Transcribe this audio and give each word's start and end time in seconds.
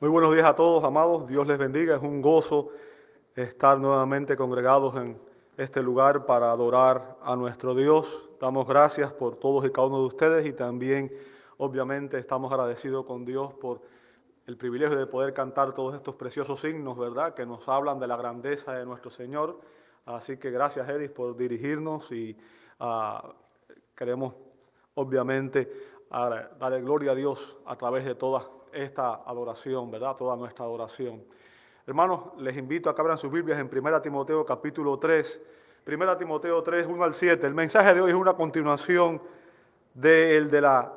Muy 0.00 0.08
buenos 0.08 0.32
días 0.32 0.46
a 0.46 0.54
todos, 0.54 0.82
amados. 0.82 1.28
Dios 1.28 1.46
les 1.46 1.58
bendiga. 1.58 1.94
Es 1.94 2.00
un 2.00 2.22
gozo 2.22 2.70
estar 3.36 3.78
nuevamente 3.78 4.34
congregados 4.34 4.96
en 4.96 5.20
este 5.58 5.82
lugar 5.82 6.24
para 6.24 6.50
adorar 6.50 7.18
a 7.22 7.36
nuestro 7.36 7.74
Dios. 7.74 8.30
Damos 8.40 8.66
gracias 8.66 9.12
por 9.12 9.36
todos 9.36 9.66
y 9.66 9.70
cada 9.70 9.88
uno 9.88 9.98
de 9.98 10.06
ustedes 10.06 10.46
y 10.46 10.54
también, 10.54 11.12
obviamente, 11.58 12.18
estamos 12.18 12.50
agradecidos 12.50 13.04
con 13.04 13.26
Dios 13.26 13.52
por 13.52 13.82
el 14.46 14.56
privilegio 14.56 14.96
de 14.96 15.06
poder 15.06 15.34
cantar 15.34 15.74
todos 15.74 15.94
estos 15.94 16.14
preciosos 16.14 16.62
signos, 16.62 16.96
¿verdad? 16.96 17.34
Que 17.34 17.44
nos 17.44 17.68
hablan 17.68 18.00
de 18.00 18.06
la 18.06 18.16
grandeza 18.16 18.72
de 18.72 18.86
nuestro 18.86 19.10
Señor. 19.10 19.60
Así 20.06 20.38
que 20.38 20.50
gracias, 20.50 20.88
Edith, 20.88 21.12
por 21.12 21.36
dirigirnos 21.36 22.10
y 22.10 22.34
uh, 22.80 23.28
queremos, 23.94 24.32
obviamente, 24.94 25.70
darle 26.10 26.80
gloria 26.80 27.12
a 27.12 27.14
Dios 27.14 27.58
a 27.66 27.76
través 27.76 28.06
de 28.06 28.14
toda 28.14 28.48
esta 28.72 29.22
adoración, 29.26 29.90
¿verdad? 29.90 30.16
Toda 30.16 30.36
nuestra 30.36 30.64
adoración. 30.64 31.22
Hermanos, 31.86 32.20
les 32.38 32.56
invito 32.56 32.88
a 32.88 32.94
que 32.94 33.00
abran 33.00 33.18
sus 33.18 33.30
Biblias 33.30 33.58
en 33.58 33.70
1 33.72 34.02
Timoteo 34.02 34.44
capítulo 34.44 34.98
3. 34.98 35.40
1 35.86 36.16
Timoteo 36.16 36.62
3, 36.62 36.86
1 36.86 37.04
al 37.04 37.14
7. 37.14 37.46
El 37.46 37.54
mensaje 37.54 37.94
de 37.94 38.00
hoy 38.00 38.10
es 38.10 38.16
una 38.16 38.34
continuación 38.34 39.20
del 39.94 40.50
de 40.50 40.60
la 40.60 40.92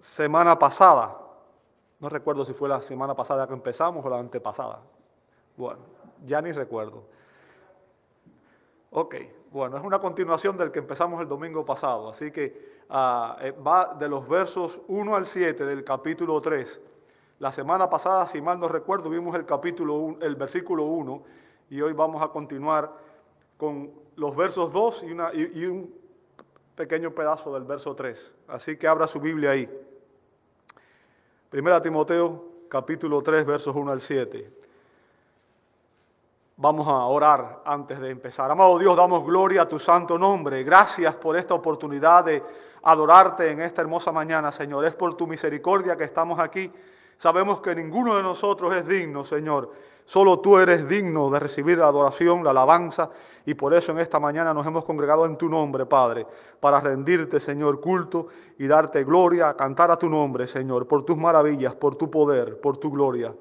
semana 0.00 0.58
pasada. 0.58 1.16
No 1.98 2.08
recuerdo 2.08 2.44
si 2.44 2.54
fue 2.54 2.68
la 2.68 2.80
semana 2.80 3.14
pasada 3.14 3.46
que 3.46 3.52
empezamos 3.52 4.04
o 4.04 4.08
la 4.08 4.18
antepasada. 4.18 4.80
Bueno, 5.56 5.80
ya 6.24 6.40
ni 6.40 6.52
recuerdo. 6.52 7.04
Ok, 8.92 9.16
bueno, 9.52 9.76
es 9.76 9.84
una 9.84 10.00
continuación 10.00 10.56
del 10.56 10.72
que 10.72 10.78
empezamos 10.78 11.20
el 11.20 11.28
domingo 11.28 11.64
pasado, 11.64 12.08
así 12.08 12.32
que 12.32 12.79
uh, 12.90 13.62
va 13.66 13.96
de 13.98 14.08
los 14.08 14.28
versos 14.28 14.80
1 14.88 15.16
al 15.16 15.24
7 15.24 15.64
del 15.64 15.84
capítulo 15.84 16.40
3. 16.40 16.80
La 17.38 17.52
semana 17.52 17.88
pasada, 17.88 18.26
si 18.26 18.40
mal 18.40 18.60
no 18.60 18.68
recuerdo, 18.68 19.08
vimos 19.08 19.34
el 19.34 19.46
capítulo 19.46 19.94
1, 19.94 20.18
el 20.20 20.36
versículo 20.36 20.84
1 20.84 21.22
y 21.70 21.80
hoy 21.80 21.92
vamos 21.92 22.22
a 22.22 22.28
continuar 22.28 22.92
con 23.56 23.90
los 24.16 24.36
versos 24.36 24.72
2 24.72 25.04
y, 25.04 25.12
una, 25.12 25.32
y, 25.32 25.60
y 25.60 25.64
un 25.64 25.94
pequeño 26.74 27.12
pedazo 27.12 27.54
del 27.54 27.64
verso 27.64 27.94
3. 27.94 28.34
Así 28.48 28.76
que 28.76 28.86
abra 28.86 29.06
su 29.06 29.20
Biblia 29.20 29.50
ahí. 29.50 29.68
Primera 31.48 31.80
Timoteo, 31.80 32.44
capítulo 32.68 33.22
3, 33.22 33.44
versos 33.46 33.74
1 33.74 33.90
al 33.90 34.00
7. 34.00 34.52
Vamos 36.56 36.86
a 36.86 37.06
orar 37.06 37.62
antes 37.64 37.98
de 37.98 38.10
empezar. 38.10 38.50
Amado 38.50 38.78
Dios, 38.78 38.94
damos 38.96 39.24
gloria 39.24 39.62
a 39.62 39.68
tu 39.68 39.78
santo 39.78 40.18
nombre. 40.18 40.62
Gracias 40.62 41.14
por 41.14 41.36
esta 41.36 41.54
oportunidad 41.54 42.24
de 42.24 42.42
adorarte 42.82 43.50
en 43.50 43.60
esta 43.60 43.82
hermosa 43.82 44.12
mañana, 44.12 44.52
Señor. 44.52 44.84
Es 44.84 44.94
por 44.94 45.16
tu 45.16 45.26
misericordia 45.26 45.96
que 45.96 46.04
estamos 46.04 46.38
aquí. 46.38 46.70
Sabemos 47.16 47.60
que 47.60 47.74
ninguno 47.74 48.16
de 48.16 48.22
nosotros 48.22 48.74
es 48.74 48.86
digno, 48.86 49.24
Señor. 49.24 49.70
Solo 50.06 50.40
tú 50.40 50.58
eres 50.58 50.88
digno 50.88 51.30
de 51.30 51.38
recibir 51.38 51.78
la 51.78 51.86
adoración, 51.86 52.42
la 52.42 52.50
alabanza, 52.50 53.10
y 53.46 53.54
por 53.54 53.74
eso 53.74 53.92
en 53.92 53.98
esta 53.98 54.18
mañana 54.18 54.52
nos 54.52 54.66
hemos 54.66 54.84
congregado 54.84 55.24
en 55.24 55.36
tu 55.36 55.48
nombre, 55.48 55.86
Padre, 55.86 56.26
para 56.58 56.80
rendirte, 56.80 57.38
Señor, 57.38 57.80
culto 57.80 58.26
y 58.58 58.66
darte 58.66 59.04
gloria, 59.04 59.54
cantar 59.54 59.90
a 59.90 59.96
tu 59.96 60.08
nombre, 60.08 60.46
Señor, 60.46 60.88
por 60.88 61.04
tus 61.04 61.16
maravillas, 61.16 61.74
por 61.74 61.94
tu 61.94 62.10
poder, 62.10 62.60
por 62.60 62.78
tu 62.78 62.90
gloria. 62.90 63.32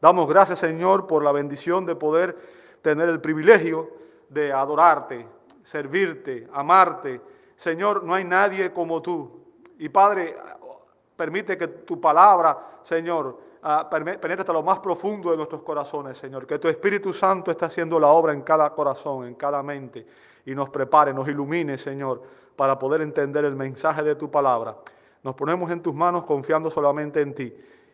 Damos 0.00 0.28
gracias, 0.28 0.58
Señor, 0.58 1.06
por 1.06 1.22
la 1.22 1.32
bendición 1.32 1.86
de 1.86 1.94
poder 1.94 2.36
tener 2.82 3.08
el 3.08 3.20
privilegio 3.20 3.88
de 4.28 4.52
adorarte, 4.52 5.26
servirte, 5.62 6.48
amarte. 6.52 7.20
Señor, 7.56 8.04
no 8.04 8.14
hay 8.14 8.24
nadie 8.24 8.72
como 8.72 9.02
tú. 9.02 9.30
Y 9.78 9.88
Padre, 9.88 10.36
permite 11.16 11.56
que 11.56 11.68
tu 11.68 12.00
palabra, 12.00 12.80
Señor, 12.82 13.38
uh, 13.62 13.88
penetre 13.90 14.34
hasta 14.34 14.52
lo 14.52 14.62
más 14.62 14.78
profundo 14.78 15.30
de 15.30 15.36
nuestros 15.36 15.62
corazones, 15.62 16.18
Señor. 16.18 16.46
Que 16.46 16.58
tu 16.58 16.68
Espíritu 16.68 17.12
Santo 17.12 17.50
esté 17.50 17.64
haciendo 17.64 17.98
la 17.98 18.08
obra 18.08 18.32
en 18.32 18.42
cada 18.42 18.70
corazón, 18.70 19.26
en 19.26 19.34
cada 19.34 19.62
mente. 19.62 20.06
Y 20.44 20.54
nos 20.54 20.70
prepare, 20.70 21.12
nos 21.12 21.28
ilumine, 21.28 21.76
Señor, 21.78 22.22
para 22.54 22.78
poder 22.78 23.00
entender 23.00 23.44
el 23.44 23.56
mensaje 23.56 24.02
de 24.02 24.14
tu 24.14 24.30
palabra. 24.30 24.76
Nos 25.22 25.34
ponemos 25.34 25.70
en 25.70 25.82
tus 25.82 25.94
manos 25.94 26.24
confiando 26.24 26.70
solamente 26.70 27.20
en 27.20 27.34
ti. 27.34 27.52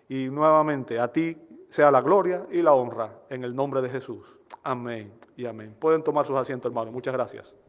Y 0.09 0.29
nuevamente, 0.29 1.01
a 1.01 1.11
ti 1.11 1.37
sea 1.71 1.91
la 1.91 2.03
gloria 2.03 2.47
y 2.51 2.61
la 2.61 2.75
honra 2.75 3.11
en 3.31 3.45
el 3.45 3.57
nombre 3.57 3.81
de 3.81 3.89
Jesús. 3.89 4.37
Amén 4.63 5.13
y 5.37 5.47
amén. 5.47 5.75
Pueden 5.79 6.03
tomar 6.03 6.27
sus 6.27 6.37
asientos, 6.37 6.71
hermanos. 6.71 6.93
Muchas 6.93 7.15
gracias. 7.15 7.62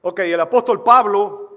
Ok, 0.00 0.20
el 0.20 0.40
apóstol 0.40 0.84
Pablo 0.84 1.48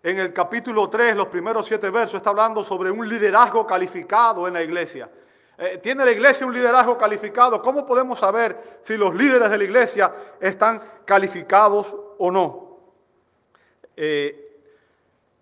en 0.00 0.20
el 0.20 0.32
capítulo 0.32 0.88
3, 0.88 1.16
los 1.16 1.26
primeros 1.26 1.66
siete 1.66 1.90
versos, 1.90 2.18
está 2.18 2.30
hablando 2.30 2.62
sobre 2.62 2.92
un 2.92 3.08
liderazgo 3.08 3.66
calificado 3.66 4.46
en 4.46 4.54
la 4.54 4.62
iglesia. 4.62 5.10
Eh, 5.58 5.80
¿Tiene 5.82 6.04
la 6.04 6.12
iglesia 6.12 6.46
un 6.46 6.54
liderazgo 6.54 6.96
calificado? 6.96 7.60
¿Cómo 7.60 7.84
podemos 7.84 8.20
saber 8.20 8.78
si 8.82 8.96
los 8.96 9.12
líderes 9.16 9.50
de 9.50 9.58
la 9.58 9.64
iglesia 9.64 10.14
están 10.38 10.80
calificados 11.04 11.92
o 12.18 12.30
no? 12.30 12.78
Eh, 13.96 14.60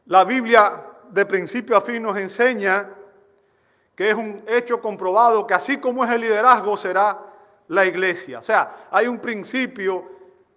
la 0.06 0.24
Biblia 0.24 0.82
de 1.10 1.26
principio 1.26 1.76
a 1.76 1.82
fin 1.82 2.02
nos 2.02 2.16
enseña 2.16 2.88
que 3.94 4.08
es 4.08 4.14
un 4.14 4.44
hecho 4.46 4.80
comprobado 4.80 5.46
que 5.46 5.52
así 5.52 5.76
como 5.76 6.02
es 6.02 6.10
el 6.10 6.22
liderazgo 6.22 6.78
será 6.78 7.18
la 7.68 7.84
iglesia. 7.84 8.38
O 8.38 8.42
sea, 8.42 8.88
hay 8.90 9.08
un 9.08 9.18
principio 9.18 10.13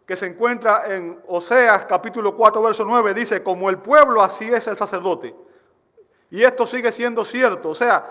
que 0.07 0.15
se 0.15 0.25
encuentra 0.25 0.83
en 0.87 1.19
Oseas 1.27 1.83
capítulo 1.83 2.33
4, 2.33 2.61
verso 2.61 2.85
9, 2.85 3.13
dice, 3.13 3.43
como 3.43 3.69
el 3.69 3.79
pueblo, 3.79 4.23
así 4.23 4.45
es 4.45 4.65
el 4.67 4.77
sacerdote. 4.77 5.35
Y 6.31 6.43
esto 6.43 6.65
sigue 6.65 6.93
siendo 6.93 7.25
cierto. 7.25 7.71
O 7.71 7.75
sea, 7.75 8.07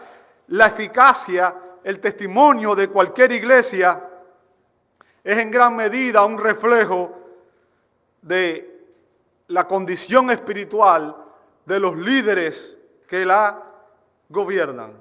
la 0.48 0.66
eficacia, 0.66 1.54
el 1.82 1.98
testimonio 1.98 2.74
de 2.74 2.88
cualquier 2.88 3.32
iglesia 3.32 4.02
es 5.24 5.38
en 5.38 5.50
gran 5.50 5.74
medida 5.74 6.22
un 6.26 6.38
reflejo 6.38 7.18
de 8.20 8.78
la 9.48 9.66
condición 9.66 10.30
espiritual 10.30 11.16
de 11.64 11.80
los 11.80 11.96
líderes 11.96 12.76
que 13.08 13.24
la 13.24 13.62
gobiernan. 14.28 14.92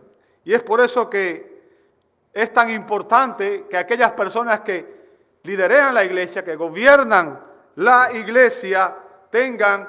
Y 0.45 0.53
es 0.53 0.63
por 0.63 0.79
eso 0.79 1.09
que 1.09 1.61
es 2.31 2.53
tan 2.53 2.69
importante 2.69 3.65
que 3.69 3.77
aquellas 3.77 4.11
personas 4.11 4.61
que 4.61 5.04
liderean 5.45 5.93
la 5.93 6.03
iglesia, 6.03 6.43
que 6.43 6.55
gobiernan 6.55 7.39
la 7.75 8.11
iglesia, 8.13 8.95
tengan 9.29 9.87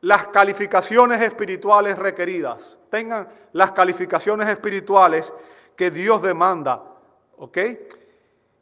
las 0.00 0.28
calificaciones 0.28 1.20
espirituales 1.20 1.98
requeridas, 1.98 2.78
tengan 2.90 3.28
las 3.52 3.72
calificaciones 3.72 4.48
espirituales 4.48 5.32
que 5.76 5.90
Dios 5.90 6.22
demanda. 6.22 6.82
¿Ok? 7.38 7.58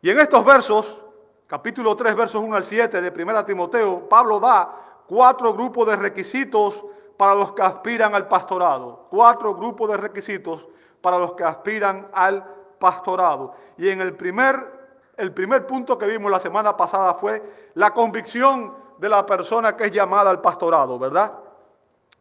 Y 0.03 0.11
en 0.11 0.21
estos 0.21 0.45
versos, 0.45 1.03
capítulo 1.47 1.95
3, 1.97 2.15
versos 2.15 2.43
1 2.43 2.57
al 2.57 2.65
7 2.65 3.01
de 3.01 3.23
1 3.23 3.45
Timoteo, 3.45 4.09
Pablo 4.09 4.41
da 4.41 5.03
cuatro 5.07 5.53
grupos 5.55 5.87
de 5.87 5.97
requisitos 5.97 6.85
para 7.17 7.35
los 7.35 7.53
que 7.53 7.63
aspiran 7.63 8.15
al 8.15 8.29
pastorado. 8.29 9.07
Cuatro 9.11 9.55
grupos 9.55 9.91
de 9.91 9.97
requisitos 9.97 10.67
para 11.01 11.19
los 11.19 11.33
que 11.33 11.45
aspiran 11.45 12.09
al 12.13 12.45
pastorado. 12.79 13.55
Y 13.79 13.89
en 13.89 14.01
el 14.01 14.15
primer 14.15 14.76
el 15.17 15.33
primer 15.33 15.67
punto 15.67 15.97
que 15.97 16.07
vimos 16.07 16.31
la 16.31 16.41
semana 16.41 16.77
pasada 16.77 17.15
fue 17.15 17.43
la 17.75 17.93
convicción 17.93 18.75
de 18.99 19.09
la 19.09 19.25
persona 19.25 19.77
que 19.77 19.87
es 19.87 19.93
llamada 19.93 20.31
al 20.31 20.41
pastorado, 20.41 20.99
¿verdad? 20.99 21.33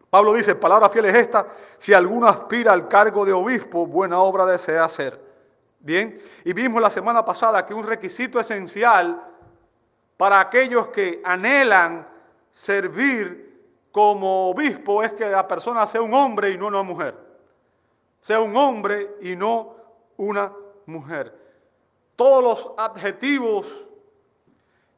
Pablo 0.10 0.34
dice, 0.34 0.56
palabra 0.56 0.90
fiel 0.90 1.06
es 1.06 1.16
esta, 1.16 1.48
si 1.78 1.94
alguno 1.94 2.28
aspira 2.28 2.72
al 2.72 2.88
cargo 2.88 3.26
de 3.26 3.34
obispo, 3.34 3.86
buena 3.86 4.20
obra 4.20 4.46
desea 4.46 4.86
hacer. 4.86 5.20
Bien, 5.80 6.22
y 6.44 6.54
vimos 6.54 6.82
la 6.82 6.90
semana 6.90 7.24
pasada 7.24 7.66
que 7.66 7.74
un 7.74 7.86
requisito 7.86 8.40
esencial 8.40 9.22
para 10.18 10.40
aquellos 10.40 10.88
que 10.88 11.22
anhelan 11.24 12.08
servir 12.52 13.46
como 13.92 14.50
obispo 14.50 15.04
es 15.04 15.12
que 15.14 15.28
la 15.28 15.48
persona 15.48 15.86
sea 15.86 16.02
un 16.02 16.14
hombre 16.14 16.52
y 16.52 16.58
no 16.58 16.68
una 16.68 16.82
mujer. 16.82 17.16
Sea 18.22 18.40
un 18.40 18.56
hombre 18.58 19.18
y 19.22 19.36
no 19.36 19.76
una 20.18 20.52
mujer. 20.86 21.45
Todos 22.16 22.44
los 22.44 22.72
adjetivos 22.78 23.86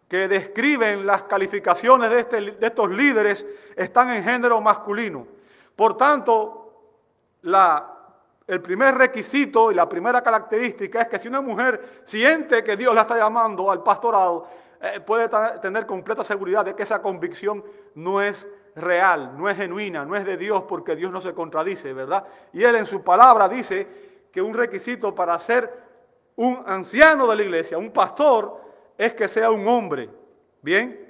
que 0.07 0.27
describen 0.27 1.05
las 1.05 1.23
calificaciones 1.23 2.09
de, 2.09 2.19
este, 2.19 2.41
de 2.51 2.67
estos 2.67 2.89
líderes 2.89 3.45
están 3.75 4.11
en 4.11 4.23
género 4.23 4.61
masculino. 4.61 5.27
Por 5.75 5.97
tanto, 5.97 6.73
la, 7.41 7.93
el 8.47 8.61
primer 8.61 8.95
requisito 8.95 9.71
y 9.71 9.75
la 9.75 9.89
primera 9.89 10.21
característica 10.21 11.01
es 11.01 11.07
que 11.07 11.19
si 11.19 11.27
una 11.27 11.41
mujer 11.41 12.01
siente 12.05 12.63
que 12.63 12.77
Dios 12.77 12.95
la 12.95 13.01
está 13.01 13.17
llamando 13.17 13.69
al 13.69 13.83
pastorado, 13.83 14.47
eh, 14.79 14.99
puede 15.01 15.29
tener 15.59 15.85
completa 15.85 16.23
seguridad 16.23 16.63
de 16.63 16.75
que 16.75 16.83
esa 16.83 17.01
convicción 17.01 17.63
no 17.95 18.21
es 18.21 18.47
real, 18.75 19.37
no 19.37 19.49
es 19.49 19.57
genuina, 19.57 20.05
no 20.05 20.15
es 20.15 20.23
de 20.25 20.37
Dios 20.37 20.63
porque 20.67 20.95
Dios 20.95 21.11
no 21.11 21.19
se 21.19 21.33
contradice, 21.33 21.93
¿verdad? 21.93 22.25
Y 22.53 22.63
Él 22.63 22.75
en 22.75 22.85
su 22.85 23.03
palabra 23.03 23.49
dice 23.49 23.87
que 24.31 24.41
un 24.41 24.53
requisito 24.53 25.13
para 25.13 25.37
ser 25.39 25.86
un 26.37 26.63
anciano 26.65 27.27
de 27.27 27.35
la 27.35 27.43
iglesia, 27.43 27.77
un 27.77 27.91
pastor, 27.91 28.61
es 28.97 29.13
que 29.13 29.27
sea 29.27 29.51
un 29.51 29.67
hombre. 29.67 30.09
Bien. 30.61 31.05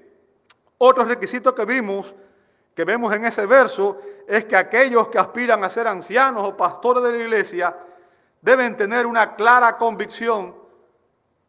Otro 0.78 1.04
requisito 1.06 1.54
que 1.54 1.66
vimos 1.66 2.14
que 2.74 2.86
vemos 2.86 3.14
en 3.14 3.26
ese 3.26 3.46
verso 3.46 4.00
es 4.28 4.46
que 4.46 4.56
aquellos 4.56 5.08
que 5.08 5.18
aspiran 5.18 5.64
a 5.64 5.70
ser 5.70 5.88
ancianos 5.88 6.48
o 6.48 6.56
pastores 6.56 7.04
de 7.04 7.12
la 7.12 7.24
iglesia 7.24 7.76
deben 8.40 8.78
tener 8.78 9.08
una 9.08 9.36
clara 9.36 9.78
convicción 9.78 10.56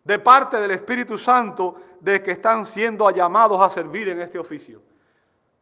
de 0.05 0.19
parte 0.19 0.57
del 0.57 0.71
Espíritu 0.71 1.19
Santo 1.19 1.77
de 2.01 2.23
que 2.23 2.31
están 2.31 2.65
siendo 2.65 3.11
llamados 3.11 3.61
a 3.61 3.69
servir 3.69 4.09
en 4.09 4.23
este 4.23 4.39
oficio. 4.39 4.81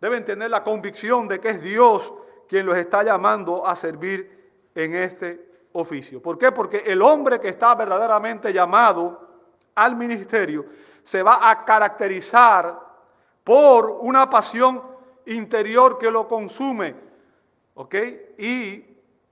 Deben 0.01 0.25
tener 0.25 0.51
la 0.51 0.63
convicción 0.63 1.27
de 1.27 1.41
que 1.41 1.51
es 1.51 1.63
Dios 1.63 2.13
quien 2.49 2.65
los 2.65 2.77
está 2.77 3.03
llamando 3.03 3.67
a 3.67 3.75
servir 3.75 4.71
en 4.75 4.95
este 4.95 5.56
oficio. 5.77 6.21
¿Por 6.21 6.39
qué? 6.39 6.53
Porque 6.53 6.79
el 6.87 7.03
hombre 7.03 7.41
que 7.41 7.49
está 7.49 7.75
verdaderamente 7.75 8.53
llamado 8.53 9.21
al 9.75 9.97
ministerio 9.97 10.67
se 11.03 11.23
va 11.23 11.51
a 11.51 11.65
caracterizar 11.65 12.81
por 13.45 13.91
una 14.01 14.29
pasión 14.29 14.83
interior 15.27 15.99
que 15.99 16.11
lo 16.11 16.27
consume, 16.27 16.95
¿ok? 17.75 17.95
Y 18.39 18.79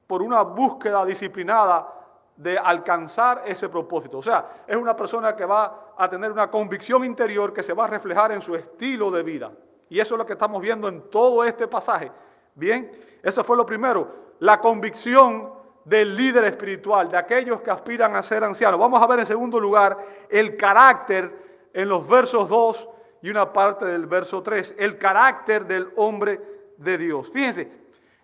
por 0.07 0.23
una 0.23 0.43
búsqueda 0.43 1.05
disciplinada 1.05 1.89
de 2.37 2.59
alcanzar 2.59 3.43
ese 3.47 3.69
propósito. 3.69 4.19
O 4.19 4.23
sea, 4.23 4.65
es 4.67 4.77
una 4.77 4.97
persona 4.97 5.35
que 5.35 5.45
va 5.45 5.93
a 5.97 6.09
tener 6.09 6.31
una 6.31 6.51
convicción 6.51 7.05
interior 7.05 7.53
que 7.53 7.63
se 7.63 7.73
va 7.73 7.85
a 7.85 7.89
reflejar 7.89 8.33
en 8.33 8.43
su 8.43 8.55
estilo 8.55 9.11
de 9.11 9.23
vida. 9.23 9.53
Y 9.89 10.01
eso 10.01 10.15
es 10.15 10.19
lo 10.19 10.27
que 10.27 10.33
estamos 10.33 10.61
viendo 10.61 10.89
en 10.89 11.11
todo 11.11 11.45
este 11.45 11.69
pasaje. 11.69 12.11
Bien, 12.55 12.91
eso 13.23 13.45
fue 13.45 13.57
lo 13.57 13.67
primero, 13.67 14.09
la 14.41 14.61
convicción 14.61 15.53
del 15.85 16.17
líder 16.17 16.45
espiritual, 16.45 17.11
de 17.11 17.19
aquellos 17.19 17.61
que 17.61 17.71
aspiran 17.71 18.17
a 18.17 18.23
ser 18.23 18.43
ancianos. 18.43 18.81
Vamos 18.81 19.03
a 19.03 19.07
ver 19.07 19.21
en 19.21 19.27
segundo 19.27 19.61
lugar 19.61 19.99
el 20.29 20.57
carácter 20.57 21.69
en 21.73 21.89
los 21.89 22.09
versos 22.09 22.49
2 22.49 22.89
y 23.23 23.31
una 23.31 23.53
parte 23.53 23.85
del 23.85 24.07
verso 24.07 24.43
3, 24.43 24.75
el 24.79 24.99
carácter 24.99 25.67
del 25.67 25.91
hombre 25.97 26.41
de 26.77 26.99
Dios. 26.99 27.31
Fíjense, 27.33 27.71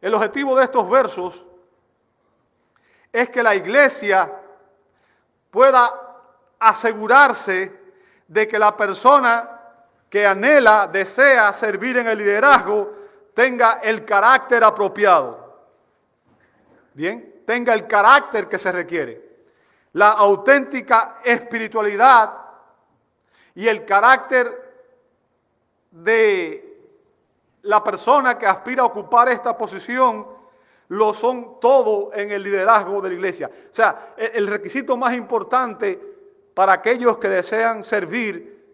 el 0.01 0.15
objetivo 0.15 0.57
de 0.57 0.65
estos 0.65 0.89
versos 0.89 1.45
es 3.13 3.29
que 3.29 3.43
la 3.43 3.55
iglesia 3.55 4.33
pueda 5.51 5.93
asegurarse 6.59 7.79
de 8.29 8.47
que 8.47 8.59
la 8.59 8.77
persona 8.77 9.61
que 10.09 10.27
anhela, 10.27 10.89
desea 10.89 11.53
servir 11.53 11.99
en 11.99 12.09
el 12.09 12.19
liderazgo, 12.19 12.93
tenga 13.35 13.81
el 13.83 14.05
carácter 14.05 14.63
apropiado. 14.65 15.57
Bien, 16.95 17.40
tenga 17.51 17.75
el 17.75 17.89
carácter 17.89 18.49
que 18.49 18.61
se 18.61 18.71
requiere. 18.71 19.21
La 19.95 20.11
auténtica 20.11 21.19
espiritualidad 21.25 22.33
y 23.57 23.67
el 23.67 23.85
carácter 23.85 24.87
de 25.91 26.79
la 27.63 27.83
persona 27.83 28.39
que 28.39 28.47
aspira 28.47 28.83
a 28.83 28.87
ocupar 28.87 29.31
esta 29.31 29.59
posición 29.59 30.29
lo 30.91 31.13
son 31.13 31.59
todo 31.59 32.13
en 32.15 32.31
el 32.31 32.45
liderazgo 32.45 33.01
de 33.01 33.09
la 33.09 33.15
iglesia. 33.17 33.51
O 33.69 33.75
sea, 33.75 34.15
el 34.17 34.47
requisito 34.47 34.97
más 34.97 35.17
importante 35.17 36.01
para 36.55 36.75
aquellos 36.75 37.19
que 37.19 37.31
desean 37.31 37.83
servir 37.83 38.65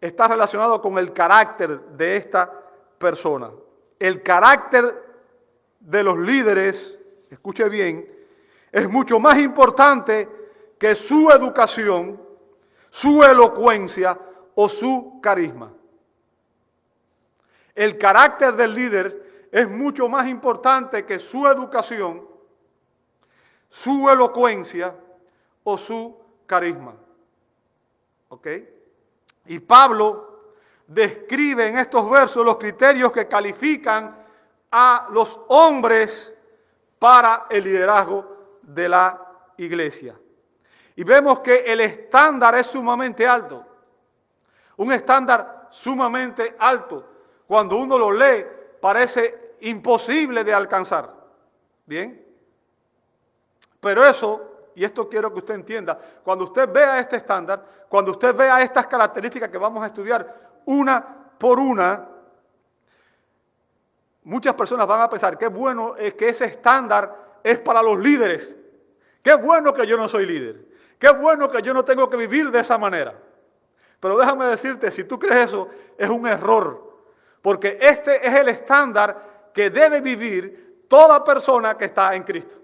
está 0.00 0.26
relacionado 0.26 0.82
con 0.82 0.98
el 0.98 1.12
carácter 1.12 1.80
de 1.92 2.16
esta 2.16 2.52
persona. 2.98 3.52
El 4.00 4.24
carácter 4.24 5.00
de 5.78 6.02
los 6.02 6.18
líderes, 6.18 6.98
escuche 7.30 7.68
bien, 7.68 8.15
es 8.76 8.90
mucho 8.90 9.18
más 9.18 9.38
importante 9.38 10.28
que 10.78 10.94
su 10.94 11.30
educación, 11.30 12.20
su 12.90 13.22
elocuencia 13.24 14.18
o 14.54 14.68
su 14.68 15.18
carisma. 15.22 15.72
El 17.74 17.96
carácter 17.96 18.54
del 18.54 18.74
líder 18.74 19.48
es 19.50 19.66
mucho 19.66 20.10
más 20.10 20.28
importante 20.28 21.06
que 21.06 21.18
su 21.18 21.48
educación, 21.48 22.28
su 23.70 24.10
elocuencia 24.10 24.94
o 25.64 25.78
su 25.78 26.14
carisma. 26.44 26.96
¿Ok? 28.28 28.46
Y 29.46 29.58
Pablo 29.58 30.52
describe 30.86 31.66
en 31.66 31.78
estos 31.78 32.10
versos 32.10 32.44
los 32.44 32.58
criterios 32.58 33.10
que 33.10 33.26
califican 33.26 34.22
a 34.70 35.08
los 35.12 35.40
hombres 35.48 36.34
para 36.98 37.46
el 37.48 37.64
liderazgo 37.64 38.35
de 38.66 38.88
la 38.88 39.26
iglesia. 39.56 40.18
Y 40.96 41.04
vemos 41.04 41.40
que 41.40 41.58
el 41.58 41.80
estándar 41.80 42.54
es 42.56 42.66
sumamente 42.66 43.26
alto. 43.26 43.64
Un 44.76 44.92
estándar 44.92 45.68
sumamente 45.70 46.56
alto. 46.58 47.04
Cuando 47.46 47.76
uno 47.76 47.98
lo 47.98 48.10
lee, 48.10 48.44
parece 48.80 49.56
imposible 49.60 50.42
de 50.42 50.52
alcanzar. 50.52 51.14
Bien. 51.84 52.24
Pero 53.80 54.04
eso, 54.04 54.70
y 54.74 54.84
esto 54.84 55.08
quiero 55.08 55.32
que 55.32 55.38
usted 55.38 55.54
entienda, 55.54 55.98
cuando 56.24 56.44
usted 56.44 56.70
vea 56.70 56.98
este 56.98 57.16
estándar, 57.16 57.64
cuando 57.88 58.12
usted 58.12 58.34
vea 58.34 58.60
estas 58.60 58.86
características 58.86 59.48
que 59.48 59.58
vamos 59.58 59.82
a 59.82 59.86
estudiar 59.86 60.60
una 60.64 61.06
por 61.38 61.60
una, 61.60 62.08
muchas 64.24 64.54
personas 64.54 64.86
van 64.86 65.02
a 65.02 65.10
pensar, 65.10 65.38
qué 65.38 65.46
bueno 65.46 65.94
es 65.96 66.14
que 66.14 66.30
ese 66.30 66.46
estándar 66.46 67.25
es 67.46 67.60
para 67.60 67.80
los 67.80 67.96
líderes. 68.00 68.58
Qué 69.22 69.32
bueno 69.36 69.72
que 69.72 69.86
yo 69.86 69.96
no 69.96 70.08
soy 70.08 70.26
líder. 70.26 70.64
Qué 70.98 71.10
bueno 71.10 71.48
que 71.48 71.62
yo 71.62 71.72
no 71.72 71.84
tengo 71.84 72.10
que 72.10 72.16
vivir 72.16 72.50
de 72.50 72.58
esa 72.58 72.76
manera. 72.76 73.14
Pero 74.00 74.18
déjame 74.18 74.46
decirte, 74.46 74.90
si 74.90 75.04
tú 75.04 75.16
crees 75.16 75.50
eso, 75.50 75.68
es 75.96 76.10
un 76.10 76.26
error. 76.26 76.82
Porque 77.40 77.78
este 77.80 78.26
es 78.26 78.34
el 78.34 78.48
estándar 78.48 79.50
que 79.54 79.70
debe 79.70 80.00
vivir 80.00 80.86
toda 80.88 81.22
persona 81.22 81.76
que 81.76 81.84
está 81.84 82.16
en 82.16 82.24
Cristo. 82.24 82.56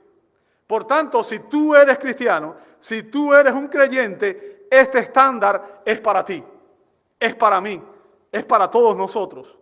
Por 0.67 0.85
tanto, 0.85 1.23
si 1.23 1.39
tú 1.39 1.77
eres 1.77 1.97
cristiano, 1.99 2.57
si 2.81 3.05
tú 3.05 3.33
eres 3.33 3.53
un 3.53 3.69
creyente, 3.69 4.67
este 4.69 4.99
estándar 4.99 5.83
es 5.85 6.01
para 6.01 6.25
ti, 6.25 6.43
es 7.21 7.37
para 7.37 7.61
mí, 7.61 7.81
es 8.33 8.45
para 8.45 8.69
todos 8.69 8.97
nosotros. 8.97 9.57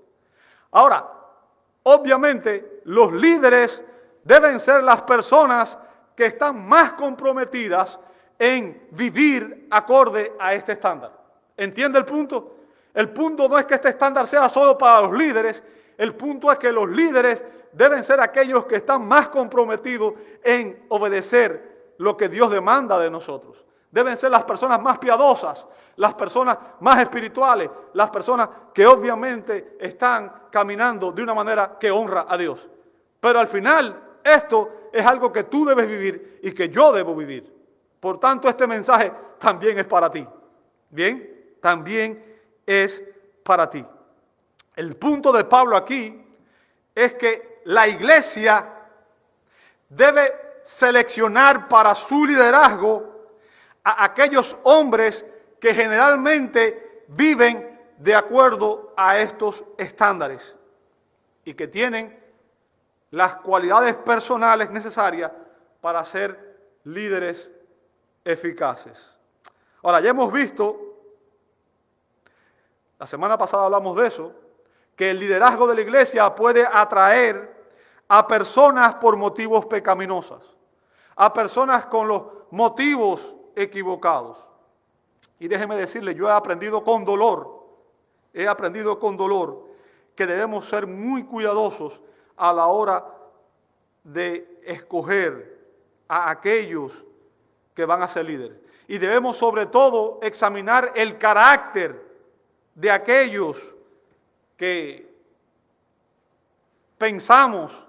Ahora, 0.70 1.06
obviamente, 1.82 2.80
los 2.84 3.12
líderes 3.12 3.84
deben 4.24 4.60
ser 4.60 4.82
las 4.82 5.02
personas 5.02 5.78
que 6.14 6.26
están 6.26 6.66
más 6.68 6.92
comprometidas 6.92 7.98
en 8.38 8.86
vivir 8.90 9.66
acorde 9.70 10.34
a 10.38 10.54
este 10.54 10.72
estándar. 10.72 11.12
¿Entiende 11.56 11.98
el 11.98 12.04
punto? 12.04 12.56
El 12.94 13.10
punto 13.10 13.48
no 13.48 13.58
es 13.58 13.66
que 13.66 13.74
este 13.74 13.90
estándar 13.90 14.26
sea 14.26 14.48
solo 14.48 14.76
para 14.76 15.02
los 15.02 15.16
líderes, 15.16 15.62
el 15.96 16.14
punto 16.14 16.50
es 16.50 16.58
que 16.58 16.72
los 16.72 16.88
líderes 16.88 17.44
deben 17.72 18.02
ser 18.02 18.20
aquellos 18.20 18.64
que 18.64 18.76
están 18.76 19.06
más 19.06 19.28
comprometidos 19.28 20.14
en 20.42 20.86
obedecer 20.88 21.94
lo 21.98 22.16
que 22.16 22.28
Dios 22.28 22.50
demanda 22.50 22.98
de 22.98 23.10
nosotros. 23.10 23.64
Deben 23.90 24.16
ser 24.16 24.30
las 24.30 24.44
personas 24.44 24.80
más 24.80 24.98
piadosas, 24.98 25.66
las 25.96 26.14
personas 26.14 26.56
más 26.80 26.98
espirituales, 27.00 27.70
las 27.92 28.10
personas 28.10 28.48
que 28.72 28.86
obviamente 28.86 29.76
están 29.78 30.32
caminando 30.50 31.12
de 31.12 31.22
una 31.22 31.34
manera 31.34 31.76
que 31.78 31.90
honra 31.90 32.24
a 32.28 32.38
Dios. 32.38 32.66
Pero 33.20 33.38
al 33.38 33.48
final 33.48 34.09
esto 34.24 34.88
es 34.92 35.04
algo 35.04 35.32
que 35.32 35.44
tú 35.44 35.64
debes 35.64 35.86
vivir 35.86 36.40
y 36.42 36.52
que 36.52 36.68
yo 36.68 36.92
debo 36.92 37.14
vivir. 37.14 37.52
Por 38.00 38.18
tanto, 38.18 38.48
este 38.48 38.66
mensaje 38.66 39.12
también 39.38 39.78
es 39.78 39.84
para 39.84 40.10
ti. 40.10 40.26
Bien, 40.88 41.56
también 41.60 42.24
es 42.66 43.02
para 43.42 43.68
ti. 43.68 43.84
El 44.76 44.96
punto 44.96 45.32
de 45.32 45.44
Pablo 45.44 45.76
aquí 45.76 46.24
es 46.94 47.14
que 47.14 47.60
la 47.64 47.86
iglesia 47.86 48.66
debe 49.88 50.32
seleccionar 50.64 51.68
para 51.68 51.94
su 51.94 52.26
liderazgo 52.26 53.28
a 53.84 54.04
aquellos 54.04 54.56
hombres 54.62 55.24
que 55.60 55.74
generalmente 55.74 57.04
viven 57.08 57.78
de 57.98 58.14
acuerdo 58.14 58.94
a 58.96 59.18
estos 59.18 59.64
estándares 59.76 60.56
y 61.44 61.54
que 61.54 61.66
tienen 61.66 62.19
las 63.10 63.36
cualidades 63.36 63.96
personales 63.96 64.70
necesarias 64.70 65.32
para 65.80 66.04
ser 66.04 66.58
líderes 66.84 67.50
eficaces. 68.24 69.16
Ahora, 69.82 70.00
ya 70.00 70.10
hemos 70.10 70.32
visto, 70.32 70.78
la 72.98 73.06
semana 73.06 73.36
pasada 73.38 73.64
hablamos 73.64 73.96
de 73.96 74.06
eso, 74.06 74.32
que 74.94 75.10
el 75.10 75.18
liderazgo 75.18 75.66
de 75.66 75.74
la 75.74 75.80
iglesia 75.80 76.34
puede 76.34 76.66
atraer 76.70 77.58
a 78.08 78.26
personas 78.26 78.96
por 78.96 79.16
motivos 79.16 79.66
pecaminosos, 79.66 80.56
a 81.16 81.32
personas 81.32 81.86
con 81.86 82.08
los 82.08 82.22
motivos 82.50 83.34
equivocados. 83.56 84.46
Y 85.38 85.48
déjeme 85.48 85.76
decirle, 85.76 86.14
yo 86.14 86.28
he 86.28 86.32
aprendido 86.32 86.84
con 86.84 87.04
dolor, 87.04 87.66
he 88.34 88.46
aprendido 88.46 88.98
con 88.98 89.16
dolor 89.16 89.66
que 90.14 90.26
debemos 90.26 90.68
ser 90.68 90.86
muy 90.86 91.24
cuidadosos 91.24 92.00
a 92.40 92.54
la 92.54 92.68
hora 92.68 93.04
de 94.02 94.60
escoger 94.64 95.58
a 96.08 96.30
aquellos 96.30 97.04
que 97.74 97.84
van 97.84 98.02
a 98.02 98.08
ser 98.08 98.24
líderes. 98.24 98.58
Y 98.88 98.96
debemos 98.96 99.36
sobre 99.36 99.66
todo 99.66 100.18
examinar 100.22 100.92
el 100.94 101.18
carácter 101.18 102.02
de 102.74 102.90
aquellos 102.90 103.58
que 104.56 105.06
pensamos 106.96 107.86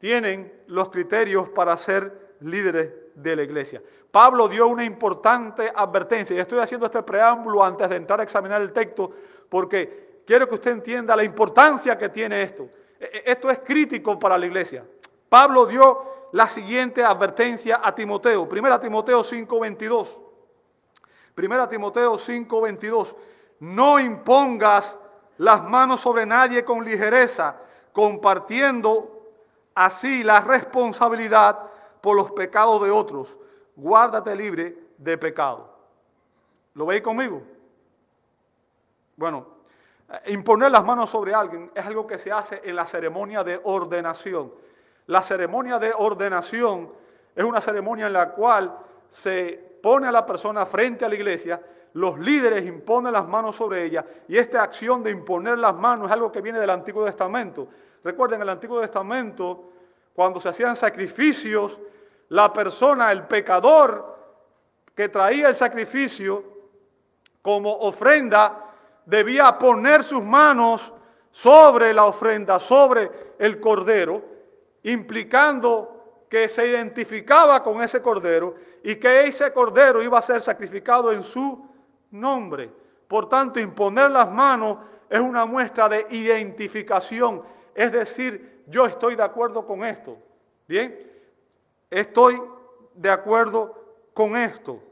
tienen 0.00 0.52
los 0.66 0.90
criterios 0.90 1.48
para 1.50 1.78
ser 1.78 2.34
líderes 2.40 2.92
de 3.14 3.36
la 3.36 3.44
iglesia. 3.44 3.80
Pablo 4.10 4.48
dio 4.48 4.66
una 4.66 4.84
importante 4.84 5.70
advertencia 5.72 6.34
y 6.34 6.40
estoy 6.40 6.58
haciendo 6.58 6.86
este 6.86 7.04
preámbulo 7.04 7.62
antes 7.62 7.88
de 7.88 7.96
entrar 7.96 8.18
a 8.18 8.24
examinar 8.24 8.60
el 8.60 8.72
texto 8.72 9.12
porque 9.48 10.22
quiero 10.26 10.48
que 10.48 10.56
usted 10.56 10.72
entienda 10.72 11.14
la 11.14 11.22
importancia 11.22 11.96
que 11.96 12.08
tiene 12.08 12.42
esto. 12.42 12.68
E, 12.98 13.04
e, 13.04 13.32
esto 13.32 13.50
es 13.50 13.58
crítico 13.58 14.18
para 14.18 14.38
la 14.38 14.46
iglesia. 14.46 14.84
Pablo 15.28 15.66
dio 15.66 16.28
la 16.32 16.48
siguiente 16.48 17.04
advertencia 17.04 17.80
a 17.82 17.94
Timoteo. 17.94 18.48
Primera 18.48 18.80
Timoteo 18.80 19.22
5:22. 19.22 20.18
Primera 21.34 21.68
Timoteo 21.68 22.16
5:22. 22.18 23.14
No 23.60 23.98
impongas 23.98 24.98
las 25.38 25.62
manos 25.62 26.00
sobre 26.00 26.26
nadie 26.26 26.64
con 26.64 26.84
ligereza, 26.84 27.56
compartiendo 27.92 29.22
así 29.74 30.22
la 30.22 30.40
responsabilidad 30.40 31.58
por 32.00 32.16
los 32.16 32.32
pecados 32.32 32.82
de 32.82 32.90
otros. 32.90 33.36
Guárdate 33.74 34.34
libre 34.34 34.76
de 34.96 35.18
pecado. 35.18 35.74
¿Lo 36.74 36.86
veis 36.86 37.02
conmigo? 37.02 37.42
Bueno, 39.16 39.55
imponer 40.26 40.70
las 40.70 40.84
manos 40.84 41.10
sobre 41.10 41.34
alguien 41.34 41.70
es 41.74 41.84
algo 41.84 42.06
que 42.06 42.18
se 42.18 42.30
hace 42.30 42.60
en 42.64 42.76
la 42.76 42.86
ceremonia 42.86 43.42
de 43.42 43.60
ordenación. 43.64 44.52
La 45.06 45.22
ceremonia 45.22 45.78
de 45.78 45.92
ordenación 45.96 46.92
es 47.34 47.44
una 47.44 47.60
ceremonia 47.60 48.06
en 48.06 48.12
la 48.12 48.30
cual 48.30 48.76
se 49.10 49.78
pone 49.82 50.06
a 50.06 50.12
la 50.12 50.26
persona 50.26 50.66
frente 50.66 51.04
a 51.04 51.08
la 51.08 51.14
iglesia, 51.14 51.60
los 51.94 52.18
líderes 52.18 52.66
imponen 52.66 53.12
las 53.12 53.26
manos 53.26 53.56
sobre 53.56 53.84
ella 53.84 54.04
y 54.28 54.36
esta 54.36 54.62
acción 54.62 55.02
de 55.02 55.10
imponer 55.10 55.58
las 55.58 55.74
manos 55.74 56.08
es 56.08 56.12
algo 56.12 56.30
que 56.30 56.42
viene 56.42 56.58
del 56.58 56.70
Antiguo 56.70 57.04
Testamento. 57.04 57.68
Recuerden, 58.04 58.36
en 58.36 58.42
el 58.42 58.50
Antiguo 58.50 58.80
Testamento, 58.80 59.70
cuando 60.12 60.40
se 60.40 60.50
hacían 60.50 60.76
sacrificios, 60.76 61.78
la 62.28 62.52
persona, 62.52 63.12
el 63.12 63.24
pecador 63.24 64.16
que 64.94 65.08
traía 65.08 65.48
el 65.48 65.54
sacrificio 65.54 66.44
como 67.40 67.72
ofrenda, 67.72 68.65
debía 69.06 69.58
poner 69.58 70.04
sus 70.04 70.22
manos 70.22 70.92
sobre 71.30 71.94
la 71.94 72.04
ofrenda, 72.04 72.58
sobre 72.58 73.10
el 73.38 73.60
cordero, 73.60 74.22
implicando 74.82 76.24
que 76.28 76.48
se 76.48 76.68
identificaba 76.68 77.62
con 77.62 77.82
ese 77.82 78.02
cordero 78.02 78.56
y 78.82 78.96
que 78.96 79.26
ese 79.26 79.52
cordero 79.52 80.02
iba 80.02 80.18
a 80.18 80.22
ser 80.22 80.40
sacrificado 80.40 81.12
en 81.12 81.22
su 81.22 81.66
nombre. 82.10 82.70
Por 83.08 83.28
tanto, 83.28 83.60
imponer 83.60 84.10
las 84.10 84.30
manos 84.30 84.78
es 85.08 85.20
una 85.20 85.46
muestra 85.46 85.88
de 85.88 86.06
identificación, 86.10 87.42
es 87.74 87.92
decir, 87.92 88.64
yo 88.66 88.86
estoy 88.86 89.14
de 89.14 89.22
acuerdo 89.22 89.64
con 89.64 89.84
esto. 89.84 90.18
Bien, 90.66 90.98
estoy 91.88 92.42
de 92.94 93.10
acuerdo 93.10 93.74
con 94.12 94.36
esto. 94.36 94.82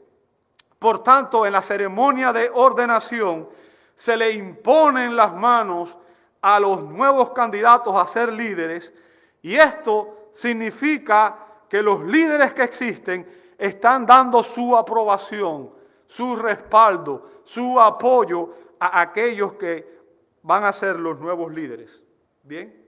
Por 0.79 1.03
tanto, 1.03 1.45
en 1.45 1.53
la 1.53 1.61
ceremonia 1.61 2.31
de 2.31 2.49
ordenación 2.53 3.49
se 3.95 4.17
le 4.17 4.31
imponen 4.31 5.15
las 5.15 5.33
manos 5.33 5.97
a 6.41 6.59
los 6.59 6.83
nuevos 6.83 7.31
candidatos 7.31 7.95
a 7.95 8.07
ser 8.07 8.31
líderes 8.31 8.93
y 9.41 9.55
esto 9.55 10.29
significa 10.33 11.37
que 11.69 11.81
los 11.81 12.03
líderes 12.03 12.53
que 12.53 12.63
existen 12.63 13.27
están 13.57 14.05
dando 14.05 14.43
su 14.43 14.75
aprobación, 14.75 15.71
su 16.07 16.35
respaldo, 16.35 17.41
su 17.43 17.79
apoyo 17.79 18.53
a 18.79 19.01
aquellos 19.01 19.53
que 19.53 19.95
van 20.41 20.65
a 20.65 20.73
ser 20.73 20.99
los 20.99 21.19
nuevos 21.19 21.51
líderes. 21.53 22.03
Bien. 22.43 22.85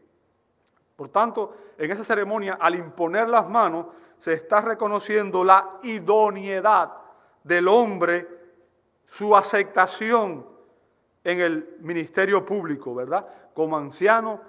Por 0.95 1.09
tanto, 1.09 1.55
en 1.77 1.91
esa 1.91 2.03
ceremonia, 2.03 2.57
al 2.59 2.75
imponer 2.75 3.29
las 3.29 3.47
manos, 3.47 3.87
se 4.17 4.33
está 4.33 4.61
reconociendo 4.61 5.43
la 5.43 5.79
idoneidad 5.83 6.91
del 7.43 7.67
hombre, 7.67 8.27
su 9.05 9.35
aceptación 9.35 10.56
en 11.27 11.41
el 11.41 11.75
ministerio 11.81 12.45
público, 12.45 12.95
¿verdad? 12.95 13.27
Como 13.53 13.75
anciano, 13.75 14.39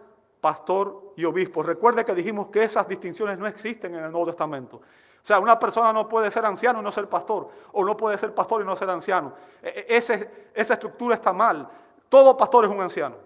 pastor 0.41 1.13
y 1.17 1.25
obispo. 1.25 1.61
Recuerde 1.61 2.05
que 2.05 2.15
dijimos 2.15 2.51
que 2.51 2.63
esas 2.63 2.87
distinciones 2.87 3.37
no 3.37 3.49
existen 3.49 3.97
en 3.97 4.05
el 4.05 4.13
Nuevo 4.13 4.27
Testamento. 4.27 4.77
O 4.77 5.25
sea, 5.25 5.41
una 5.41 5.59
persona 5.59 5.93
no 5.93 6.09
puede 6.09 6.31
ser 6.31 6.47
anciano 6.47 6.79
y 6.79 6.85
no 6.85 6.93
ser 6.93 7.09
pastor, 7.09 7.49
o 7.73 7.85
no 7.85 7.97
puede 7.97 8.17
ser 8.17 8.33
pastor 8.33 8.63
y 8.63 8.65
no 8.65 8.77
ser 8.77 8.89
anciano. 8.91 9.35
E, 9.61 9.87
e, 9.89 9.97
esa 9.97 10.75
estructura 10.75 11.17
está 11.17 11.33
mal. 11.33 11.69
Todo 12.09 12.37
pastor 12.37 12.67
es 12.67 12.71
un 12.71 12.81
anciano. 12.81 13.17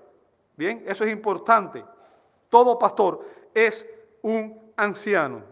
Bien, 0.56 0.82
eso 0.86 1.04
es 1.04 1.12
importante. 1.12 1.84
Todo 2.48 2.78
pastor 2.78 3.20
es 3.52 3.84
un 4.22 4.72
anciano. 4.78 5.42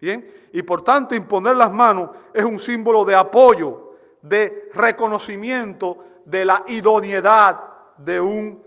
Bien, 0.00 0.32
y 0.52 0.62
por 0.62 0.84
tanto 0.84 1.16
imponer 1.16 1.56
las 1.56 1.72
manos 1.72 2.10
es 2.32 2.44
un 2.44 2.60
símbolo 2.60 3.04
de 3.04 3.16
apoyo, 3.16 3.94
de 4.22 4.70
reconocimiento 4.74 6.04
de 6.28 6.44
la 6.44 6.62
idoneidad 6.66 7.58
de 7.96 8.20
un 8.20 8.62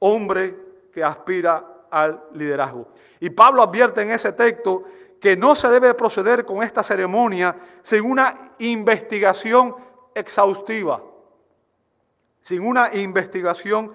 hombre 0.00 0.56
que 0.92 1.02
aspira 1.02 1.64
al 1.90 2.20
liderazgo. 2.32 2.88
Y 3.20 3.30
Pablo 3.30 3.62
advierte 3.62 4.02
en 4.02 4.10
ese 4.10 4.32
texto 4.32 4.84
que 5.20 5.36
no 5.36 5.54
se 5.54 5.68
debe 5.68 5.94
proceder 5.94 6.44
con 6.44 6.62
esta 6.62 6.82
ceremonia 6.82 7.56
sin 7.82 8.02
una 8.02 8.52
investigación 8.58 9.76
exhaustiva, 10.12 11.02
sin 12.42 12.66
una 12.66 12.92
investigación 12.94 13.92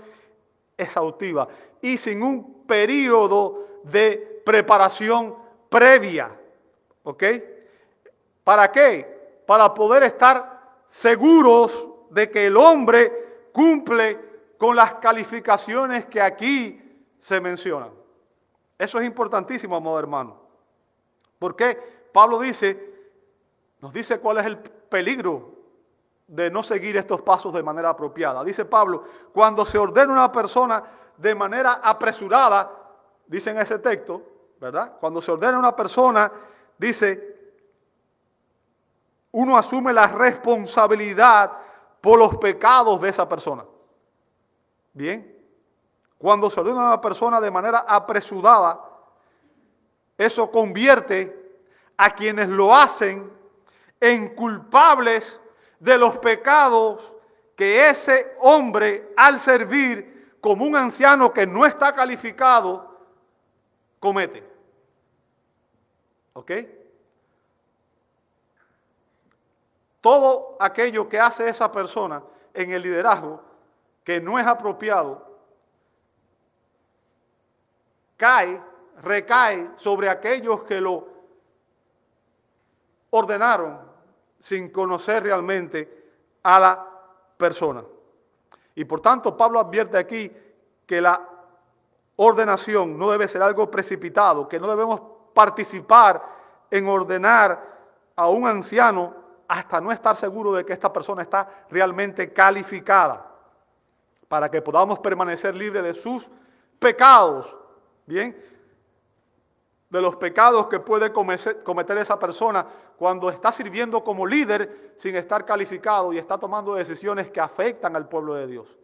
exhaustiva 0.77 1.49
y 1.81 1.97
sin 1.97 2.23
un 2.23 2.65
periodo 2.65 3.67
de 3.83 4.41
preparación 4.45 5.35
previa. 5.69 6.31
¿Ok? 7.03 7.23
¿Para 8.45 8.71
qué? 8.71 9.41
Para 9.45 9.73
poder 9.73 10.03
estar 10.03 10.77
seguros 10.87 11.91
de 12.11 12.29
que 12.29 12.47
el 12.47 12.57
hombre 12.57 13.49
cumple 13.53 14.19
con 14.57 14.75
las 14.75 14.95
calificaciones 14.95 16.05
que 16.05 16.21
aquí 16.21 16.79
se 17.19 17.39
mencionan. 17.39 17.89
Eso 18.77 18.99
es 18.99 19.05
importantísimo, 19.05 19.75
amado 19.75 19.97
hermano. 19.97 20.41
Porque 21.39 21.75
Pablo 22.11 22.39
dice, 22.39 22.93
nos 23.79 23.93
dice 23.93 24.19
cuál 24.19 24.39
es 24.39 24.45
el 24.45 24.57
peligro 24.57 25.55
de 26.27 26.51
no 26.51 26.63
seguir 26.63 26.97
estos 26.97 27.21
pasos 27.21 27.53
de 27.53 27.63
manera 27.63 27.89
apropiada. 27.89 28.43
Dice 28.43 28.65
Pablo, 28.65 29.03
cuando 29.33 29.65
se 29.65 29.77
ordena 29.77 30.13
una 30.13 30.31
persona 30.31 30.83
de 31.17 31.33
manera 31.33 31.73
apresurada, 31.83 32.71
dice 33.27 33.51
en 33.51 33.59
ese 33.59 33.79
texto, 33.79 34.21
¿verdad? 34.59 34.97
Cuando 34.99 35.21
se 35.21 35.31
ordena 35.31 35.57
una 35.57 35.75
persona, 35.75 36.31
dice, 36.77 37.55
uno 39.31 39.57
asume 39.57 39.93
la 39.93 40.07
responsabilidad 40.07 41.60
por 42.01 42.17
los 42.19 42.35
pecados 42.37 42.99
de 43.01 43.09
esa 43.09 43.29
persona. 43.29 43.63
Bien, 44.93 45.37
cuando 46.17 46.49
se 46.49 46.59
ordena 46.59 46.83
a 46.83 46.87
una 46.87 47.01
persona 47.01 47.39
de 47.39 47.51
manera 47.51 47.79
apresurada, 47.87 48.81
eso 50.17 50.51
convierte 50.51 51.59
a 51.97 52.13
quienes 52.13 52.49
lo 52.49 52.75
hacen 52.75 53.31
en 53.99 54.35
culpables 54.35 55.39
de 55.79 55.97
los 55.97 56.17
pecados 56.17 57.13
que 57.55 57.89
ese 57.89 58.35
hombre 58.39 59.13
al 59.15 59.39
servir 59.39 60.37
como 60.41 60.65
un 60.65 60.75
anciano 60.75 61.31
que 61.31 61.45
no 61.45 61.65
está 61.65 61.93
calificado 61.93 62.99
comete. 63.99 64.43
¿Ok? 66.33 66.51
Todo 70.01 70.57
aquello 70.59 71.07
que 71.07 71.19
hace 71.19 71.47
esa 71.47 71.71
persona 71.71 72.23
en 72.53 72.71
el 72.71 72.81
liderazgo 72.81 73.41
que 74.03 74.19
no 74.19 74.39
es 74.39 74.47
apropiado, 74.47 75.25
cae, 78.17 78.61
recae 79.03 79.69
sobre 79.75 80.09
aquellos 80.09 80.63
que 80.63 80.81
lo 80.81 81.07
ordenaron 83.11 83.79
sin 84.39 84.69
conocer 84.69 85.23
realmente 85.23 86.09
a 86.41 86.59
la 86.59 86.87
persona. 87.37 87.83
Y 88.73 88.85
por 88.85 89.01
tanto, 89.01 89.37
Pablo 89.37 89.59
advierte 89.59 89.97
aquí 89.97 90.31
que 90.85 90.99
la 90.99 91.27
ordenación 92.15 92.97
no 92.97 93.11
debe 93.11 93.27
ser 93.27 93.41
algo 93.43 93.69
precipitado, 93.69 94.47
que 94.47 94.59
no 94.59 94.67
debemos 94.67 95.01
participar 95.33 96.23
en 96.69 96.87
ordenar 96.87 97.69
a 98.15 98.29
un 98.29 98.47
anciano 98.47 99.20
hasta 99.51 99.81
no 99.81 99.91
estar 99.91 100.15
seguro 100.15 100.53
de 100.53 100.63
que 100.63 100.71
esta 100.71 100.93
persona 100.93 101.23
está 101.23 101.65
realmente 101.69 102.31
calificada 102.31 103.29
para 104.29 104.49
que 104.49 104.61
podamos 104.61 104.99
permanecer 104.99 105.57
libres 105.57 105.83
de 105.83 105.93
sus 105.93 106.25
pecados, 106.79 107.53
¿bien? 108.05 108.41
De 109.89 109.99
los 109.99 110.15
pecados 110.15 110.67
que 110.67 110.79
puede 110.79 111.11
cometer 111.11 111.97
esa 111.97 112.17
persona 112.17 112.65
cuando 112.95 113.29
está 113.29 113.51
sirviendo 113.51 114.01
como 114.05 114.25
líder 114.25 114.93
sin 114.95 115.17
estar 115.17 115.43
calificado 115.43 116.13
y 116.13 116.17
está 116.17 116.37
tomando 116.37 116.73
decisiones 116.73 117.29
que 117.29 117.41
afectan 117.41 117.97
al 117.97 118.07
pueblo 118.07 118.35
de 118.35 118.47
Dios. 118.47 118.79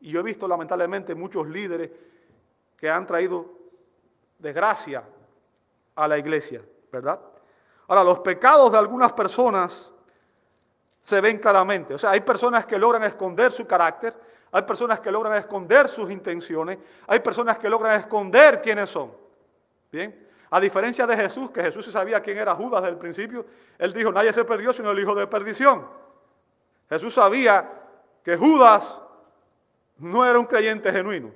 Y 0.00 0.10
yo 0.10 0.18
he 0.18 0.24
visto 0.24 0.48
lamentablemente 0.48 1.14
muchos 1.14 1.46
líderes 1.46 1.88
que 2.76 2.90
han 2.90 3.06
traído 3.06 3.46
de 4.40 4.52
gracia 4.52 5.04
a 5.94 6.08
la 6.08 6.18
iglesia, 6.18 6.62
¿verdad? 6.90 7.20
Ahora, 7.86 8.02
los 8.02 8.18
pecados 8.20 8.72
de 8.72 8.78
algunas 8.78 9.12
personas 9.12 9.92
se 11.10 11.20
ven 11.20 11.38
claramente. 11.38 11.92
O 11.92 11.98
sea, 11.98 12.12
hay 12.12 12.20
personas 12.20 12.64
que 12.66 12.78
logran 12.78 13.02
esconder 13.02 13.50
su 13.50 13.66
carácter, 13.66 14.14
hay 14.52 14.62
personas 14.62 15.00
que 15.00 15.10
logran 15.10 15.36
esconder 15.36 15.88
sus 15.88 16.08
intenciones, 16.08 16.78
hay 17.08 17.18
personas 17.18 17.58
que 17.58 17.68
logran 17.68 17.98
esconder 17.98 18.62
quiénes 18.62 18.90
son. 18.90 19.12
Bien, 19.90 20.28
a 20.50 20.60
diferencia 20.60 21.08
de 21.08 21.16
Jesús, 21.16 21.50
que 21.50 21.62
Jesús 21.62 21.84
sabía 21.86 22.20
quién 22.20 22.38
era 22.38 22.54
Judas 22.54 22.82
desde 22.82 22.92
el 22.92 22.98
principio, 22.98 23.44
él 23.76 23.92
dijo, 23.92 24.12
nadie 24.12 24.32
se 24.32 24.44
perdió 24.44 24.72
sino 24.72 24.92
el 24.92 25.00
hijo 25.00 25.16
de 25.16 25.26
perdición. 25.26 25.84
Jesús 26.88 27.14
sabía 27.14 27.68
que 28.22 28.36
Judas 28.36 29.02
no 29.98 30.24
era 30.24 30.38
un 30.38 30.46
creyente 30.46 30.92
genuino. 30.92 31.32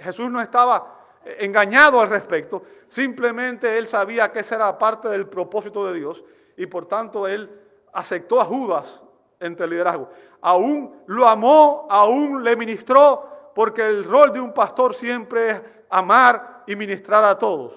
Jesús 0.00 0.28
no 0.28 0.40
estaba 0.40 0.92
engañado 1.38 2.00
al 2.00 2.10
respecto, 2.10 2.64
simplemente 2.88 3.78
él 3.78 3.86
sabía 3.86 4.32
que 4.32 4.40
esa 4.40 4.56
era 4.56 4.76
parte 4.76 5.08
del 5.08 5.28
propósito 5.28 5.86
de 5.86 5.94
Dios 5.94 6.24
y 6.56 6.66
por 6.66 6.86
tanto 6.86 7.28
él 7.28 7.67
aceptó 7.92 8.40
a 8.40 8.44
Judas 8.44 9.02
entre 9.40 9.64
el 9.64 9.70
liderazgo. 9.70 10.10
Aún 10.40 11.02
lo 11.06 11.26
amó, 11.26 11.86
aún 11.90 12.42
le 12.42 12.56
ministró, 12.56 13.52
porque 13.54 13.82
el 13.82 14.04
rol 14.04 14.32
de 14.32 14.40
un 14.40 14.52
pastor 14.52 14.94
siempre 14.94 15.50
es 15.50 15.62
amar 15.90 16.64
y 16.66 16.76
ministrar 16.76 17.24
a 17.24 17.36
todos. 17.36 17.74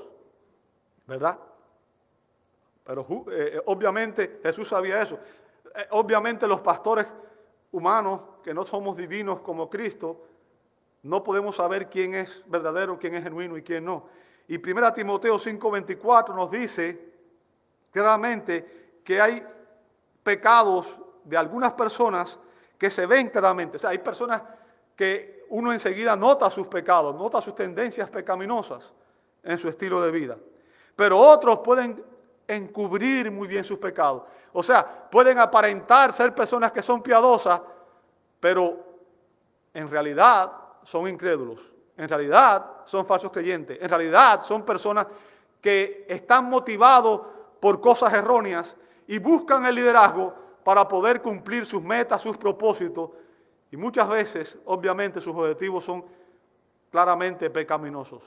¿Verdad? 1.07 1.37
Pero 2.83 3.05
eh, 3.31 3.51
eh, 3.55 3.61
obviamente 3.65 4.39
Jesús 4.43 4.67
sabía 4.67 5.01
eso. 5.01 5.19
Eh, 5.75 5.87
obviamente 5.91 6.47
los 6.47 6.61
pastores 6.61 7.07
humanos, 7.71 8.21
que 8.43 8.53
no 8.53 8.65
somos 8.65 8.97
divinos 8.97 9.39
como 9.41 9.69
Cristo, 9.69 10.25
no 11.03 11.23
podemos 11.23 11.55
saber 11.55 11.89
quién 11.89 12.13
es 12.13 12.43
verdadero, 12.47 12.99
quién 12.99 13.15
es 13.15 13.23
genuino 13.23 13.57
y 13.57 13.63
quién 13.63 13.85
no. 13.85 14.07
Y 14.47 14.57
1 14.57 14.93
Timoteo 14.93 15.39
5:24 15.39 16.35
nos 16.35 16.51
dice 16.51 17.11
claramente 17.91 18.99
que 19.03 19.21
hay 19.21 19.45
pecados 20.23 20.87
de 21.23 21.37
algunas 21.37 21.73
personas 21.73 22.39
que 22.77 22.89
se 22.89 23.05
ven 23.05 23.29
claramente. 23.29 23.77
O 23.77 23.79
sea, 23.79 23.91
hay 23.91 23.99
personas 23.99 24.41
que 24.95 25.45
uno 25.49 25.73
enseguida 25.73 26.15
nota 26.15 26.49
sus 26.49 26.67
pecados, 26.67 27.15
nota 27.15 27.41
sus 27.41 27.55
tendencias 27.55 28.09
pecaminosas 28.09 28.91
en 29.43 29.57
su 29.57 29.67
estilo 29.67 30.01
de 30.01 30.11
vida. 30.11 30.37
Pero 30.95 31.17
otros 31.17 31.59
pueden 31.59 32.03
encubrir 32.47 33.31
muy 33.31 33.47
bien 33.47 33.63
sus 33.63 33.77
pecados. 33.77 34.23
O 34.53 34.63
sea, 34.63 35.09
pueden 35.09 35.39
aparentar 35.39 36.13
ser 36.13 36.35
personas 36.35 36.71
que 36.71 36.81
son 36.81 37.01
piadosas, 37.01 37.61
pero 38.39 38.77
en 39.73 39.89
realidad 39.89 40.51
son 40.83 41.07
incrédulos. 41.07 41.59
En 41.97 42.09
realidad 42.09 42.65
son 42.85 43.05
falsos 43.05 43.31
creyentes. 43.31 43.77
En 43.81 43.89
realidad 43.89 44.41
son 44.41 44.63
personas 44.63 45.07
que 45.61 46.05
están 46.09 46.45
motivados 46.45 47.21
por 47.59 47.79
cosas 47.79 48.13
erróneas 48.13 48.75
y 49.11 49.19
buscan 49.19 49.65
el 49.65 49.75
liderazgo 49.75 50.33
para 50.63 50.87
poder 50.87 51.21
cumplir 51.21 51.65
sus 51.65 51.83
metas, 51.83 52.21
sus 52.21 52.37
propósitos. 52.37 53.09
Y 53.69 53.75
muchas 53.75 54.07
veces, 54.07 54.57
obviamente, 54.63 55.19
sus 55.19 55.35
objetivos 55.35 55.83
son 55.83 56.05
claramente 56.89 57.49
pecaminosos. 57.49 58.23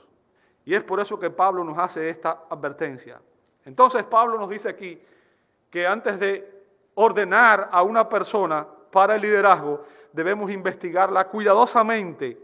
Y 0.63 0.75
es 0.75 0.83
por 0.83 0.99
eso 0.99 1.17
que 1.17 1.31
Pablo 1.31 1.63
nos 1.63 1.75
hace 1.79 2.07
esta 2.07 2.43
advertencia. 2.51 3.19
Entonces 3.65 4.03
Pablo 4.03 4.37
nos 4.37 4.47
dice 4.47 4.69
aquí 4.69 5.01
que 5.71 5.87
antes 5.87 6.19
de 6.19 6.63
ordenar 6.93 7.67
a 7.71 7.81
una 7.81 8.07
persona 8.07 8.67
para 8.91 9.15
el 9.15 9.23
liderazgo, 9.23 9.85
debemos 10.13 10.51
investigarla 10.51 11.29
cuidadosamente, 11.29 12.37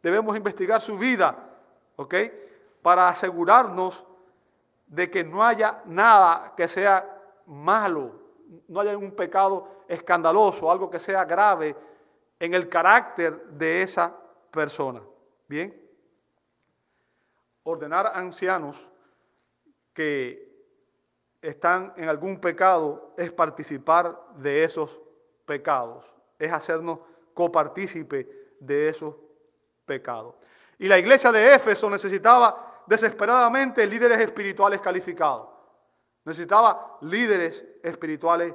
debemos 0.00 0.36
investigar 0.36 0.80
su 0.80 0.96
vida, 0.96 1.36
¿ok? 1.96 2.14
Para 2.82 3.08
asegurarnos 3.08 4.04
de 4.86 5.10
que 5.10 5.24
no 5.24 5.44
haya 5.44 5.82
nada 5.86 6.52
que 6.56 6.68
sea 6.68 7.16
malo, 7.50 8.12
no 8.68 8.80
haya 8.80 8.96
un 8.96 9.10
pecado 9.12 9.84
escandaloso, 9.88 10.70
algo 10.70 10.88
que 10.88 10.98
sea 10.98 11.24
grave 11.24 11.76
en 12.38 12.54
el 12.54 12.68
carácter 12.68 13.44
de 13.48 13.82
esa 13.82 14.14
persona. 14.50 15.02
Bien, 15.48 15.76
ordenar 17.64 18.06
a 18.06 18.18
ancianos 18.18 18.76
que 19.92 20.48
están 21.42 21.92
en 21.96 22.08
algún 22.08 22.40
pecado 22.40 23.14
es 23.16 23.32
participar 23.32 24.16
de 24.36 24.64
esos 24.64 25.00
pecados, 25.44 26.04
es 26.38 26.52
hacernos 26.52 27.00
copartícipe 27.34 28.28
de 28.60 28.88
esos 28.88 29.16
pecados. 29.86 30.36
Y 30.78 30.86
la 30.86 30.98
iglesia 30.98 31.32
de 31.32 31.54
Éfeso 31.54 31.90
necesitaba 31.90 32.82
desesperadamente 32.86 33.86
líderes 33.86 34.20
espirituales 34.20 34.80
calificados. 34.80 35.49
Necesitaba 36.30 36.96
líderes 37.00 37.64
espirituales 37.82 38.54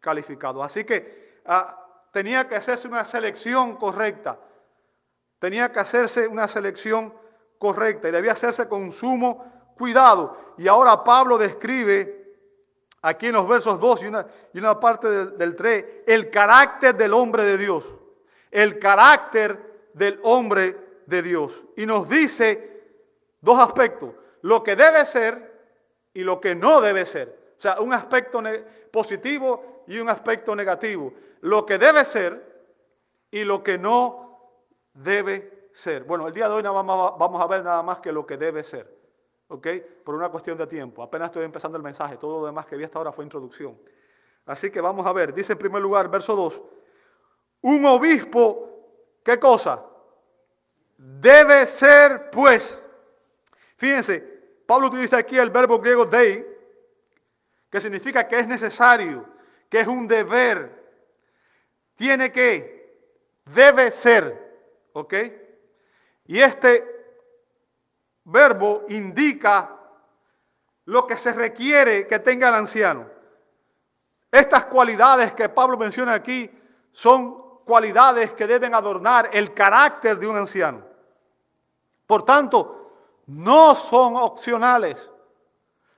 calificados. 0.00 0.66
Así 0.66 0.82
que 0.82 1.40
ah, 1.46 1.86
tenía 2.12 2.48
que 2.48 2.56
hacerse 2.56 2.88
una 2.88 3.04
selección 3.04 3.76
correcta. 3.76 4.40
Tenía 5.38 5.70
que 5.70 5.78
hacerse 5.78 6.26
una 6.26 6.48
selección 6.48 7.14
correcta 7.60 8.08
y 8.08 8.10
debía 8.10 8.32
hacerse 8.32 8.66
con 8.68 8.90
sumo 8.90 9.72
cuidado. 9.78 10.36
Y 10.58 10.66
ahora 10.66 11.04
Pablo 11.04 11.38
describe 11.38 12.34
aquí 13.02 13.28
en 13.28 13.34
los 13.34 13.46
versos 13.46 13.78
2 13.78 14.02
y 14.02 14.06
una, 14.08 14.26
y 14.52 14.58
una 14.58 14.80
parte 14.80 15.08
del, 15.08 15.38
del 15.38 15.54
3 15.54 15.84
el 16.08 16.28
carácter 16.28 16.96
del 16.96 17.14
hombre 17.14 17.44
de 17.44 17.56
Dios. 17.56 17.84
El 18.50 18.80
carácter 18.80 19.90
del 19.94 20.18
hombre 20.24 20.76
de 21.06 21.22
Dios. 21.22 21.62
Y 21.76 21.86
nos 21.86 22.08
dice 22.08 22.82
dos 23.42 23.60
aspectos. 23.60 24.10
Lo 24.42 24.64
que 24.64 24.74
debe 24.74 25.06
ser 25.06 25.47
y 26.18 26.24
lo 26.24 26.40
que 26.40 26.52
no 26.56 26.80
debe 26.80 27.06
ser. 27.06 27.52
O 27.56 27.60
sea, 27.60 27.80
un 27.80 27.94
aspecto 27.94 28.42
positivo 28.90 29.84
y 29.86 30.00
un 30.00 30.08
aspecto 30.08 30.56
negativo. 30.56 31.14
Lo 31.42 31.64
que 31.64 31.78
debe 31.78 32.04
ser 32.04 32.66
y 33.30 33.44
lo 33.44 33.62
que 33.62 33.78
no 33.78 34.50
debe 34.94 35.68
ser. 35.72 36.02
Bueno, 36.02 36.26
el 36.26 36.34
día 36.34 36.48
de 36.48 36.54
hoy 36.54 36.62
vamos 36.64 37.40
a 37.40 37.46
ver 37.46 37.62
nada 37.62 37.84
más 37.84 38.00
que 38.00 38.10
lo 38.10 38.26
que 38.26 38.36
debe 38.36 38.64
ser. 38.64 38.92
¿Ok? 39.46 39.68
Por 40.02 40.16
una 40.16 40.28
cuestión 40.28 40.58
de 40.58 40.66
tiempo. 40.66 41.04
Apenas 41.04 41.26
estoy 41.26 41.44
empezando 41.44 41.76
el 41.76 41.84
mensaje. 41.84 42.16
Todo 42.16 42.40
lo 42.40 42.46
demás 42.46 42.66
que 42.66 42.76
vi 42.76 42.82
hasta 42.82 42.98
ahora 42.98 43.12
fue 43.12 43.22
introducción. 43.22 43.78
Así 44.44 44.72
que 44.72 44.80
vamos 44.80 45.06
a 45.06 45.12
ver. 45.12 45.32
Dice 45.32 45.52
en 45.52 45.58
primer 45.60 45.80
lugar, 45.80 46.10
verso 46.10 46.34
2. 46.34 46.62
Un 47.60 47.86
obispo, 47.86 49.20
¿qué 49.22 49.38
cosa? 49.38 49.84
Debe 50.96 51.64
ser, 51.66 52.28
pues. 52.32 52.84
Fíjense, 53.76 54.37
Pablo 54.68 54.88
utiliza 54.88 55.16
aquí 55.16 55.38
el 55.38 55.48
verbo 55.48 55.80
griego 55.80 56.04
dei, 56.04 56.46
que 57.70 57.80
significa 57.80 58.28
que 58.28 58.38
es 58.38 58.46
necesario, 58.46 59.24
que 59.70 59.80
es 59.80 59.88
un 59.88 60.06
deber. 60.06 60.84
Tiene 61.96 62.30
que, 62.30 63.00
debe 63.46 63.90
ser, 63.90 64.86
¿ok? 64.92 65.14
Y 66.26 66.38
este 66.38 66.84
verbo 68.24 68.84
indica 68.90 69.74
lo 70.84 71.06
que 71.06 71.16
se 71.16 71.32
requiere 71.32 72.06
que 72.06 72.18
tenga 72.18 72.50
el 72.50 72.54
anciano. 72.56 73.08
Estas 74.30 74.66
cualidades 74.66 75.32
que 75.32 75.48
Pablo 75.48 75.78
menciona 75.78 76.12
aquí 76.12 76.50
son 76.92 77.64
cualidades 77.64 78.32
que 78.34 78.46
deben 78.46 78.74
adornar 78.74 79.30
el 79.32 79.54
carácter 79.54 80.18
de 80.18 80.26
un 80.26 80.36
anciano. 80.36 80.84
Por 82.06 82.22
tanto, 82.26 82.77
no 83.28 83.74
son 83.74 84.16
opcionales. 84.16 85.10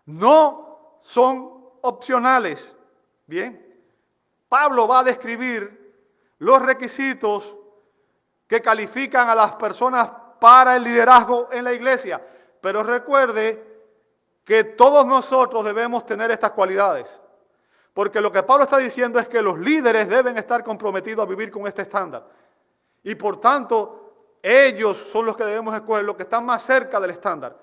No 0.05 0.97
son 1.01 1.65
opcionales. 1.81 2.75
Bien. 3.27 3.67
Pablo 4.49 4.89
va 4.89 5.01
a 5.01 5.05
describir 5.05 5.95
los 6.39 6.61
requisitos 6.61 7.55
que 8.49 8.61
califican 8.61 9.29
a 9.29 9.35
las 9.35 9.53
personas 9.53 10.11
para 10.41 10.75
el 10.75 10.83
liderazgo 10.83 11.49
en 11.53 11.63
la 11.65 11.73
iglesia. 11.73 12.21
Pero 12.61 12.83
recuerde 12.83 13.65
que 14.45 14.65
todos 14.65 15.07
nosotros 15.07 15.65
debemos 15.65 16.05
tener 16.05 16.33
estas 16.33 16.51
cualidades. 16.51 17.21
Porque 17.95 18.21
lo 18.21 18.33
que 18.33 18.43
Pablo 18.43 18.65
está 18.65 18.79
diciendo 18.79 19.21
es 19.21 19.29
que 19.29 19.41
los 19.41 19.57
líderes 19.57 20.09
deben 20.09 20.37
estar 20.37 20.65
comprometidos 20.65 21.25
a 21.25 21.29
vivir 21.29 21.53
con 21.53 21.69
este 21.69 21.83
estándar. 21.83 22.27
Y 23.05 23.15
por 23.15 23.39
tanto, 23.39 24.10
ellos 24.43 24.97
son 25.13 25.27
los 25.27 25.37
que 25.37 25.45
debemos 25.45 25.75
escoger, 25.75 26.05
los 26.05 26.17
que 26.17 26.23
están 26.23 26.45
más 26.45 26.63
cerca 26.63 26.99
del 26.99 27.11
estándar. 27.11 27.57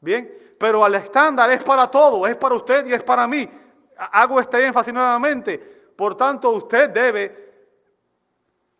Bien, 0.00 0.54
pero 0.58 0.84
al 0.84 0.94
estándar 0.94 1.50
es 1.50 1.62
para 1.62 1.90
todo, 1.90 2.26
es 2.26 2.36
para 2.36 2.54
usted 2.54 2.86
y 2.86 2.92
es 2.92 3.02
para 3.02 3.26
mí. 3.26 3.48
Hago 3.96 4.40
este 4.40 4.64
énfasis 4.64 4.92
nuevamente. 4.92 5.58
Por 5.96 6.16
tanto, 6.16 6.50
usted 6.50 6.90
debe 6.90 7.46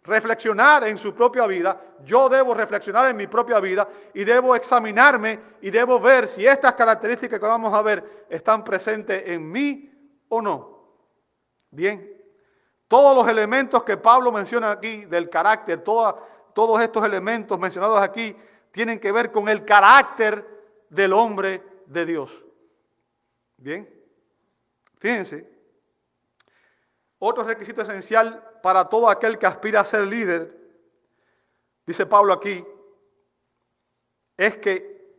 reflexionar 0.06 0.86
en 0.86 0.98
su 0.98 1.14
propia 1.14 1.46
vida, 1.46 1.80
yo 2.04 2.28
debo 2.28 2.54
reflexionar 2.54 3.10
en 3.10 3.16
mi 3.16 3.26
propia 3.26 3.58
vida 3.58 3.88
y 4.14 4.24
debo 4.24 4.54
examinarme 4.54 5.40
y 5.60 5.70
debo 5.70 5.98
ver 5.98 6.28
si 6.28 6.46
estas 6.46 6.74
características 6.74 7.40
que 7.40 7.46
vamos 7.46 7.74
a 7.74 7.82
ver 7.82 8.26
están 8.30 8.62
presentes 8.62 9.24
en 9.26 9.50
mí 9.50 9.90
o 10.28 10.40
no. 10.40 10.76
Bien, 11.70 12.16
todos 12.88 13.16
los 13.16 13.26
elementos 13.26 13.82
que 13.82 13.96
Pablo 13.96 14.30
menciona 14.30 14.72
aquí 14.72 15.04
del 15.06 15.28
carácter, 15.28 15.82
toda 15.82 16.16
todos 16.56 16.80
estos 16.80 17.04
elementos 17.04 17.58
mencionados 17.58 18.00
aquí 18.00 18.34
tienen 18.72 18.98
que 18.98 19.12
ver 19.12 19.30
con 19.30 19.46
el 19.46 19.62
carácter 19.62 20.42
del 20.88 21.12
hombre 21.12 21.62
de 21.84 22.06
Dios. 22.06 22.42
Bien, 23.58 23.86
fíjense, 24.98 25.46
otro 27.18 27.44
requisito 27.44 27.82
esencial 27.82 28.42
para 28.62 28.88
todo 28.88 29.10
aquel 29.10 29.38
que 29.38 29.44
aspira 29.44 29.80
a 29.80 29.84
ser 29.84 30.06
líder, 30.06 30.58
dice 31.84 32.06
Pablo 32.06 32.32
aquí, 32.32 32.64
es 34.34 34.56
que 34.56 35.14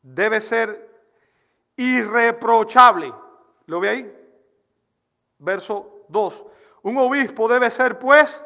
debe 0.00 0.40
ser 0.40 0.90
irreprochable. 1.76 3.12
¿Lo 3.66 3.78
ve 3.78 3.88
ahí? 3.90 4.28
Verso 5.36 6.06
2. 6.08 6.46
Un 6.80 6.96
obispo 6.96 7.46
debe 7.46 7.70
ser, 7.70 7.98
pues, 7.98 8.42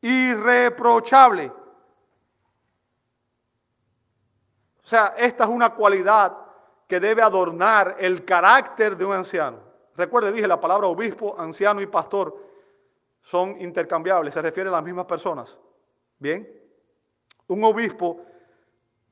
irreprochable. 0.00 1.52
O 4.82 4.86
sea, 4.86 5.14
esta 5.16 5.44
es 5.44 5.50
una 5.50 5.74
cualidad 5.74 6.36
que 6.88 6.98
debe 6.98 7.22
adornar 7.22 7.96
el 8.00 8.24
carácter 8.24 8.96
de 8.96 9.04
un 9.04 9.12
anciano. 9.12 9.58
Recuerde, 9.96 10.32
dije, 10.32 10.48
la 10.48 10.60
palabra 10.60 10.88
obispo, 10.88 11.36
anciano 11.38 11.80
y 11.80 11.86
pastor 11.86 12.36
son 13.22 13.60
intercambiables, 13.60 14.34
se 14.34 14.42
refieren 14.42 14.72
a 14.72 14.76
las 14.76 14.84
mismas 14.84 15.06
personas. 15.06 15.56
Bien, 16.18 16.48
un 17.46 17.62
obispo 17.62 18.24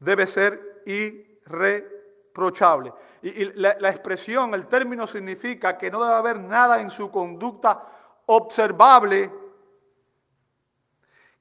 debe 0.00 0.26
ser 0.26 0.82
irreprochable. 0.86 2.92
Y, 3.22 3.44
la 3.54 3.90
expresión, 3.90 4.54
el 4.54 4.66
término 4.66 5.06
significa 5.06 5.76
que 5.76 5.90
no 5.90 6.02
debe 6.02 6.14
haber 6.14 6.40
nada 6.40 6.80
en 6.80 6.90
su 6.90 7.10
conducta 7.10 7.84
observable 8.26 9.30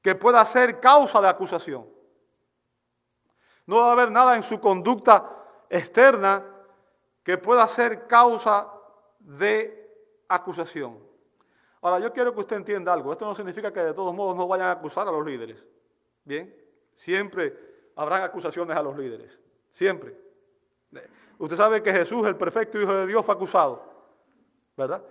que 0.01 0.15
pueda 0.15 0.43
ser 0.45 0.79
causa 0.79 1.21
de 1.21 1.27
acusación. 1.27 1.87
No 3.65 3.77
debe 3.77 3.89
haber 3.89 4.11
nada 4.11 4.35
en 4.35 4.43
su 4.43 4.59
conducta 4.59 5.29
externa 5.69 6.43
que 7.23 7.37
pueda 7.37 7.67
ser 7.67 8.07
causa 8.07 8.71
de 9.19 10.23
acusación. 10.29 10.97
Ahora, 11.81 11.99
yo 11.99 12.11
quiero 12.13 12.33
que 12.33 12.39
usted 12.39 12.55
entienda 12.55 12.93
algo. 12.93 13.11
Esto 13.11 13.25
no 13.25 13.35
significa 13.35 13.71
que 13.71 13.81
de 13.81 13.93
todos 13.93 14.13
modos 14.13 14.35
no 14.35 14.47
vayan 14.47 14.67
a 14.67 14.71
acusar 14.71 15.07
a 15.07 15.11
los 15.11 15.25
líderes. 15.25 15.65
Bien, 16.23 16.55
siempre 16.93 17.55
habrán 17.95 18.23
acusaciones 18.23 18.75
a 18.75 18.81
los 18.81 18.97
líderes. 18.97 19.39
Siempre. 19.71 20.15
Usted 21.37 21.55
sabe 21.55 21.83
que 21.83 21.91
Jesús, 21.91 22.25
el 22.25 22.35
perfecto 22.35 22.79
Hijo 22.79 22.93
de 22.93 23.07
Dios, 23.07 23.25
fue 23.25 23.35
acusado. 23.35 23.83
¿Verdad? 24.75 25.03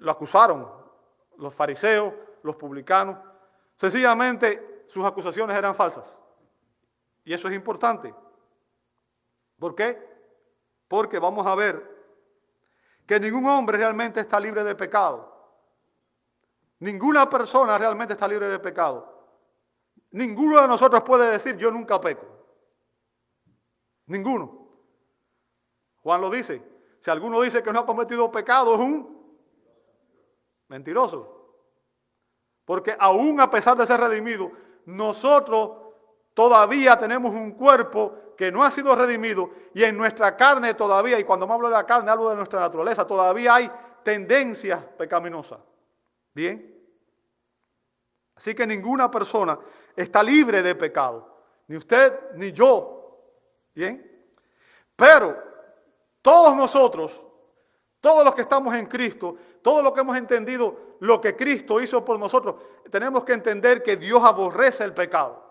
Lo 0.00 0.10
acusaron 0.10 0.68
los 1.38 1.54
fariseos, 1.54 2.12
los 2.42 2.56
publicanos. 2.56 3.18
Sencillamente 3.76 4.84
sus 4.88 5.04
acusaciones 5.04 5.56
eran 5.56 5.74
falsas. 5.74 6.18
Y 7.24 7.32
eso 7.32 7.48
es 7.48 7.54
importante. 7.54 8.14
¿Por 9.58 9.74
qué? 9.74 9.98
Porque 10.88 11.18
vamos 11.18 11.46
a 11.46 11.54
ver 11.54 11.96
que 13.06 13.20
ningún 13.20 13.46
hombre 13.46 13.78
realmente 13.78 14.20
está 14.20 14.40
libre 14.40 14.64
de 14.64 14.74
pecado. 14.74 15.34
Ninguna 16.78 17.28
persona 17.28 17.78
realmente 17.78 18.14
está 18.14 18.28
libre 18.28 18.48
de 18.48 18.58
pecado. 18.58 19.16
Ninguno 20.10 20.60
de 20.60 20.68
nosotros 20.68 21.02
puede 21.02 21.30
decir 21.30 21.56
yo 21.56 21.70
nunca 21.70 22.00
peco. 22.00 22.26
Ninguno. 24.06 24.68
Juan 26.02 26.20
lo 26.20 26.30
dice. 26.30 26.62
Si 27.00 27.10
alguno 27.10 27.40
dice 27.40 27.62
que 27.62 27.72
no 27.72 27.80
ha 27.80 27.86
cometido 27.86 28.30
pecado 28.30 28.74
es 28.74 28.80
un 28.80 29.36
mentiroso. 30.68 31.35
Porque 32.66 32.94
aún 32.98 33.40
a 33.40 33.48
pesar 33.48 33.78
de 33.78 33.86
ser 33.86 34.00
redimido, 34.00 34.50
nosotros 34.84 35.70
todavía 36.34 36.98
tenemos 36.98 37.32
un 37.32 37.52
cuerpo 37.52 38.34
que 38.36 38.52
no 38.52 38.62
ha 38.62 38.70
sido 38.70 38.94
redimido 38.94 39.50
y 39.72 39.84
en 39.84 39.96
nuestra 39.96 40.36
carne 40.36 40.74
todavía, 40.74 41.18
y 41.18 41.24
cuando 41.24 41.46
me 41.46 41.54
hablo 41.54 41.68
de 41.68 41.74
la 41.74 41.86
carne 41.86 42.10
hablo 42.10 42.28
de 42.28 42.36
nuestra 42.36 42.60
naturaleza, 42.60 43.06
todavía 43.06 43.54
hay 43.54 43.70
tendencias 44.02 44.80
pecaminosas. 44.98 45.60
Bien. 46.34 46.74
Así 48.34 48.54
que 48.54 48.66
ninguna 48.66 49.10
persona 49.10 49.58
está 49.94 50.22
libre 50.22 50.62
de 50.62 50.74
pecado, 50.74 51.38
ni 51.68 51.76
usted 51.76 52.32
ni 52.34 52.52
yo. 52.52 53.22
Bien. 53.74 54.28
Pero 54.94 55.36
todos 56.20 56.54
nosotros, 56.56 57.24
todos 58.00 58.24
los 58.24 58.34
que 58.34 58.42
estamos 58.42 58.74
en 58.74 58.86
Cristo, 58.86 59.36
todos 59.62 59.82
los 59.82 59.92
que 59.92 60.00
hemos 60.00 60.16
entendido 60.16 60.85
lo 61.00 61.20
que 61.20 61.36
Cristo 61.36 61.80
hizo 61.80 62.04
por 62.04 62.18
nosotros, 62.18 62.56
tenemos 62.90 63.24
que 63.24 63.32
entender 63.32 63.82
que 63.82 63.96
Dios 63.96 64.22
aborrece 64.24 64.84
el 64.84 64.94
pecado. 64.94 65.42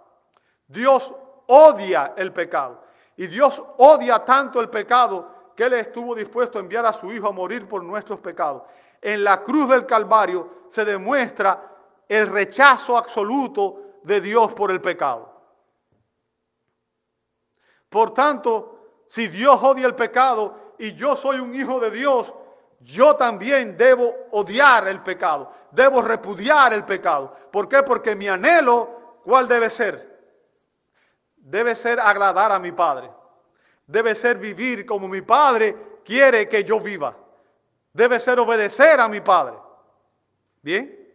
Dios 0.68 1.14
odia 1.48 2.14
el 2.18 2.34
pecado. 2.34 2.84
Y 3.18 3.28
Dios 3.28 3.62
odia 3.78 4.26
tanto 4.26 4.60
el 4.60 4.70
pecado 4.70 5.54
que 5.56 5.66
Él 5.66 5.74
estuvo 5.74 6.16
dispuesto 6.16 6.58
a 6.58 6.62
enviar 6.62 6.86
a 6.86 6.94
su 6.94 7.12
Hijo 7.12 7.28
a 7.28 7.32
morir 7.32 7.68
por 7.68 7.84
nuestros 7.84 8.20
pecados. 8.20 8.64
En 9.02 9.24
la 9.24 9.44
cruz 9.44 9.70
del 9.70 9.86
Calvario 9.86 10.66
se 10.70 10.84
demuestra 10.84 11.72
el 12.10 12.28
rechazo 12.28 12.98
absoluto 12.98 14.00
de 14.04 14.22
Dios 14.22 14.54
por 14.54 14.72
el 14.72 14.82
pecado. 14.82 15.32
Por 17.90 18.14
tanto, 18.14 19.04
si 19.08 19.28
Dios 19.28 19.58
odia 19.64 19.88
el 19.88 19.96
pecado 19.96 20.74
y 20.78 20.94
yo 20.94 21.16
soy 21.16 21.40
un 21.40 21.56
hijo 21.56 21.80
de 21.80 21.92
Dios, 21.92 22.34
yo 22.86 23.18
también 23.18 23.76
debo 23.76 24.16
odiar 24.32 24.88
el 24.88 25.02
pecado, 25.02 25.52
debo 25.72 26.02
repudiar 26.02 26.72
el 26.72 26.86
pecado. 26.86 27.36
¿Por 27.52 27.68
qué? 27.68 27.84
Porque 27.84 28.16
mi 28.16 28.30
anhelo, 28.30 29.20
¿cuál 29.24 29.48
debe 29.48 29.70
ser? 29.70 30.16
debe 31.46 31.76
ser 31.76 32.00
agradar 32.00 32.52
a 32.52 32.60
mi 32.60 32.72
Padre. 32.72 33.10
Debe 33.86 34.16
ser 34.16 34.38
vivir 34.38 34.86
como 34.86 35.08
mi 35.08 35.22
Padre 35.22 36.00
quiere 36.04 36.50
que 36.50 36.64
yo 36.64 36.80
viva. 36.80 37.16
Debe 37.94 38.20
ser 38.20 38.40
obedecer 38.40 39.00
a 39.00 39.08
mi 39.08 39.22
Padre. 39.22 39.56
Bien. 40.62 41.14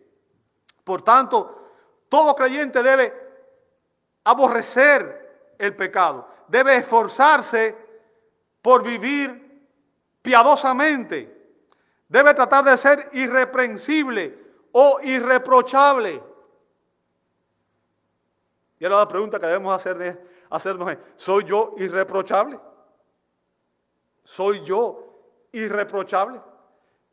Por 0.84 1.02
tanto, 1.02 1.72
todo 2.08 2.34
creyente 2.34 2.80
debe 2.82 3.12
aborrecer 4.22 5.54
el 5.58 5.74
pecado. 5.74 6.28
Debe 6.46 6.76
esforzarse 6.76 7.76
por 8.62 8.84
vivir 8.84 9.66
piadosamente. 10.22 11.39
Debe 12.10 12.34
tratar 12.34 12.64
de 12.64 12.76
ser 12.76 13.08
irreprensible 13.12 14.36
o 14.72 14.98
irreprochable. 15.00 16.20
Y 18.80 18.84
ahora 18.84 18.96
la 18.98 19.08
pregunta 19.08 19.38
que 19.38 19.46
debemos 19.46 19.74
hacer 19.76 20.26
hacernos 20.50 20.90
es, 20.90 20.98
¿soy 21.14 21.44
yo 21.44 21.74
irreprochable? 21.78 22.58
¿Soy 24.24 24.64
yo 24.64 25.48
irreprochable? 25.52 26.40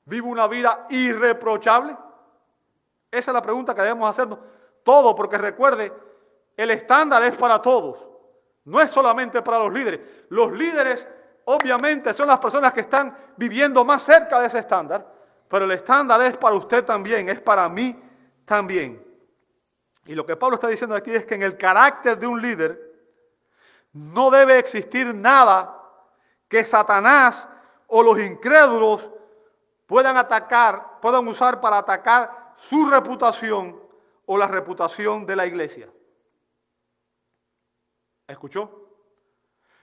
¿Vivo 0.06 0.30
una 0.30 0.48
vida 0.48 0.88
irreprochable? 0.90 1.96
Esa 3.12 3.32
es 3.32 3.34
la 3.36 3.42
pregunta 3.44 3.76
que 3.76 3.84
debemos 3.84 4.10
hacernos. 4.10 4.40
Todo, 4.82 5.16
porque 5.16 5.38
recuerde, 5.38 5.94
el 6.56 6.72
estándar 6.72 7.22
es 7.22 7.38
para 7.38 7.62
todos. 7.62 8.10
No 8.66 8.82
es 8.82 8.90
solamente 8.92 9.44
para 9.44 9.60
los 9.60 9.72
líderes. 9.72 10.02
Los 10.30 10.52
líderes, 10.54 11.08
obviamente, 11.50 12.14
son 12.14 12.28
las 12.28 12.40
personas 12.40 12.74
que 12.74 12.82
están 12.82 13.18
viviendo 13.38 13.86
más 13.86 14.04
cerca 14.04 14.40
de 14.40 14.48
ese 14.48 14.60
estándar, 14.60 15.08
pero 15.48 15.64
el 15.64 15.72
estándar 15.72 16.22
es 16.22 16.36
para 16.36 16.56
usted 16.56 16.84
también, 16.84 17.30
es 17.30 17.40
para 17.40 17.70
mí 17.70 17.98
también. 18.44 19.02
Y 20.06 20.14
lo 20.14 20.26
que 20.26 20.36
Pablo 20.36 20.56
está 20.56 20.68
diciendo 20.68 20.96
aquí 20.96 21.12
es 21.12 21.26
que 21.26 21.36
en 21.36 21.44
el 21.44 21.58
carácter 21.58 22.20
de 22.20 22.28
un 22.28 22.42
líder 22.42 22.78
no 23.94 24.30
debe 24.30 24.60
existir 24.60 25.16
nada 25.16 25.74
que 26.50 26.66
Satanás 26.66 27.48
o 27.88 28.04
los 28.04 28.20
incrédulos 28.20 29.10
puedan 29.86 30.18
atacar, 30.18 31.00
puedan 31.02 31.26
usar 31.30 31.62
para 31.62 31.78
atacar 31.78 32.54
su 32.58 32.90
reputación 32.90 33.82
o 34.26 34.38
la 34.38 34.48
reputación 34.48 35.26
de 35.26 35.36
la 35.38 35.46
iglesia. 35.46 35.90
¿Escuchó? 38.28 38.87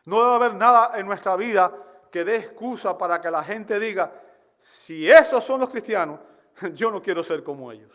No 0.05 0.23
debe 0.23 0.35
haber 0.35 0.55
nada 0.55 0.99
en 0.99 1.07
nuestra 1.07 1.37
vida 1.37 1.73
que 2.11 2.25
dé 2.25 2.37
excusa 2.37 2.97
para 2.97 3.21
que 3.21 3.31
la 3.31 3.43
gente 3.43 3.79
diga, 3.79 4.13
si 4.59 5.11
esos 5.11 5.45
son 5.45 5.61
los 5.61 5.71
cristianos, 5.71 6.21
yo 6.75 6.91
no 6.91 7.03
quiero 7.03 7.23
ser 7.23 7.43
como 7.43 7.73
ellos. 7.73 7.93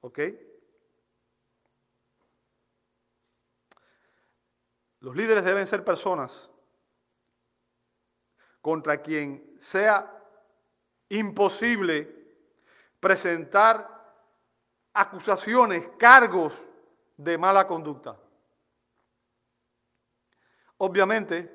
¿Ok? 0.00 0.18
Los 5.00 5.14
líderes 5.14 5.44
deben 5.44 5.66
ser 5.66 5.84
personas 5.84 6.50
contra 8.60 9.00
quien 9.00 9.56
sea 9.60 10.12
imposible 11.08 12.14
presentar 13.00 13.98
acusaciones, 14.92 15.88
cargos 15.96 16.64
de 17.16 17.38
mala 17.38 17.66
conducta. 17.66 18.16
Obviamente, 20.78 21.52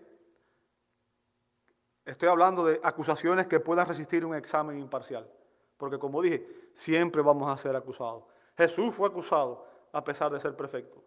estoy 2.06 2.30
hablando 2.30 2.66
de 2.66 2.80
acusaciones 2.84 3.48
que 3.48 3.60
puedan 3.60 3.88
resistir 3.88 4.26
un 4.26 4.36
examen 4.36 4.78
imparcial, 4.78 5.30
porque 5.78 5.98
como 5.98 6.22
dije, 6.22 6.46
siempre 6.74 7.22
vamos 7.22 7.50
a 7.50 7.58
ser 7.58 7.76
acusados. 7.76 8.26
Jesús 8.58 8.94
fue 8.94 9.08
acusado 9.08 9.66
a 9.94 10.04
pesar 10.04 10.32
de 10.32 10.40
ser 10.40 10.56
perfecto. 10.56 11.02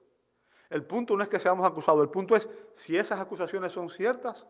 El 0.71 0.85
punto 0.85 1.17
no 1.17 1.23
es 1.23 1.29
que 1.29 1.39
seamos 1.39 1.67
acusados, 1.67 2.03
el 2.03 2.09
punto 2.09 2.35
es 2.35 2.49
si 2.73 2.97
esas 2.97 3.21
acusaciones 3.21 3.73
son 3.73 3.91
ciertas 3.91 4.47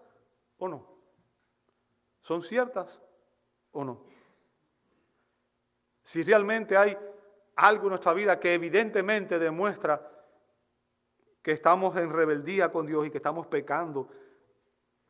o 0.59 0.69
no. 0.69 0.87
¿Son 2.21 2.43
ciertas 2.43 3.03
o 3.73 3.85
no? 3.85 4.05
Si 6.03 6.23
realmente 6.23 6.77
hay 6.77 6.97
algo 7.57 7.85
en 7.85 7.91
nuestra 7.91 8.13
vida 8.13 8.39
que 8.39 8.55
evidentemente 8.55 9.39
demuestra 9.39 10.16
que 11.47 11.53
estamos 11.53 11.97
en 11.97 12.13
rebeldía 12.13 12.73
con 12.73 12.87
Dios 12.87 13.07
y 13.07 13.11
que 13.13 13.19
estamos 13.19 13.47
pecando 13.47 14.09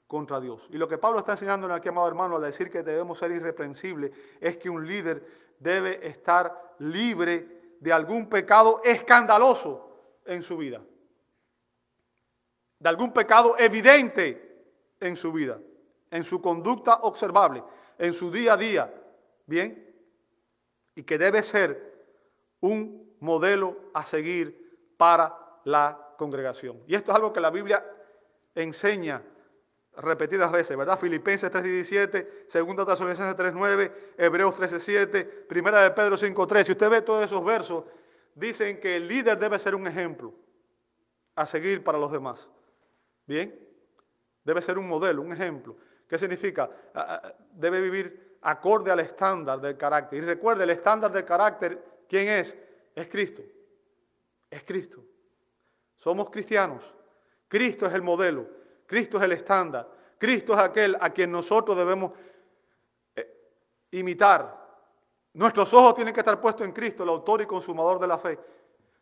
contra 0.06 0.38
Dios. 0.38 0.68
Y 0.68 0.76
lo 0.76 0.86
que 0.86 0.98
Pablo 0.98 1.20
está 1.20 1.32
enseñando 1.32 1.72
aquí, 1.72 1.88
amado 1.88 2.08
hermano, 2.08 2.36
al 2.36 2.42
decir 2.42 2.70
que 2.70 2.82
debemos 2.82 3.18
ser 3.18 3.30
irreprensibles, 3.30 4.12
es 4.38 4.58
que 4.58 4.68
un 4.68 4.86
líder 4.86 5.26
debe 5.58 6.06
estar 6.06 6.74
libre 6.80 7.78
de 7.80 7.90
algún 7.90 8.28
pecado 8.28 8.82
escandaloso 8.84 10.20
en 10.26 10.42
su 10.42 10.58
vida, 10.58 10.82
de 12.80 12.88
algún 12.90 13.14
pecado 13.14 13.56
evidente 13.58 14.66
en 15.00 15.16
su 15.16 15.32
vida, 15.32 15.58
en 16.10 16.22
su 16.22 16.42
conducta 16.42 16.96
observable, 16.96 17.64
en 17.96 18.12
su 18.12 18.30
día 18.30 18.52
a 18.52 18.56
día, 18.58 18.94
¿bien? 19.46 19.90
Y 20.96 21.02
que 21.02 21.16
debe 21.16 21.42
ser 21.42 22.10
un 22.60 23.16
modelo 23.20 23.74
a 23.94 24.04
seguir 24.04 24.92
para 24.98 25.34
la 25.64 26.02
congregación. 26.16 26.82
Y 26.86 26.94
esto 26.94 27.12
es 27.12 27.16
algo 27.16 27.32
que 27.32 27.40
la 27.40 27.50
Biblia 27.50 27.84
enseña 28.54 29.22
repetidas 29.96 30.52
veces, 30.52 30.76
¿verdad? 30.76 30.98
Filipenses 30.98 31.50
3.17, 31.50 32.48
Segunda 32.48 32.84
Tesalonicenses 32.84 33.36
3.9, 33.36 33.92
Hebreos 34.18 34.58
13.7, 34.58 35.46
Primera 35.46 35.82
de 35.82 35.90
Pedro 35.90 36.16
5.3. 36.16 36.64
Si 36.64 36.72
usted 36.72 36.90
ve 36.90 37.02
todos 37.02 37.24
esos 37.24 37.44
versos, 37.44 37.84
dicen 38.34 38.80
que 38.80 38.96
el 38.96 39.08
líder 39.08 39.38
debe 39.38 39.58
ser 39.58 39.74
un 39.74 39.86
ejemplo 39.86 40.34
a 41.34 41.46
seguir 41.46 41.82
para 41.82 41.98
los 41.98 42.12
demás. 42.12 42.48
¿Bien? 43.26 43.58
Debe 44.44 44.62
ser 44.62 44.78
un 44.78 44.86
modelo, 44.86 45.22
un 45.22 45.32
ejemplo. 45.32 45.76
¿Qué 46.08 46.18
significa? 46.18 46.70
Debe 47.52 47.80
vivir 47.80 48.38
acorde 48.42 48.90
al 48.90 49.00
estándar 49.00 49.60
del 49.60 49.76
carácter. 49.76 50.22
Y 50.22 50.26
recuerde, 50.26 50.64
el 50.64 50.70
estándar 50.70 51.10
del 51.10 51.24
carácter, 51.24 51.82
¿quién 52.08 52.28
es? 52.28 52.56
Es 52.94 53.08
Cristo. 53.08 53.42
Es 54.50 54.62
Cristo. 54.62 55.02
Somos 55.98 56.30
cristianos. 56.30 56.82
Cristo 57.48 57.86
es 57.86 57.94
el 57.94 58.02
modelo. 58.02 58.46
Cristo 58.86 59.18
es 59.18 59.24
el 59.24 59.32
estándar. 59.32 59.88
Cristo 60.18 60.54
es 60.54 60.60
aquel 60.60 60.96
a 61.00 61.10
quien 61.10 61.30
nosotros 61.30 61.76
debemos 61.76 62.12
eh, 63.14 63.26
imitar. 63.92 64.64
Nuestros 65.34 65.72
ojos 65.74 65.94
tienen 65.94 66.14
que 66.14 66.20
estar 66.20 66.40
puestos 66.40 66.66
en 66.66 66.72
Cristo, 66.72 67.02
el 67.02 67.10
autor 67.10 67.42
y 67.42 67.46
consumador 67.46 67.98
de 67.98 68.06
la 68.06 68.18
fe. 68.18 68.38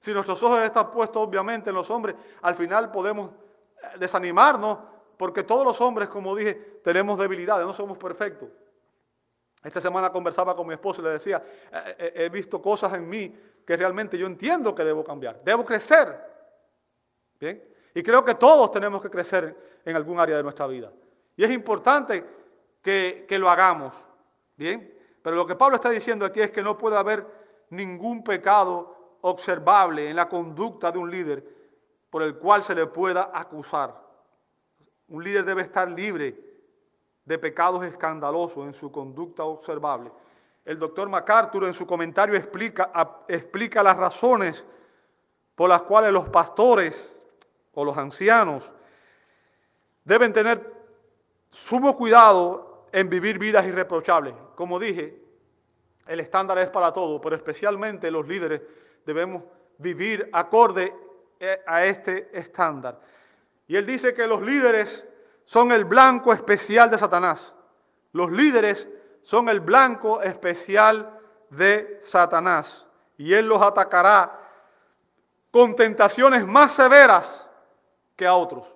Si 0.00 0.12
nuestros 0.12 0.42
ojos 0.42 0.60
están 0.60 0.90
puestos 0.90 1.22
obviamente 1.22 1.70
en 1.70 1.76
los 1.76 1.88
hombres, 1.90 2.16
al 2.42 2.54
final 2.54 2.90
podemos 2.90 3.30
eh, 3.30 3.98
desanimarnos 3.98 4.78
porque 5.16 5.44
todos 5.44 5.64
los 5.64 5.80
hombres, 5.80 6.08
como 6.08 6.34
dije, 6.34 6.80
tenemos 6.82 7.18
debilidades, 7.18 7.64
no 7.64 7.72
somos 7.72 7.96
perfectos. 7.96 8.48
Esta 9.62 9.80
semana 9.80 10.10
conversaba 10.10 10.56
con 10.56 10.66
mi 10.66 10.74
esposo 10.74 11.00
y 11.00 11.04
le 11.04 11.10
decía, 11.10 11.42
eh, 11.72 12.12
he 12.16 12.28
visto 12.28 12.60
cosas 12.60 12.92
en 12.94 13.08
mí 13.08 13.34
que 13.64 13.76
realmente 13.76 14.18
yo 14.18 14.26
entiendo 14.26 14.74
que 14.74 14.84
debo 14.84 15.04
cambiar, 15.04 15.40
debo 15.42 15.64
crecer. 15.64 16.33
Bien, 17.40 17.62
y 17.94 18.02
creo 18.02 18.24
que 18.24 18.34
todos 18.34 18.70
tenemos 18.70 19.02
que 19.02 19.10
crecer 19.10 19.80
en 19.84 19.96
algún 19.96 20.18
área 20.18 20.36
de 20.36 20.42
nuestra 20.42 20.66
vida. 20.66 20.92
Y 21.36 21.44
es 21.44 21.50
importante 21.50 22.24
que, 22.82 23.26
lo 23.30 23.48
hagamos. 23.48 23.94
Bien. 24.56 24.92
Pero 25.22 25.36
lo 25.36 25.46
que 25.46 25.54
Pablo 25.54 25.76
está 25.76 25.90
diciendo 25.90 26.24
aquí 26.24 26.40
es 26.40 26.50
que 26.50 26.62
no 26.62 26.76
puede 26.76 26.96
haber 26.96 27.26
ningún 27.70 28.22
pecado 28.22 29.18
observable 29.22 30.10
en 30.10 30.16
la 30.16 30.28
conducta 30.28 30.92
de 30.92 30.98
un 30.98 31.10
líder 31.10 31.42
por 32.10 32.22
el 32.22 32.36
cual 32.36 32.62
se 32.62 32.74
le 32.74 32.86
pueda 32.86 33.30
acusar. 33.32 33.94
Un 35.08 35.24
líder 35.24 35.44
debe 35.44 35.62
estar 35.62 35.90
libre 35.90 36.38
de 37.24 37.38
pecados 37.38 37.84
escandalosos 37.84 38.66
en 38.66 38.74
su 38.74 38.92
conducta 38.92 39.44
observable. 39.44 40.12
El 40.64 40.78
doctor 40.78 41.08
MacArthur 41.08 41.64
en 41.64 41.74
su 41.74 41.86
comentario 41.86 42.36
explica, 42.36 42.90
explica 43.28 43.82
las 43.82 43.96
razones 43.96 44.64
por 45.54 45.68
las 45.68 45.82
cuales 45.82 46.12
los 46.12 46.28
pastores 46.28 47.23
o 47.74 47.84
los 47.84 47.96
ancianos 47.96 48.72
deben 50.04 50.32
tener 50.32 50.72
sumo 51.50 51.96
cuidado 51.96 52.86
en 52.92 53.08
vivir 53.08 53.38
vidas 53.38 53.66
irreprochables. 53.66 54.34
Como 54.54 54.78
dije, 54.78 55.20
el 56.06 56.20
estándar 56.20 56.58
es 56.58 56.68
para 56.68 56.92
todos, 56.92 57.20
pero 57.22 57.36
especialmente 57.36 58.10
los 58.10 58.26
líderes 58.26 58.62
debemos 59.04 59.42
vivir 59.78 60.28
acorde 60.32 60.94
a 61.66 61.84
este 61.84 62.30
estándar. 62.32 63.00
Y 63.66 63.76
él 63.76 63.86
dice 63.86 64.14
que 64.14 64.26
los 64.26 64.42
líderes 64.42 65.06
son 65.44 65.72
el 65.72 65.84
blanco 65.84 66.32
especial 66.32 66.90
de 66.90 66.98
Satanás. 66.98 67.52
Los 68.12 68.30
líderes 68.30 68.88
son 69.22 69.48
el 69.48 69.60
blanco 69.60 70.22
especial 70.22 71.18
de 71.50 72.00
Satanás. 72.02 72.86
Y 73.16 73.32
él 73.32 73.46
los 73.46 73.62
atacará 73.62 74.40
con 75.50 75.74
tentaciones 75.76 76.46
más 76.46 76.72
severas 76.72 77.48
que 78.16 78.26
a 78.26 78.34
otros. 78.34 78.74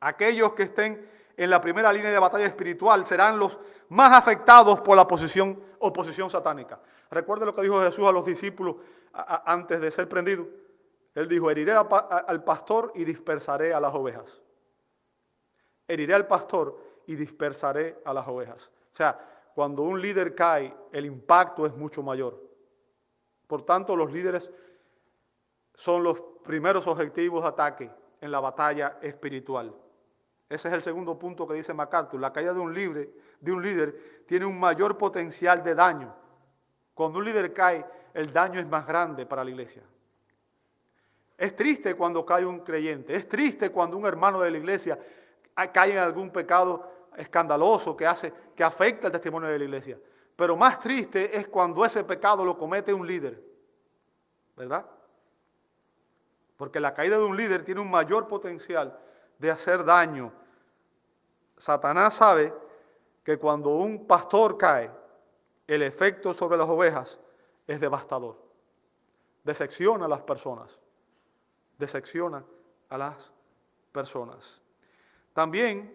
Aquellos 0.00 0.52
que 0.52 0.64
estén 0.64 1.08
en 1.36 1.50
la 1.50 1.60
primera 1.60 1.92
línea 1.92 2.10
de 2.10 2.18
batalla 2.18 2.46
espiritual 2.46 3.06
serán 3.06 3.38
los 3.38 3.58
más 3.88 4.16
afectados 4.16 4.80
por 4.80 4.96
la 4.96 5.06
posición, 5.06 5.62
oposición 5.78 6.30
satánica. 6.30 6.80
Recuerde 7.10 7.46
lo 7.46 7.54
que 7.54 7.62
dijo 7.62 7.80
Jesús 7.80 8.06
a 8.06 8.12
los 8.12 8.24
discípulos 8.24 8.76
antes 9.12 9.80
de 9.80 9.90
ser 9.90 10.08
prendido. 10.08 10.46
Él 11.14 11.28
dijo, 11.28 11.50
heriré 11.50 11.72
al 11.72 12.44
pastor 12.44 12.92
y 12.94 13.04
dispersaré 13.04 13.72
a 13.72 13.80
las 13.80 13.94
ovejas. 13.94 14.40
Heriré 15.88 16.14
al 16.14 16.26
pastor 16.26 16.78
y 17.06 17.14
dispersaré 17.14 17.98
a 18.04 18.12
las 18.12 18.26
ovejas. 18.26 18.70
O 18.92 18.96
sea, 18.96 19.18
cuando 19.54 19.82
un 19.82 20.00
líder 20.00 20.34
cae, 20.34 20.74
el 20.92 21.06
impacto 21.06 21.64
es 21.64 21.74
mucho 21.74 22.02
mayor. 22.02 22.42
Por 23.46 23.64
tanto, 23.64 23.96
los 23.96 24.12
líderes 24.12 24.52
son 25.74 26.02
los 26.02 26.20
primeros 26.46 26.86
objetivos 26.86 27.42
de 27.42 27.48
ataque 27.48 27.90
en 28.20 28.30
la 28.30 28.40
batalla 28.40 28.98
espiritual. 29.02 29.74
Ese 30.48 30.68
es 30.68 30.74
el 30.74 30.82
segundo 30.82 31.18
punto 31.18 31.46
que 31.46 31.54
dice 31.54 31.74
MacArthur. 31.74 32.20
La 32.20 32.32
caída 32.32 32.54
de 32.54 32.60
un, 32.60 32.72
libre, 32.72 33.10
de 33.40 33.52
un 33.52 33.62
líder 33.62 34.24
tiene 34.26 34.46
un 34.46 34.58
mayor 34.58 34.96
potencial 34.96 35.62
de 35.62 35.74
daño. 35.74 36.14
Cuando 36.94 37.18
un 37.18 37.24
líder 37.24 37.52
cae, 37.52 37.84
el 38.14 38.32
daño 38.32 38.60
es 38.60 38.66
más 38.66 38.86
grande 38.86 39.26
para 39.26 39.44
la 39.44 39.50
iglesia. 39.50 39.82
Es 41.36 41.54
triste 41.54 41.94
cuando 41.94 42.24
cae 42.24 42.46
un 42.46 42.60
creyente, 42.60 43.14
es 43.14 43.28
triste 43.28 43.70
cuando 43.70 43.98
un 43.98 44.06
hermano 44.06 44.40
de 44.40 44.50
la 44.50 44.56
iglesia 44.56 44.98
cae 45.72 45.92
en 45.92 45.98
algún 45.98 46.30
pecado 46.30 46.90
escandaloso 47.16 47.96
que 47.96 48.06
hace 48.06 48.32
que 48.54 48.64
afecta 48.64 49.08
el 49.08 49.12
testimonio 49.12 49.48
de 49.50 49.58
la 49.58 49.64
iglesia. 49.64 49.98
Pero 50.34 50.56
más 50.56 50.80
triste 50.80 51.36
es 51.36 51.48
cuando 51.48 51.84
ese 51.84 52.04
pecado 52.04 52.44
lo 52.44 52.56
comete 52.56 52.94
un 52.94 53.06
líder. 53.06 53.42
¿Verdad? 54.56 54.86
Porque 56.56 56.80
la 56.80 56.94
caída 56.94 57.18
de 57.18 57.24
un 57.24 57.36
líder 57.36 57.64
tiene 57.64 57.80
un 57.80 57.90
mayor 57.90 58.28
potencial 58.28 58.98
de 59.38 59.50
hacer 59.50 59.84
daño. 59.84 60.32
Satanás 61.56 62.14
sabe 62.14 62.52
que 63.22 63.38
cuando 63.38 63.70
un 63.70 64.06
pastor 64.06 64.56
cae, 64.56 64.90
el 65.66 65.82
efecto 65.82 66.32
sobre 66.32 66.56
las 66.56 66.68
ovejas 66.68 67.18
es 67.66 67.80
devastador. 67.80 68.36
Decepciona 69.44 70.06
a 70.06 70.08
las 70.08 70.22
personas. 70.22 70.78
Decepciona 71.78 72.42
a 72.88 72.98
las 72.98 73.16
personas. 73.92 74.60
También 75.34 75.94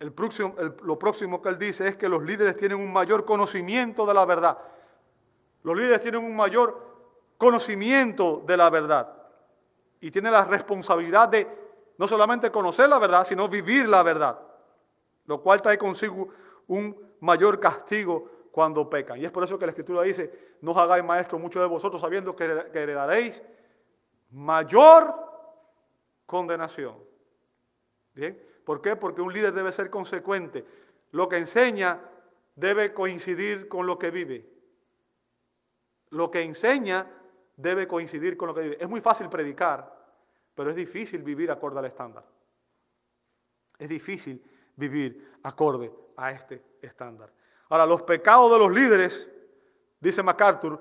lo 0.00 0.98
próximo 0.98 1.40
que 1.40 1.48
él 1.48 1.58
dice 1.58 1.88
es 1.88 1.96
que 1.96 2.08
los 2.08 2.22
líderes 2.22 2.56
tienen 2.56 2.78
un 2.78 2.92
mayor 2.92 3.24
conocimiento 3.24 4.04
de 4.04 4.14
la 4.14 4.24
verdad. 4.26 4.58
Los 5.62 5.76
líderes 5.76 6.00
tienen 6.00 6.22
un 6.22 6.36
mayor 6.36 6.92
conocimiento 7.38 8.42
de 8.44 8.56
la 8.56 8.68
verdad 8.68 9.21
y 10.02 10.10
tiene 10.10 10.30
la 10.30 10.44
responsabilidad 10.44 11.28
de 11.28 11.46
no 11.96 12.08
solamente 12.08 12.50
conocer 12.50 12.88
la 12.88 12.98
verdad, 12.98 13.24
sino 13.24 13.48
vivir 13.48 13.88
la 13.88 14.02
verdad, 14.02 14.38
lo 15.26 15.40
cual 15.40 15.62
trae 15.62 15.78
consigo 15.78 16.28
un 16.66 17.14
mayor 17.20 17.60
castigo 17.60 18.48
cuando 18.50 18.90
pecan. 18.90 19.20
Y 19.20 19.24
es 19.24 19.30
por 19.30 19.44
eso 19.44 19.56
que 19.58 19.64
la 19.64 19.70
Escritura 19.70 20.02
dice, 20.02 20.56
no 20.60 20.72
os 20.72 20.76
hagáis 20.76 21.04
maestros 21.04 21.40
muchos 21.40 21.62
de 21.62 21.68
vosotros 21.68 22.00
sabiendo 22.00 22.34
que 22.34 22.44
heredaréis 22.74 23.40
mayor 24.30 25.14
condenación. 26.26 26.96
¿Bien? 28.12 28.42
¿Por 28.64 28.82
qué? 28.82 28.96
Porque 28.96 29.22
un 29.22 29.32
líder 29.32 29.54
debe 29.54 29.70
ser 29.70 29.88
consecuente. 29.88 30.66
Lo 31.12 31.28
que 31.28 31.36
enseña 31.36 32.00
debe 32.56 32.92
coincidir 32.92 33.68
con 33.68 33.86
lo 33.86 34.00
que 34.00 34.10
vive. 34.10 34.50
Lo 36.10 36.28
que 36.32 36.42
enseña 36.42 37.06
debe 37.62 37.86
coincidir 37.86 38.36
con 38.36 38.48
lo 38.48 38.54
que 38.54 38.60
vive. 38.60 38.78
Es 38.80 38.88
muy 38.88 39.00
fácil 39.00 39.28
predicar, 39.28 39.90
pero 40.54 40.70
es 40.70 40.76
difícil 40.76 41.22
vivir 41.22 41.50
acorde 41.50 41.78
al 41.78 41.84
estándar. 41.86 42.24
Es 43.78 43.88
difícil 43.88 44.42
vivir 44.76 45.38
acorde 45.42 45.92
a 46.16 46.32
este 46.32 46.62
estándar. 46.82 47.32
Ahora, 47.68 47.86
los 47.86 48.02
pecados 48.02 48.50
de 48.52 48.58
los 48.58 48.70
líderes, 48.70 49.30
dice 50.00 50.22
MacArthur, 50.22 50.80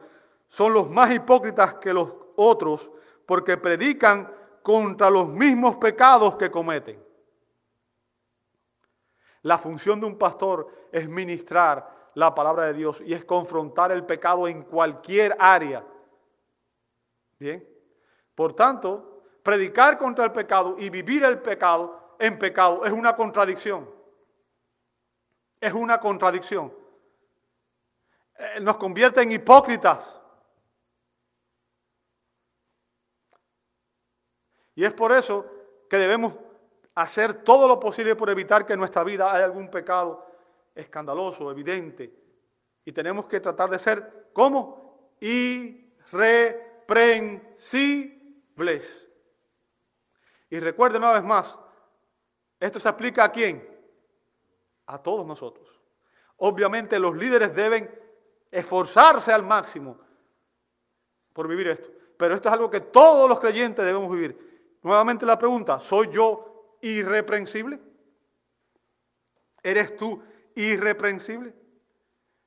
son 0.49 0.73
los 0.73 0.89
más 0.89 1.13
hipócritas 1.13 1.75
que 1.75 1.93
los 1.93 2.09
otros 2.35 2.91
porque 3.25 3.55
predican 3.55 4.29
contra 4.61 5.09
los 5.09 5.29
mismos 5.29 5.77
pecados 5.77 6.35
que 6.35 6.51
cometen. 6.51 7.01
La 9.43 9.57
función 9.57 9.99
de 9.99 10.05
un 10.05 10.17
pastor 10.17 10.67
es 10.91 11.07
ministrar 11.07 12.11
la 12.13 12.35
palabra 12.35 12.65
de 12.65 12.73
Dios 12.73 13.01
y 13.05 13.13
es 13.13 13.23
confrontar 13.23 13.91
el 13.91 14.05
pecado 14.05 14.47
en 14.47 14.63
cualquier 14.63 15.35
área. 15.39 15.85
Bien. 17.41 17.67
Por 18.35 18.53
tanto, 18.53 19.23
predicar 19.41 19.97
contra 19.97 20.25
el 20.25 20.31
pecado 20.31 20.75
y 20.77 20.91
vivir 20.91 21.23
el 21.23 21.41
pecado 21.41 22.15
en 22.19 22.37
pecado 22.37 22.85
es 22.85 22.91
una 22.91 23.15
contradicción. 23.15 23.89
Es 25.59 25.73
una 25.73 25.99
contradicción. 25.99 26.71
Eh, 28.37 28.59
nos 28.61 28.77
convierte 28.77 29.23
en 29.23 29.31
hipócritas. 29.31 30.19
Y 34.75 34.85
es 34.85 34.93
por 34.93 35.11
eso 35.11 35.43
que 35.89 35.97
debemos 35.97 36.35
hacer 36.93 37.43
todo 37.43 37.67
lo 37.67 37.79
posible 37.79 38.15
por 38.15 38.29
evitar 38.29 38.67
que 38.67 38.73
en 38.73 38.79
nuestra 38.79 39.03
vida 39.03 39.33
haya 39.33 39.45
algún 39.45 39.71
pecado 39.71 40.27
escandaloso, 40.75 41.49
evidente. 41.49 42.13
Y 42.85 42.91
tenemos 42.91 43.25
que 43.25 43.39
tratar 43.39 43.71
de 43.71 43.79
ser, 43.79 44.29
¿cómo? 44.31 45.09
Irreprensibles. 46.91 49.07
Y 50.49 50.59
recuerde 50.59 50.97
una 50.97 51.13
vez 51.13 51.23
más, 51.23 51.57
esto 52.59 52.79
se 52.79 52.89
aplica 52.89 53.23
a 53.23 53.31
quién? 53.31 53.67
A 54.87 55.01
todos 55.01 55.25
nosotros. 55.25 55.69
Obviamente 56.37 56.99
los 56.99 57.15
líderes 57.15 57.55
deben 57.55 57.89
esforzarse 58.51 59.31
al 59.31 59.43
máximo 59.43 59.97
por 61.33 61.47
vivir 61.47 61.69
esto. 61.69 61.89
Pero 62.17 62.35
esto 62.35 62.49
es 62.49 62.53
algo 62.53 62.69
que 62.69 62.81
todos 62.81 63.29
los 63.29 63.39
creyentes 63.39 63.85
debemos 63.85 64.11
vivir. 64.11 64.77
Nuevamente 64.83 65.25
la 65.25 65.37
pregunta, 65.37 65.79
¿soy 65.79 66.09
yo 66.11 66.75
irreprensible? 66.81 67.79
¿Eres 69.63 69.95
tú 69.95 70.21
irreprensible? 70.55 71.53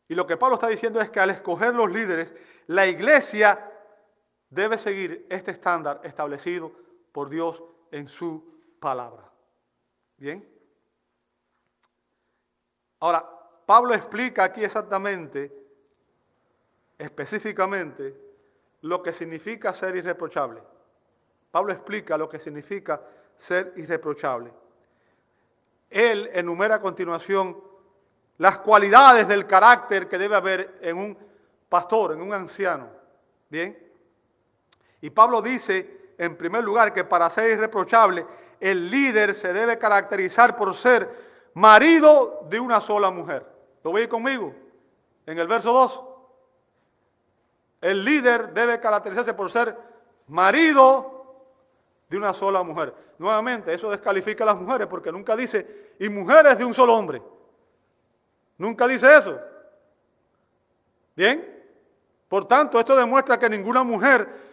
Y 0.09 0.15
lo 0.15 0.27
que 0.27 0.37
Pablo 0.37 0.57
está 0.57 0.69
diciendo 0.69 1.01
es 1.01 1.09
que 1.09 1.21
al 1.21 1.31
escoger 1.31 1.75
los 1.75 1.91
líderes, 1.91 2.35
la 2.67 2.87
iglesia 2.87 3.71
debe 4.55 4.79
seguir 4.79 5.27
este 5.29 5.51
estándar 5.51 6.01
establecido 6.05 6.71
por 7.13 7.29
Dios 7.29 7.63
en 7.91 8.09
su 8.09 8.43
palabra. 8.79 9.31
¿Bien? 10.17 10.49
Ahora, 13.01 13.29
Pablo 13.67 13.95
explica 13.95 14.45
aquí 14.45 14.65
exactamente, 14.65 15.53
específicamente, 16.97 18.17
lo 18.83 19.03
que 19.03 19.13
significa 19.13 19.75
ser 19.75 19.97
irreprochable. 19.97 20.63
Pablo 21.51 21.73
explica 21.73 22.17
lo 22.17 22.29
que 22.29 22.39
significa 22.39 23.01
ser 23.37 23.73
irreprochable. 23.77 24.53
Él 25.91 26.31
enumera 26.33 26.77
a 26.77 26.81
continuación 26.81 27.61
las 28.39 28.59
cualidades 28.59 29.27
del 29.27 29.47
carácter 29.47 30.09
que 30.09 30.19
debe 30.19 30.37
haber 30.37 30.79
en 30.81 30.99
un 30.99 31.19
pastor, 31.69 32.13
en 32.13 32.23
un 32.23 32.33
anciano. 32.33 32.89
Bien. 33.49 33.84
Y 35.05 35.11
Pablo 35.11 35.43
dice, 35.43 36.15
en 36.17 36.35
primer 36.35 36.65
lugar, 36.65 36.95
que 36.95 37.05
para 37.05 37.29
ser 37.29 37.51
irreprochable, 37.51 38.25
el 38.59 38.91
líder 38.91 39.35
se 39.35 39.53
debe 39.53 39.77
caracterizar 39.77 40.57
por 40.57 40.75
ser 40.75 41.51
marido 41.53 42.47
de 42.49 42.59
una 42.59 42.81
sola 42.81 43.11
mujer. 43.11 43.47
¿Lo 43.83 43.93
veis 43.93 44.09
conmigo? 44.09 44.55
En 45.27 45.39
el 45.39 45.47
verso 45.47 45.75
2. 45.75 46.01
El 47.83 48.03
líder 48.03 48.55
debe 48.55 48.81
caracterizarse 48.81 49.35
por 49.35 49.51
ser 49.51 49.77
marido 50.29 51.37
de 52.09 52.17
una 52.17 52.33
sola 52.33 52.63
mujer. 52.63 52.95
Nuevamente, 53.19 53.75
eso 53.75 53.91
descalifica 53.91 54.45
a 54.45 54.47
las 54.47 54.59
mujeres 54.59 54.89
porque 54.89 55.13
nunca 55.13 55.37
dice, 55.37 55.97
y 55.99 56.09
mujeres 56.09 56.57
de 56.57 56.65
un 56.65 56.73
solo 56.73 56.95
hombre. 56.95 57.21
Nunca 58.57 58.89
dice 58.89 59.19
eso. 59.19 59.39
¿Bien? 61.15 61.63
Por 62.27 62.49
tanto, 62.49 62.81
esto 62.81 62.97
demuestra 62.97 63.39
que 63.39 63.51
ninguna 63.51 63.85
mujer 63.85 64.44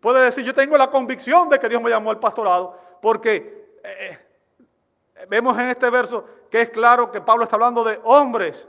puede 0.00 0.24
decir, 0.24 0.44
yo 0.44 0.54
tengo 0.54 0.76
la 0.76 0.90
convicción 0.90 1.48
de 1.48 1.58
que 1.58 1.68
Dios 1.68 1.82
me 1.82 1.90
llamó 1.90 2.10
al 2.10 2.18
pastorado, 2.18 2.78
porque 3.00 3.78
eh, 3.82 4.18
eh, 5.16 5.26
vemos 5.28 5.58
en 5.58 5.68
este 5.68 5.90
verso 5.90 6.24
que 6.50 6.62
es 6.62 6.70
claro 6.70 7.10
que 7.10 7.20
Pablo 7.20 7.44
está 7.44 7.56
hablando 7.56 7.84
de 7.84 8.00
hombres. 8.04 8.66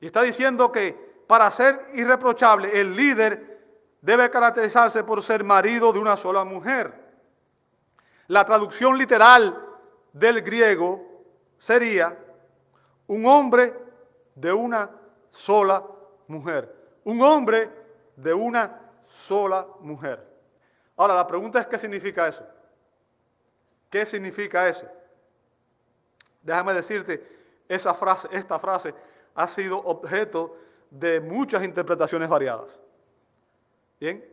Y 0.00 0.06
está 0.06 0.22
diciendo 0.22 0.72
que 0.72 0.92
para 1.26 1.50
ser 1.50 1.88
irreprochable, 1.94 2.78
el 2.78 2.94
líder 2.94 3.54
debe 4.00 4.28
caracterizarse 4.28 5.04
por 5.04 5.22
ser 5.22 5.44
marido 5.44 5.92
de 5.92 5.98
una 5.98 6.16
sola 6.16 6.44
mujer. 6.44 6.92
La 8.26 8.44
traducción 8.44 8.98
literal 8.98 9.58
del 10.12 10.42
griego 10.42 11.02
sería 11.56 12.18
un 13.06 13.26
hombre 13.26 13.74
de 14.34 14.52
una 14.52 14.90
sola 15.30 15.82
mujer. 16.28 16.74
Un 17.04 17.22
hombre 17.22 17.70
de 18.16 18.34
una 18.34 18.83
sola 19.06 19.66
mujer. 19.80 20.26
Ahora, 20.96 21.14
la 21.14 21.26
pregunta 21.26 21.60
es, 21.60 21.66
¿qué 21.66 21.78
significa 21.78 22.28
eso? 22.28 22.46
¿Qué 23.90 24.06
significa 24.06 24.68
eso? 24.68 24.86
Déjame 26.42 26.74
decirte, 26.74 27.26
esa 27.68 27.94
frase, 27.94 28.28
esta 28.32 28.58
frase 28.58 28.94
ha 29.34 29.48
sido 29.48 29.78
objeto 29.78 30.56
de 30.90 31.20
muchas 31.20 31.64
interpretaciones 31.64 32.28
variadas. 32.28 32.78
Bien, 33.98 34.24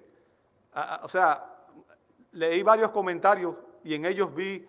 o 1.01 1.09
sea, 1.09 1.45
leí 2.31 2.61
varios 2.63 2.91
comentarios 2.91 3.55
y 3.83 3.95
en 3.95 4.05
ellos 4.05 4.33
vi 4.33 4.67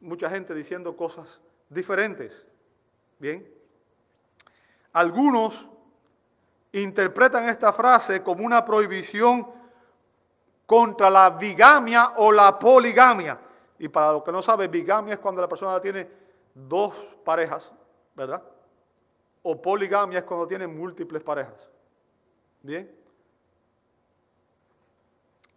mucha 0.00 0.30
gente 0.30 0.54
diciendo 0.54 0.96
cosas 0.96 1.40
diferentes. 1.68 2.46
Bien, 3.18 3.46
algunos 4.92 5.68
interpretan 6.72 7.48
esta 7.48 7.72
frase 7.72 8.22
como 8.22 8.44
una 8.44 8.64
prohibición 8.64 9.46
contra 10.66 11.10
la 11.10 11.30
bigamia 11.30 12.14
o 12.16 12.30
la 12.30 12.58
poligamia. 12.58 13.38
Y 13.78 13.88
para 13.88 14.12
los 14.12 14.22
que 14.22 14.30
no 14.30 14.40
saben, 14.42 14.70
bigamia 14.70 15.14
es 15.14 15.20
cuando 15.20 15.40
la 15.40 15.48
persona 15.48 15.80
tiene 15.80 16.08
dos 16.54 16.94
parejas, 17.24 17.72
¿verdad? 18.14 18.42
O 19.42 19.60
poligamia 19.60 20.20
es 20.20 20.24
cuando 20.24 20.46
tiene 20.46 20.66
múltiples 20.66 21.22
parejas. 21.22 21.68
Bien. 22.62 22.94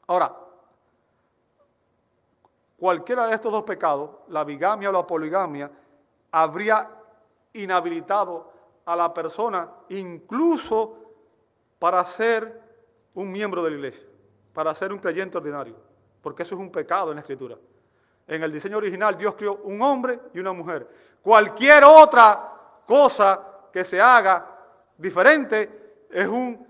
Ahora, 0.07 0.35
cualquiera 2.77 3.27
de 3.27 3.35
estos 3.35 3.51
dos 3.51 3.63
pecados, 3.63 4.09
la 4.29 4.43
bigamia 4.43 4.89
o 4.89 4.93
la 4.93 5.05
poligamia, 5.05 5.69
habría 6.31 6.89
inhabilitado 7.53 8.51
a 8.85 8.95
la 8.95 9.13
persona 9.13 9.69
incluso 9.89 11.02
para 11.83 12.05
ser 12.05 12.61
un 13.13 13.29
miembro 13.29 13.61
de 13.61 13.71
la 13.71 13.75
iglesia, 13.75 14.07
para 14.53 14.73
ser 14.73 14.93
un 14.93 14.99
creyente 14.99 15.37
ordinario, 15.37 15.75
porque 16.21 16.43
eso 16.43 16.55
es 16.55 16.61
un 16.61 16.71
pecado 16.71 17.11
en 17.11 17.15
la 17.15 17.19
escritura. 17.19 17.57
En 18.25 18.41
el 18.41 18.53
diseño 18.53 18.77
original 18.77 19.17
Dios 19.17 19.35
creó 19.35 19.55
un 19.55 19.81
hombre 19.81 20.17
y 20.33 20.39
una 20.39 20.53
mujer. 20.53 20.87
Cualquier 21.21 21.83
otra 21.83 22.53
cosa 22.87 23.45
que 23.69 23.83
se 23.83 23.99
haga 23.99 24.47
diferente 24.97 26.05
es 26.09 26.25
un 26.25 26.65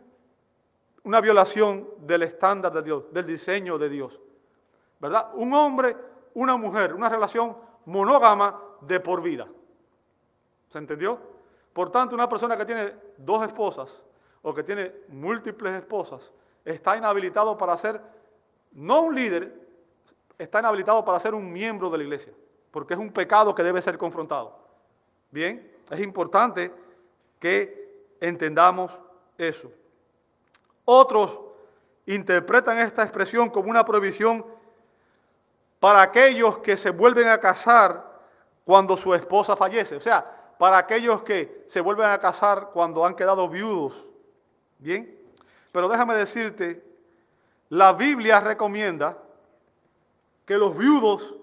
una 1.04 1.22
violación 1.22 1.88
del 2.00 2.24
estándar 2.24 2.74
de 2.74 2.82
Dios, 2.82 3.14
del 3.14 3.28
diseño 3.28 3.78
de 3.78 3.90
Dios. 3.90 4.20
¿Verdad? 5.00 5.30
Un 5.36 5.54
hombre, 5.54 5.96
una 6.34 6.58
mujer, 6.58 6.92
una 6.92 7.08
relación 7.08 7.56
monógama 7.86 8.60
de 8.82 9.00
por 9.00 9.22
vida. 9.22 9.48
¿Se 10.70 10.80
entendió? 10.80 11.20
Por 11.72 11.92
tanto, 11.92 12.16
una 12.16 12.28
persona 12.28 12.58
que 12.58 12.66
tiene 12.66 12.96
dos 13.20 13.46
esposas 13.46 14.02
o 14.44 14.54
que 14.54 14.64
tiene 14.64 14.94
múltiples 15.08 15.74
esposas 15.74 16.32
está 16.64 16.96
inhabilitado 16.96 17.58
para 17.58 17.76
ser, 17.76 18.00
no 18.74 19.02
un 19.02 19.16
líder, 19.16 19.52
está 20.38 20.60
inhabilitado 20.60 21.04
para 21.04 21.20
ser 21.20 21.34
un 21.34 21.52
miembro 21.52 21.90
de 21.90 21.98
la 21.98 22.04
iglesia, 22.04 22.34
porque 22.70 22.94
es 22.94 23.00
un 23.00 23.12
pecado 23.12 23.56
que 23.56 23.64
debe 23.64 23.82
ser 23.82 23.98
confrontado. 23.98 24.56
Bien, 25.32 25.72
es 25.90 26.00
importante 26.00 26.72
que 27.40 28.16
entendamos 28.20 28.98
eso. 29.38 29.72
Otros 30.86 31.40
interpretan 32.06 32.78
esta 32.80 33.04
expresión 33.04 33.50
como 33.50 33.70
una 33.70 33.86
prohibición 33.86 34.46
para 35.80 36.02
aquellos 36.02 36.60
que 36.60 36.78
se 36.78 36.92
vuelven 36.92 37.28
a 37.28 37.40
casar 37.40 38.14
cuando 38.66 38.96
su 38.96 39.14
esposa 39.14 39.56
fallece. 39.56 39.96
O 39.96 40.02
sea, 40.02 40.54
para 40.58 40.78
aquellos 40.78 41.24
que 41.24 41.64
se 41.68 41.82
vuelven 41.82 42.08
a 42.08 42.20
casar 42.20 42.70
cuando 42.74 43.06
han 43.06 43.16
quedado 43.16 43.50
viudos. 43.50 44.06
Bien, 44.84 45.18
pero 45.72 45.88
déjame 45.88 46.14
decirte, 46.14 46.84
la 47.70 47.94
Biblia 47.94 48.42
recomienda 48.42 49.18
que 50.46 50.58
los 50.58 50.78
viudos, 50.78 51.34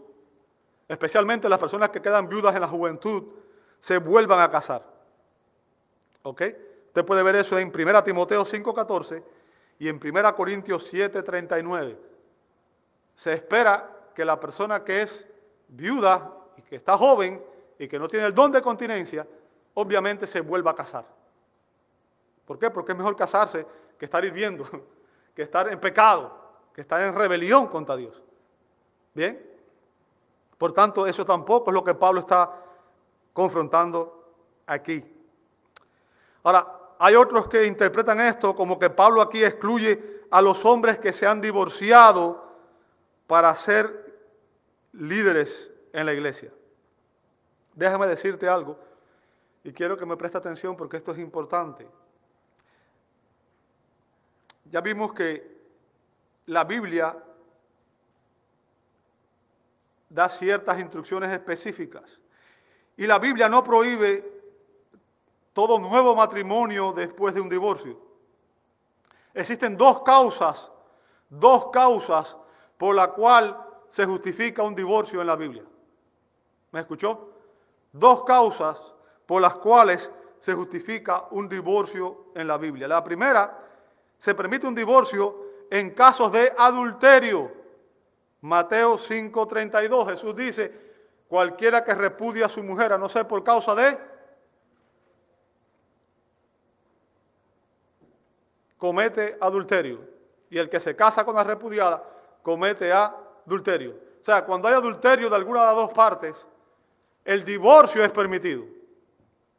especialmente 0.87 1.49
las 1.49 1.59
personas 1.59 1.89
que 1.89 2.03
quedan 2.03 2.29
viudas 2.29 2.55
en 2.55 2.61
la 2.61 2.69
juventud, 2.69 3.25
se 3.81 3.97
vuelvan 3.97 4.41
a 4.41 4.51
casar. 4.51 4.85
¿Ok? 6.23 6.43
Usted 6.89 7.05
puede 7.07 7.23
ver 7.23 7.37
eso 7.37 7.59
en 7.59 7.73
1 7.75 8.05
Timoteo 8.05 8.45
5:14 8.45 9.23
y 9.79 9.89
en 9.89 9.99
1 9.99 10.37
Corintios 10.37 10.87
7, 10.87 11.23
39, 11.23 11.99
se 13.15 13.33
espera 13.33 13.91
que 14.15 14.27
la 14.27 14.39
persona 14.39 14.85
que 14.85 15.01
es 15.01 15.27
viuda 15.69 16.31
y 16.59 16.63
que 16.63 16.77
está 16.77 16.99
joven 16.99 17.43
y 17.79 17.89
que 17.89 17.99
no 17.99 18.07
tiene 18.07 18.27
el 18.27 18.35
don 18.35 18.53
de 18.53 18.61
continencia, 18.61 19.27
obviamente 19.73 20.27
se 20.27 20.43
vuelva 20.43 20.73
a 20.73 20.75
casar. 20.75 21.20
¿Por 22.51 22.59
qué? 22.59 22.69
Porque 22.69 22.91
es 22.91 22.99
mejor 22.99 23.15
casarse 23.15 23.65
que 23.97 24.07
estar 24.07 24.25
hirviendo, 24.25 24.67
que 25.37 25.43
estar 25.43 25.69
en 25.69 25.79
pecado, 25.79 26.37
que 26.75 26.81
estar 26.81 27.01
en 27.01 27.15
rebelión 27.15 27.69
contra 27.69 27.95
Dios. 27.95 28.21
¿Bien? 29.15 29.41
Por 30.59 30.73
tanto, 30.73 31.07
eso 31.07 31.25
tampoco 31.25 31.71
es 31.71 31.75
lo 31.75 31.85
que 31.85 31.95
Pablo 31.95 32.19
está 32.19 32.53
confrontando 33.33 34.35
aquí. 34.67 35.01
Ahora, 36.43 36.67
hay 36.99 37.15
otros 37.15 37.47
que 37.47 37.67
interpretan 37.67 38.21
esto 38.21 38.57
como 38.57 38.81
que 38.81 38.91
Pablo 38.91 39.23
aquí 39.23 39.45
excluye 39.45 40.25
a 40.29 40.43
los 40.43 40.65
hombres 40.65 40.99
que 40.99 41.13
se 41.13 41.29
han 41.29 41.41
divorciado 41.41 42.53
para 43.29 43.55
ser 43.55 44.13
líderes 44.95 45.71
en 45.93 46.05
la 46.05 46.13
iglesia. 46.13 46.51
Déjame 47.77 48.09
decirte 48.09 48.49
algo 48.49 48.77
y 49.63 49.73
quiero 49.73 49.97
que 49.97 50.05
me 50.05 50.17
preste 50.17 50.39
atención 50.39 50.77
porque 50.77 50.97
esto 50.97 51.13
es 51.13 51.21
importante. 51.21 51.87
Ya 54.71 54.81
vimos 54.81 55.13
que 55.13 55.59
la 56.47 56.65
Biblia 56.65 57.17
da 60.09 60.29
ciertas 60.29 60.79
instrucciones 60.79 61.31
específicas 61.33 62.19
y 62.97 63.07
la 63.07 63.19
Biblia 63.19 63.49
no 63.49 63.63
prohíbe 63.63 64.41
todo 65.53 65.79
nuevo 65.79 66.15
matrimonio 66.15 66.93
después 66.93 67.35
de 67.35 67.41
un 67.41 67.49
divorcio. 67.49 68.01
Existen 69.35 69.77
dos 69.77 70.03
causas, 70.03 70.71
dos 71.29 71.71
causas 71.73 72.37
por 72.77 72.95
la 72.95 73.09
cual 73.13 73.57
se 73.89 74.05
justifica 74.05 74.63
un 74.63 74.75
divorcio 74.75 75.21
en 75.21 75.27
la 75.27 75.37
Biblia. 75.37 75.65
¿Me 76.73 76.81
escuchó? 76.81 77.33
Dos 77.93 78.25
causas 78.25 78.79
por 79.27 79.43
las 79.43 79.55
cuales 79.55 80.11
se 80.39 80.55
justifica 80.55 81.27
un 81.31 81.49
divorcio 81.49 82.27
en 82.35 82.47
la 82.47 82.57
Biblia. 82.57 82.89
La 82.89 83.03
primera, 83.03 83.70
se 84.21 84.35
permite 84.35 84.67
un 84.67 84.75
divorcio 84.75 85.35
en 85.71 85.91
casos 85.95 86.31
de 86.31 86.53
adulterio. 86.57 87.51
Mateo 88.43 88.99
5:32, 88.99 90.11
Jesús 90.11 90.37
dice, 90.37 90.73
cualquiera 91.27 91.83
que 91.83 91.95
repudie 91.95 92.45
a 92.45 92.49
su 92.49 92.63
mujer, 92.63 92.93
a 92.93 92.99
no 92.99 93.09
ser 93.09 93.27
por 93.27 93.43
causa 93.43 93.75
de 93.75 93.99
comete 98.77 99.39
adulterio. 99.41 100.01
Y 100.51 100.59
el 100.59 100.69
que 100.69 100.81
se 100.81 100.95
casa 100.95 101.25
con 101.25 101.35
la 101.35 101.45
repudiada 101.45 102.05
comete 102.43 102.93
adulterio. 102.93 103.97
O 104.21 104.25
sea, 104.25 104.45
cuando 104.45 104.69
hay 104.69 104.75
adulterio 104.75 105.31
de 105.31 105.37
alguna 105.37 105.61
de 105.61 105.67
las 105.67 105.77
dos 105.77 105.93
partes, 105.95 106.47
el 107.25 107.43
divorcio 107.43 108.05
es 108.05 108.11
permitido. 108.11 108.65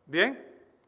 ¿Bien? 0.05 0.47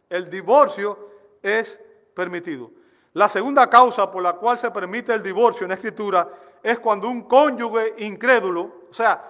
El 0.10 0.30
divorcio 0.30 1.10
es 1.42 1.80
permitido. 2.14 2.70
La 3.14 3.30
segunda 3.30 3.70
causa 3.70 4.10
por 4.12 4.24
la 4.24 4.34
cual 4.34 4.58
se 4.58 4.72
permite 4.72 5.14
el 5.14 5.22
divorcio 5.22 5.66
en 5.66 5.72
escritura 5.72 6.28
es 6.64 6.80
cuando 6.80 7.08
un 7.08 7.24
cónyuge 7.24 7.96
incrédulo, 8.00 8.86
o 8.90 8.94
sea, 8.94 9.30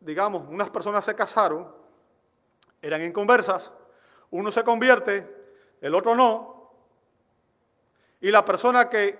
digamos, 0.00 0.46
unas 0.48 0.68
personas 0.68 1.04
se 1.04 1.14
casaron, 1.14 1.66
eran 2.82 3.02
inconversas, 3.02 3.72
uno 4.30 4.52
se 4.52 4.62
convierte, 4.64 5.26
el 5.80 5.94
otro 5.94 6.14
no, 6.14 6.72
y 8.20 8.30
la 8.30 8.44
persona 8.44 8.88
que 8.88 9.16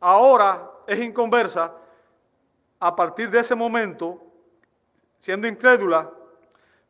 ahora 0.00 0.70
es 0.86 1.00
inconversa, 1.00 1.74
a 2.78 2.96
partir 2.96 3.30
de 3.30 3.40
ese 3.40 3.54
momento, 3.54 4.22
siendo 5.18 5.46
incrédula, 5.46 6.10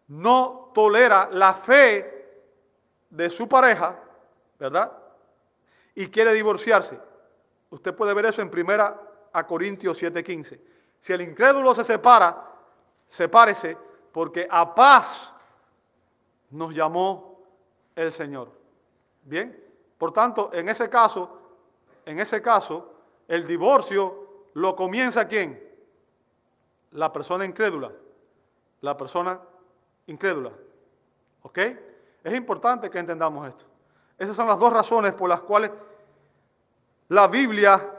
no 0.08 0.70
tolera 0.74 1.28
la 1.32 1.54
fe 1.54 2.42
de 3.08 3.30
su 3.30 3.48
pareja, 3.48 3.98
¿verdad? 4.58 4.99
Y 5.94 6.08
quiere 6.08 6.32
divorciarse. 6.32 6.98
Usted 7.70 7.94
puede 7.94 8.14
ver 8.14 8.26
eso 8.26 8.42
en 8.42 8.50
primera 8.50 9.00
a 9.32 9.46
Corintios 9.46 10.00
7:15. 10.00 10.60
Si 11.00 11.12
el 11.12 11.20
incrédulo 11.22 11.74
se 11.74 11.84
separa, 11.84 12.46
sepárese, 13.06 13.76
porque 14.12 14.46
a 14.50 14.74
paz 14.74 15.32
nos 16.50 16.74
llamó 16.74 17.40
el 17.94 18.12
Señor. 18.12 18.50
Bien, 19.22 19.56
por 19.98 20.12
tanto, 20.12 20.50
en 20.52 20.68
ese 20.68 20.88
caso, 20.88 21.38
en 22.04 22.18
ese 22.18 22.42
caso, 22.42 22.94
el 23.28 23.46
divorcio 23.46 24.46
lo 24.54 24.74
comienza 24.74 25.28
quién? 25.28 25.62
La 26.92 27.12
persona 27.12 27.44
incrédula. 27.44 27.92
La 28.80 28.96
persona 28.96 29.40
incrédula. 30.06 30.52
¿Ok? 31.42 31.58
Es 32.24 32.34
importante 32.34 32.90
que 32.90 32.98
entendamos 32.98 33.48
esto. 33.48 33.64
Esas 34.20 34.36
son 34.36 34.48
las 34.48 34.58
dos 34.58 34.70
razones 34.70 35.14
por 35.14 35.30
las 35.30 35.40
cuales 35.40 35.70
la 37.08 37.26
Biblia 37.26 37.90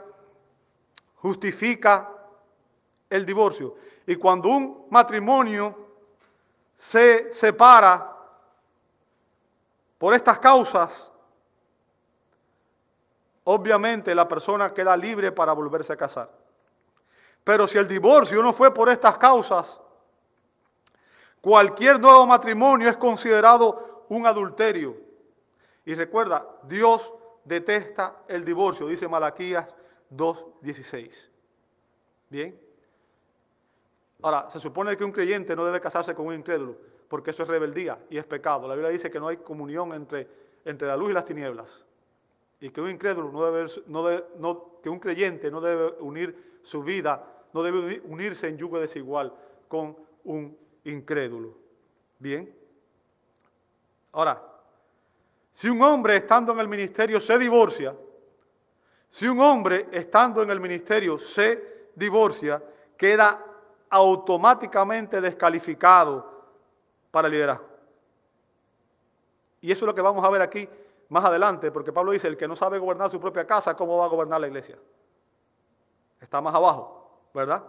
justifica 1.16 2.08
el 3.10 3.26
divorcio. 3.26 3.74
Y 4.06 4.14
cuando 4.14 4.48
un 4.48 4.86
matrimonio 4.88 5.76
se 6.76 7.32
separa 7.32 8.08
por 9.98 10.14
estas 10.14 10.38
causas, 10.38 11.10
obviamente 13.42 14.14
la 14.14 14.28
persona 14.28 14.72
queda 14.72 14.96
libre 14.96 15.32
para 15.32 15.52
volverse 15.52 15.92
a 15.92 15.96
casar. 15.96 16.30
Pero 17.42 17.66
si 17.66 17.78
el 17.78 17.88
divorcio 17.88 18.40
no 18.44 18.52
fue 18.52 18.72
por 18.72 18.88
estas 18.88 19.18
causas, 19.18 19.80
cualquier 21.40 21.98
nuevo 21.98 22.24
matrimonio 22.26 22.88
es 22.88 22.96
considerado 22.96 24.04
un 24.08 24.24
adulterio. 24.24 25.10
Y 25.84 25.94
recuerda, 25.94 26.46
Dios 26.64 27.12
detesta 27.44 28.22
el 28.28 28.44
divorcio, 28.44 28.86
dice 28.86 29.08
Malaquías 29.08 29.74
2.16. 30.14 31.28
Bien. 32.30 32.58
Ahora, 34.22 34.48
se 34.50 34.60
supone 34.60 34.96
que 34.96 35.04
un 35.04 35.12
creyente 35.12 35.56
no 35.56 35.64
debe 35.64 35.80
casarse 35.80 36.14
con 36.14 36.26
un 36.26 36.34
incrédulo, 36.34 36.76
porque 37.08 37.30
eso 37.32 37.42
es 37.42 37.48
rebeldía 37.48 37.98
y 38.08 38.18
es 38.18 38.24
pecado. 38.24 38.68
La 38.68 38.74
Biblia 38.74 38.90
dice 38.90 39.10
que 39.10 39.18
no 39.18 39.28
hay 39.28 39.38
comunión 39.38 39.92
entre, 39.92 40.28
entre 40.64 40.86
la 40.86 40.96
luz 40.96 41.10
y 41.10 41.14
las 41.14 41.24
tinieblas 41.24 41.84
y 42.62 42.70
que 42.70 42.80
un 42.80 42.90
incrédulo 42.90 43.32
no 43.32 44.04
debe, 44.04 44.24
que 44.80 44.88
un 44.88 45.00
creyente 45.00 45.50
no 45.50 45.60
debe 45.60 45.96
unir 45.98 46.60
su 46.62 46.84
vida, 46.84 47.26
no 47.52 47.60
debe 47.60 48.00
unirse 48.04 48.46
en 48.46 48.56
yugo 48.56 48.78
desigual 48.78 49.34
con 49.66 49.96
un 50.22 50.56
incrédulo. 50.84 51.56
Bien. 52.20 52.54
Ahora, 54.12 54.40
si 55.52 55.68
un 55.68 55.82
hombre 55.82 56.16
estando 56.16 56.52
en 56.52 56.60
el 56.60 56.68
ministerio 56.68 57.20
se 57.20 57.38
divorcia, 57.38 57.94
si 59.08 59.28
un 59.28 59.40
hombre 59.40 59.88
estando 59.92 60.42
en 60.42 60.50
el 60.50 60.58
ministerio 60.58 61.18
se 61.18 61.90
divorcia, 61.94 62.62
queda 62.96 63.44
automáticamente 63.90 65.20
descalificado 65.20 66.32
para 67.10 67.28
el 67.28 67.32
liderazgo. 67.34 67.66
Y 69.60 69.70
eso 69.70 69.84
es 69.84 69.86
lo 69.86 69.94
que 69.94 70.00
vamos 70.00 70.24
a 70.24 70.30
ver 70.30 70.40
aquí 70.40 70.68
más 71.10 71.24
adelante, 71.24 71.70
porque 71.70 71.92
Pablo 71.92 72.12
dice, 72.12 72.26
el 72.26 72.38
que 72.38 72.48
no 72.48 72.56
sabe 72.56 72.78
gobernar 72.78 73.10
su 73.10 73.20
propia 73.20 73.46
casa, 73.46 73.76
¿cómo 73.76 73.98
va 73.98 74.06
a 74.06 74.08
gobernar 74.08 74.40
la 74.40 74.46
iglesia? 74.46 74.78
Está 76.18 76.40
más 76.40 76.54
abajo, 76.54 77.28
¿verdad? 77.34 77.62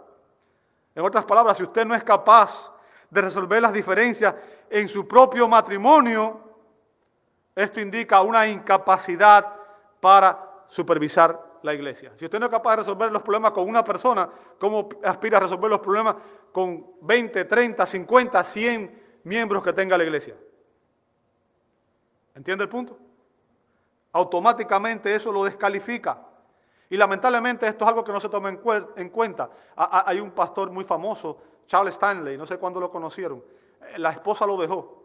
En 0.96 1.04
otras 1.04 1.26
palabras, 1.26 1.58
si 1.58 1.64
usted 1.64 1.86
no 1.86 1.94
es 1.94 2.04
capaz 2.04 2.72
de 3.10 3.22
resolver 3.22 3.62
las 3.62 3.74
diferencias 3.74 4.34
en 4.70 4.88
su 4.88 5.06
propio 5.06 5.48
matrimonio, 5.50 6.53
esto 7.56 7.80
indica 7.80 8.22
una 8.22 8.48
incapacidad 8.48 9.54
para 10.00 10.66
supervisar 10.68 11.40
la 11.62 11.74
iglesia. 11.74 12.12
Si 12.16 12.26
usted 12.26 12.40
no 12.40 12.48
es 12.48 12.52
capaz 12.52 12.72
de 12.72 12.78
resolver 12.78 13.12
los 13.12 13.22
problemas 13.22 13.52
con 13.52 13.68
una 13.68 13.84
persona, 13.84 14.30
¿cómo 14.60 14.90
aspira 15.04 15.38
a 15.38 15.42
resolver 15.42 15.70
los 15.70 15.80
problemas 15.80 16.16
con 16.52 16.86
20, 17.02 17.46
30, 17.46 17.86
50, 17.86 18.44
100 18.44 19.04
miembros 19.24 19.64
que 19.64 19.74
tenga 19.74 19.98
la 19.98 20.04
iglesia? 20.04 20.36
¿Entiende 22.36 22.64
el 22.64 22.70
punto? 22.70 22.98
automáticamente 24.14 25.14
eso 25.14 25.32
lo 25.32 25.44
descalifica. 25.44 26.18
Y 26.90 26.98
lamentablemente 26.98 27.68
esto 27.68 27.84
es 27.84 27.90
algo 27.90 28.04
que 28.04 28.12
no 28.12 28.20
se 28.20 28.30
toma 28.30 28.50
en, 28.50 29.10
cuenta. 29.10 29.50
Hay 29.76 30.20
un 30.20 30.32
pastor 30.32 30.72
muy 30.72 30.86
famoso, 30.86 31.40
Charles 31.66 31.96
Stanley, 31.96 32.38
no 32.38 32.46
sé 32.46 32.58
cuándo 32.58 32.80
lo 32.80 32.92
conocieron. 32.92 33.44
Eh, 33.82 33.98
la 33.98 34.12
esposa 34.12 34.46
lo 34.46 34.58
dejó 34.58 35.03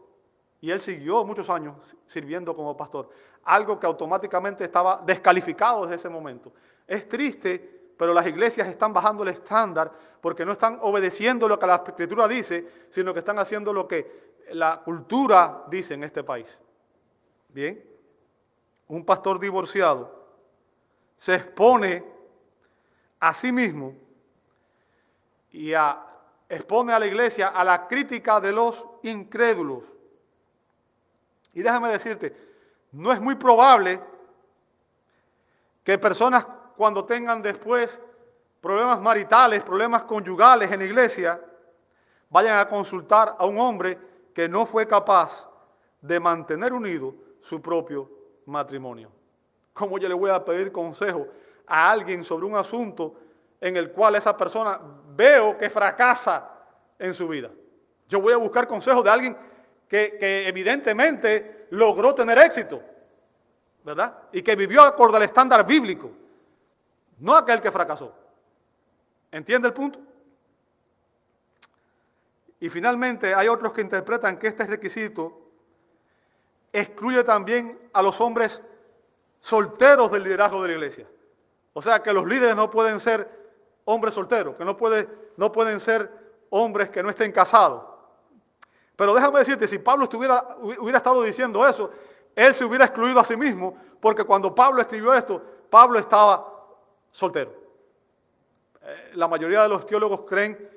y 0.61 0.71
él 0.71 0.81
siguió 0.81 1.25
muchos 1.25 1.49
años 1.51 1.75
sirviendo 2.07 2.55
como 2.55 2.77
pastor. 2.77 3.11
Algo 3.45 3.79
que 3.79 3.87
automáticamente 3.87 4.65
estaba 4.65 5.03
descalificado 5.05 5.83
desde 5.83 5.97
ese 5.97 6.09
momento. 6.09 6.53
Es 6.87 7.09
triste, 7.09 7.93
pero 7.97 8.13
las 8.13 8.27
iglesias 8.27 8.69
están 8.69 8.93
bajando 8.93 9.23
el 9.23 9.31
estándar 9.31 9.93
porque 10.21 10.45
no 10.45 10.53
están 10.53 10.79
obedeciendo 10.83 11.49
lo 11.49 11.59
que 11.59 11.67
la 11.67 11.83
escritura 11.87 12.27
dice, 12.27 12.67
sino 12.91 13.13
que 13.13 13.21
están 13.21 13.39
haciendo 13.39 13.73
lo 13.73 13.87
que 13.87 14.37
la 14.51 14.81
cultura 14.81 15.65
dice 15.69 15.95
en 15.95 16.05
este 16.05 16.25
país. 16.25 16.59
Bien 17.49 17.89
un 18.89 19.05
pastor 19.05 19.39
divorciado 19.39 20.27
se 21.17 21.35
expone 21.35 22.05
a 23.21 23.35
sí 23.35 23.53
mismo 23.53 23.95
y 25.51 25.73
expone 26.49 26.93
a 26.93 26.99
la 26.99 27.07
iglesia 27.07 27.49
a 27.49 27.65
la 27.65 27.87
crítica 27.87 28.41
de 28.41 28.53
los 28.53 28.87
incrédulos. 29.03 29.85
Y 31.59 31.63
déjame 31.63 31.89
decirte, 31.89 32.33
no 32.93 33.13
es 33.13 33.21
muy 33.21 33.35
probable 33.35 34.01
que 35.83 35.99
personas 35.99 36.47
cuando 36.77 37.05
tengan 37.05 37.43
después 37.43 38.01
problemas 38.61 39.01
maritales, 39.01 39.65
problemas 39.65 40.05
conyugales 40.05 40.71
en 40.71 40.79
la 40.79 40.85
iglesia, 40.85 41.41
vayan 42.31 42.61
a 42.61 42.69
consultar 42.69 43.35
a 43.37 43.45
un 43.45 43.59
hombre 43.59 43.99
que 44.33 44.49
no 44.49 44.67
fue 44.67 44.87
capaz 44.87 45.51
de 46.01 46.21
mantener 46.21 46.73
unido 46.73 47.13
su 47.43 47.61
propio 47.61 48.09
matrimonio. 48.47 49.11
¿Cómo 49.73 49.99
yo 49.99 50.07
le 50.09 50.15
voy 50.15 50.31
a 50.31 50.45
pedir 50.45 50.71
consejo 50.71 51.27
a 51.67 51.91
alguien 51.91 52.23
sobre 52.23 52.47
un 52.47 52.55
asunto 52.55 53.17
en 53.61 53.77
el 53.77 53.91
cual 53.91 54.15
esa 54.15 54.37
persona 54.37 54.79
veo 55.09 55.59
que 55.59 55.69
fracasa 55.69 56.51
en 57.01 57.13
su 57.13 57.27
vida? 57.27 57.51
Yo 58.09 58.21
voy 58.21 58.33
a 58.33 58.37
buscar 58.37 58.69
consejo 58.69 59.03
de 59.03 59.11
alguien 59.11 59.48
que, 59.89 60.47
evidentemente 60.47 61.67
logró 61.71 62.15
tener 62.15 62.39
éxito, 62.39 62.83
¿verdad? 63.85 64.23
Y 64.33 64.43
que 64.43 64.55
vivió 64.55 64.83
acorde 64.83 65.17
al 65.17 65.23
estándar 65.23 65.67
bíblico, 65.67 66.11
no 67.19 67.35
aquel 67.35 67.61
que 67.61 67.73
fracasó. 67.73 68.15
¿Entiende 69.33 69.69
el 69.69 69.75
punto? 69.75 69.99
Y 72.61 72.69
finalmente 72.69 73.35
hay 73.35 73.49
otros 73.49 73.73
que 73.73 73.81
interpretan 73.81 74.39
que 74.39 74.49
este 74.49 74.65
requisito 74.65 75.49
excluye 76.73 77.25
también 77.25 77.79
a 77.93 78.03
los 78.03 78.21
hombres 78.21 78.61
solteros 79.41 80.11
del 80.11 80.25
liderazgo 80.25 80.63
de 80.63 80.69
la 80.69 80.75
iglesia. 80.75 81.07
O 81.73 81.81
sea, 81.81 82.03
que 82.03 82.13
los 82.13 82.27
líderes 82.27 82.57
no 82.57 82.71
pueden 82.71 82.99
ser 83.01 83.31
hombres 83.85 84.15
solteros, 84.15 84.57
que 84.57 84.65
no, 84.65 84.77
no 85.37 85.53
pueden 85.53 85.81
ser 85.81 86.11
hombres 86.51 86.91
que 86.91 87.03
no 87.03 87.11
estén 87.11 87.33
casados. 87.33 87.88
Pero 88.99 89.15
déjame 89.15 89.39
decirte, 89.39 89.69
si 89.69 89.79
Pablo 89.79 90.05
estuviera, 90.05 90.57
hubiera 90.61 90.99
estado 90.99 91.23
diciendo 91.23 91.65
eso, 91.65 91.89
él 92.35 92.53
se 92.53 92.65
hubiera 92.65 92.87
excluido 92.87 93.21
a 93.21 93.25
sí 93.25 93.37
mismo, 93.37 93.79
porque 94.01 94.25
cuando 94.25 94.53
Pablo 94.53 94.81
escribió 94.81 95.15
esto, 95.15 95.41
Pablo 95.71 96.01
estaba 96.01 96.53
soltero. 97.13 97.53
Eh, 98.83 99.13
la 99.15 99.29
mayoría 99.29 99.63
de 99.63 99.69
los 99.69 99.87
teólogos 99.87 100.23
creen, 100.23 100.69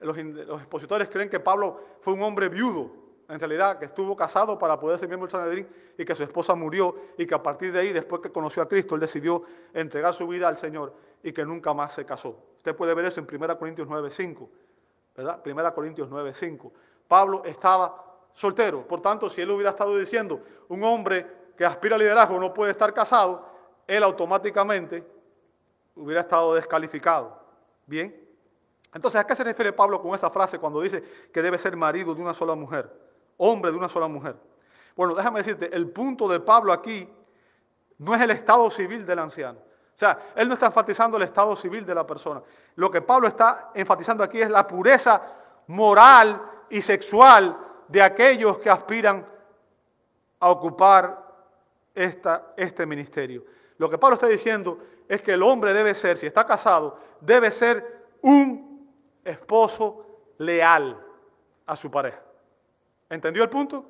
los, 0.00 0.18
expositores 0.18 1.08
creen 1.08 1.30
que 1.30 1.40
Pablo 1.40 1.80
fue 2.02 2.12
un 2.12 2.22
hombre 2.22 2.50
viudo, 2.50 2.90
en 3.30 3.40
realidad, 3.40 3.78
que 3.78 3.86
estuvo 3.86 4.14
casado 4.14 4.58
para 4.58 4.78
poder 4.78 4.98
ser 4.98 5.08
miembro 5.08 5.26
del 5.26 5.30
Sanedrín 5.30 5.66
y 5.96 6.04
que 6.04 6.14
su 6.14 6.24
esposa 6.24 6.54
murió 6.54 6.94
y 7.16 7.24
que 7.24 7.34
a 7.34 7.42
partir 7.42 7.72
de 7.72 7.78
ahí, 7.78 7.90
después 7.94 8.20
que 8.20 8.30
conoció 8.30 8.62
a 8.62 8.68
Cristo, 8.68 8.96
él 8.96 9.00
decidió 9.00 9.44
entregar 9.72 10.12
su 10.12 10.28
vida 10.28 10.46
al 10.46 10.58
Señor 10.58 10.92
y 11.22 11.32
que 11.32 11.42
nunca 11.46 11.72
más 11.72 11.94
se 11.94 12.04
casó. 12.04 12.36
Usted 12.56 12.76
puede 12.76 12.92
ver 12.92 13.06
eso 13.06 13.18
en 13.18 13.26
1 13.34 13.58
Corintios 13.58 13.88
9.5, 13.88 14.46
¿verdad? 15.16 15.40
1 15.42 15.74
Corintios 15.74 16.10
9.5. 16.10 16.70
Pablo 17.12 17.42
estaba 17.44 17.94
soltero, 18.32 18.88
por 18.88 19.02
tanto, 19.02 19.28
si 19.28 19.42
él 19.42 19.50
hubiera 19.50 19.68
estado 19.68 19.98
diciendo, 19.98 20.40
un 20.70 20.82
hombre 20.82 21.50
que 21.54 21.62
aspira 21.62 21.94
a 21.94 21.98
liderazgo 21.98 22.40
no 22.40 22.54
puede 22.54 22.70
estar 22.70 22.94
casado, 22.94 23.46
él 23.86 24.02
automáticamente 24.02 25.06
hubiera 25.94 26.22
estado 26.22 26.54
descalificado. 26.54 27.38
Bien. 27.84 28.18
Entonces, 28.94 29.20
¿a 29.20 29.26
qué 29.26 29.36
se 29.36 29.44
refiere 29.44 29.74
Pablo 29.74 30.00
con 30.00 30.14
esa 30.14 30.30
frase 30.30 30.58
cuando 30.58 30.80
dice 30.80 31.04
que 31.30 31.42
debe 31.42 31.58
ser 31.58 31.76
marido 31.76 32.14
de 32.14 32.22
una 32.22 32.32
sola 32.32 32.54
mujer? 32.54 32.90
Hombre 33.36 33.70
de 33.70 33.76
una 33.76 33.90
sola 33.90 34.08
mujer. 34.08 34.34
Bueno, 34.96 35.14
déjame 35.14 35.40
decirte, 35.40 35.68
el 35.76 35.90
punto 35.90 36.26
de 36.26 36.40
Pablo 36.40 36.72
aquí 36.72 37.06
no 37.98 38.14
es 38.14 38.22
el 38.22 38.30
estado 38.30 38.70
civil 38.70 39.04
del 39.04 39.18
anciano. 39.18 39.58
O 39.58 39.98
sea, 39.98 40.18
él 40.34 40.48
no 40.48 40.54
está 40.54 40.64
enfatizando 40.64 41.18
el 41.18 41.24
estado 41.24 41.56
civil 41.56 41.84
de 41.84 41.94
la 41.94 42.06
persona. 42.06 42.40
Lo 42.76 42.90
que 42.90 43.02
Pablo 43.02 43.28
está 43.28 43.70
enfatizando 43.74 44.24
aquí 44.24 44.40
es 44.40 44.48
la 44.48 44.66
pureza 44.66 45.20
moral 45.66 46.48
y 46.72 46.80
sexual 46.80 47.56
de 47.86 48.02
aquellos 48.02 48.58
que 48.58 48.70
aspiran 48.70 49.26
a 50.40 50.50
ocupar 50.50 51.22
esta, 51.94 52.54
este 52.56 52.86
ministerio. 52.86 53.44
Lo 53.76 53.90
que 53.90 53.98
Pablo 53.98 54.14
está 54.14 54.26
diciendo 54.26 54.78
es 55.06 55.20
que 55.20 55.34
el 55.34 55.42
hombre 55.42 55.74
debe 55.74 55.92
ser, 55.92 56.16
si 56.16 56.26
está 56.26 56.46
casado, 56.46 56.98
debe 57.20 57.50
ser 57.50 58.06
un 58.22 58.90
esposo 59.22 60.06
leal 60.38 60.98
a 61.66 61.76
su 61.76 61.90
pareja. 61.90 62.22
¿Entendió 63.10 63.42
el 63.42 63.50
punto? 63.50 63.84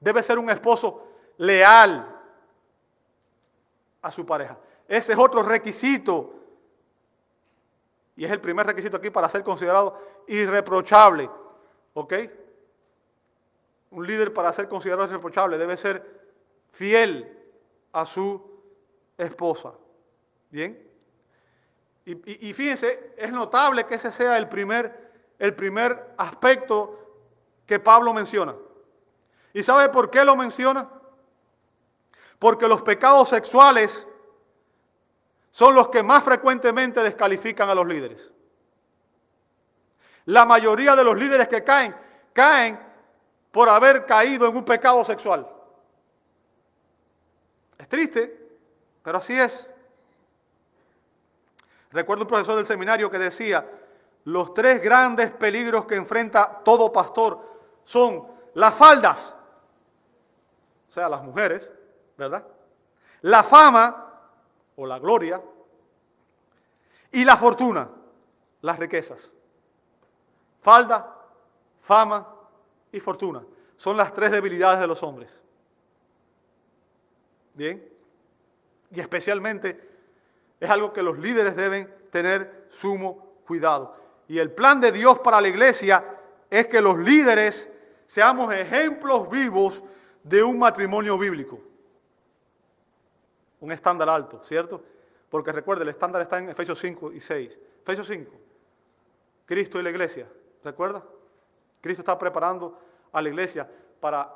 Debe 0.00 0.24
ser 0.24 0.40
un 0.40 0.50
esposo 0.50 1.06
leal 1.38 2.12
a 4.02 4.10
su 4.10 4.26
pareja. 4.26 4.58
Ese 4.88 5.12
es 5.12 5.18
otro 5.18 5.44
requisito. 5.44 6.34
Y 8.16 8.24
es 8.24 8.30
el 8.30 8.40
primer 8.40 8.66
requisito 8.66 8.96
aquí 8.96 9.10
para 9.10 9.28
ser 9.28 9.44
considerado 9.44 10.00
irreprochable. 10.26 11.30
¿Ok? 11.94 12.14
Un 13.90 14.06
líder 14.06 14.32
para 14.32 14.52
ser 14.52 14.68
considerado 14.68 15.06
irreprochable 15.06 15.58
debe 15.58 15.76
ser 15.76 16.04
fiel 16.72 17.30
a 17.92 18.06
su 18.06 18.42
esposa. 19.18 19.72
¿Bien? 20.50 20.86
Y, 22.06 22.52
fíjense, 22.52 23.14
es 23.16 23.32
notable 23.32 23.84
que 23.84 23.96
ese 23.96 24.12
sea 24.12 24.38
el 24.38 24.48
primer, 24.48 25.10
el 25.40 25.54
primer 25.56 26.14
aspecto 26.16 27.00
que 27.66 27.80
Pablo 27.80 28.14
menciona. 28.14 28.54
¿Y 29.52 29.64
sabe 29.64 29.88
por 29.88 30.08
qué 30.08 30.24
lo 30.24 30.36
menciona? 30.36 30.88
Porque 32.38 32.68
los 32.68 32.82
pecados 32.82 33.30
sexuales 33.30 34.05
son 35.56 35.74
los 35.74 35.88
que 35.88 36.02
más 36.02 36.22
frecuentemente 36.22 37.00
descalifican 37.00 37.70
a 37.70 37.74
los 37.74 37.86
líderes. 37.86 38.30
La 40.26 40.44
mayoría 40.44 40.94
de 40.94 41.02
los 41.02 41.16
líderes 41.16 41.48
que 41.48 41.64
caen, 41.64 41.96
caen 42.34 42.78
por 43.50 43.70
haber 43.70 44.04
caído 44.04 44.46
en 44.46 44.54
un 44.54 44.66
pecado 44.66 45.02
sexual. 45.02 45.48
Es 47.78 47.88
triste, 47.88 48.50
pero 49.02 49.16
así 49.16 49.32
es. 49.32 49.66
Recuerdo 51.90 52.24
un 52.24 52.28
profesor 52.28 52.56
del 52.56 52.66
seminario 52.66 53.10
que 53.10 53.18
decía, 53.18 53.66
los 54.24 54.52
tres 54.52 54.82
grandes 54.82 55.30
peligros 55.30 55.86
que 55.86 55.94
enfrenta 55.94 56.60
todo 56.66 56.92
pastor 56.92 57.62
son 57.82 58.28
las 58.52 58.74
faldas, 58.74 59.34
o 60.86 60.92
sea, 60.92 61.08
las 61.08 61.22
mujeres, 61.22 61.72
¿verdad? 62.18 62.46
La 63.22 63.42
fama 63.42 64.05
o 64.76 64.86
la 64.86 64.98
gloria 64.98 65.42
y 67.10 67.24
la 67.24 67.36
fortuna, 67.36 67.90
las 68.62 68.78
riquezas. 68.78 69.32
Falda, 70.60 71.14
fama 71.82 72.26
y 72.92 73.00
fortuna 73.00 73.42
son 73.76 73.96
las 73.96 74.12
tres 74.14 74.30
debilidades 74.30 74.80
de 74.80 74.86
los 74.86 75.02
hombres. 75.02 75.40
Bien 77.54 77.96
y 78.90 79.00
especialmente 79.00 79.88
es 80.60 80.70
algo 80.70 80.92
que 80.92 81.02
los 81.02 81.18
líderes 81.18 81.56
deben 81.56 81.92
tener 82.10 82.66
sumo 82.70 83.34
cuidado. 83.46 83.96
Y 84.28 84.38
el 84.38 84.50
plan 84.50 84.80
de 84.80 84.92
Dios 84.92 85.18
para 85.20 85.40
la 85.40 85.48
iglesia 85.48 86.04
es 86.50 86.66
que 86.66 86.80
los 86.80 86.98
líderes 86.98 87.68
seamos 88.06 88.54
ejemplos 88.54 89.28
vivos 89.28 89.82
de 90.22 90.42
un 90.42 90.58
matrimonio 90.58 91.18
bíblico. 91.18 91.60
Un 93.60 93.72
estándar 93.72 94.08
alto, 94.08 94.42
¿cierto? 94.44 94.82
Porque 95.30 95.52
recuerde, 95.52 95.82
el 95.82 95.90
estándar 95.90 96.22
está 96.22 96.38
en 96.38 96.50
Efesios 96.50 96.78
5 96.78 97.12
y 97.12 97.20
6. 97.20 97.58
Efesios 97.82 98.06
5, 98.06 98.32
Cristo 99.44 99.78
y 99.78 99.82
la 99.82 99.90
iglesia, 99.90 100.28
¿recuerda? 100.62 101.02
Cristo 101.80 102.02
está 102.02 102.18
preparando 102.18 102.78
a 103.12 103.22
la 103.22 103.28
iglesia 103.28 103.68
para 104.00 104.32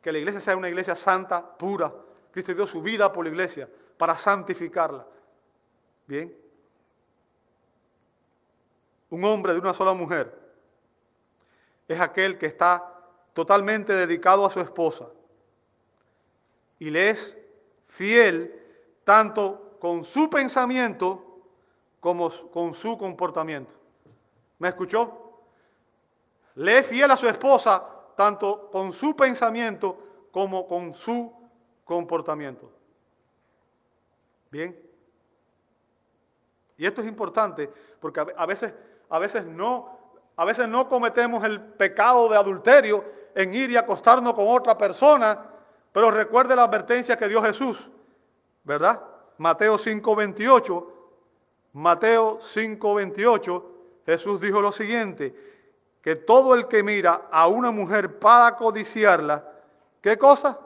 que 0.00 0.12
la 0.12 0.18
iglesia 0.18 0.40
sea 0.40 0.56
una 0.56 0.68
iglesia 0.68 0.94
santa, 0.94 1.44
pura, 1.56 1.92
Cristo 2.30 2.54
dio 2.54 2.66
su 2.66 2.82
vida 2.82 3.12
por 3.12 3.24
la 3.24 3.30
iglesia 3.30 3.68
para 3.96 4.16
santificarla. 4.16 5.06
Bien. 6.06 6.36
Un 9.10 9.24
hombre 9.24 9.54
de 9.54 9.58
una 9.58 9.72
sola 9.72 9.94
mujer 9.94 10.38
es 11.88 11.98
aquel 11.98 12.38
que 12.38 12.46
está 12.46 12.92
totalmente 13.32 13.92
dedicado 13.92 14.44
a 14.44 14.50
su 14.50 14.60
esposa 14.60 15.08
y 16.78 16.90
le 16.90 17.10
es 17.10 17.38
fiel 17.96 18.52
tanto 19.04 19.78
con 19.80 20.04
su 20.04 20.28
pensamiento 20.28 21.40
como 21.98 22.30
con 22.50 22.74
su 22.74 22.98
comportamiento. 22.98 23.72
¿Me 24.58 24.68
escuchó? 24.68 25.40
Le 26.56 26.78
es 26.78 26.86
fiel 26.86 27.10
a 27.10 27.16
su 27.16 27.26
esposa 27.26 27.82
tanto 28.14 28.70
con 28.70 28.92
su 28.92 29.16
pensamiento 29.16 30.28
como 30.30 30.66
con 30.68 30.92
su 30.92 31.32
comportamiento. 31.84 32.70
Bien. 34.50 34.78
Y 36.76 36.84
esto 36.84 37.00
es 37.00 37.06
importante 37.06 37.70
porque 37.98 38.20
a 38.36 38.44
veces, 38.44 38.74
a 39.08 39.18
veces, 39.18 39.46
no, 39.46 39.98
a 40.36 40.44
veces 40.44 40.68
no 40.68 40.86
cometemos 40.86 41.42
el 41.44 41.60
pecado 41.60 42.28
de 42.28 42.36
adulterio 42.36 43.04
en 43.34 43.54
ir 43.54 43.70
y 43.70 43.76
acostarnos 43.76 44.34
con 44.34 44.48
otra 44.48 44.76
persona, 44.76 45.55
pero 45.96 46.10
recuerde 46.10 46.54
la 46.54 46.64
advertencia 46.64 47.16
que 47.16 47.26
dio 47.26 47.40
Jesús, 47.40 47.88
¿verdad? 48.64 49.02
Mateo 49.38 49.78
5:28, 49.78 50.92
Mateo 51.72 52.38
5:28, 52.38 53.64
Jesús 54.04 54.38
dijo 54.38 54.60
lo 54.60 54.72
siguiente, 54.72 55.34
que 56.02 56.14
todo 56.14 56.54
el 56.54 56.68
que 56.68 56.82
mira 56.82 57.28
a 57.30 57.48
una 57.48 57.70
mujer 57.70 58.18
para 58.18 58.56
codiciarla, 58.56 59.42
¿qué 60.02 60.18
cosa? 60.18 60.60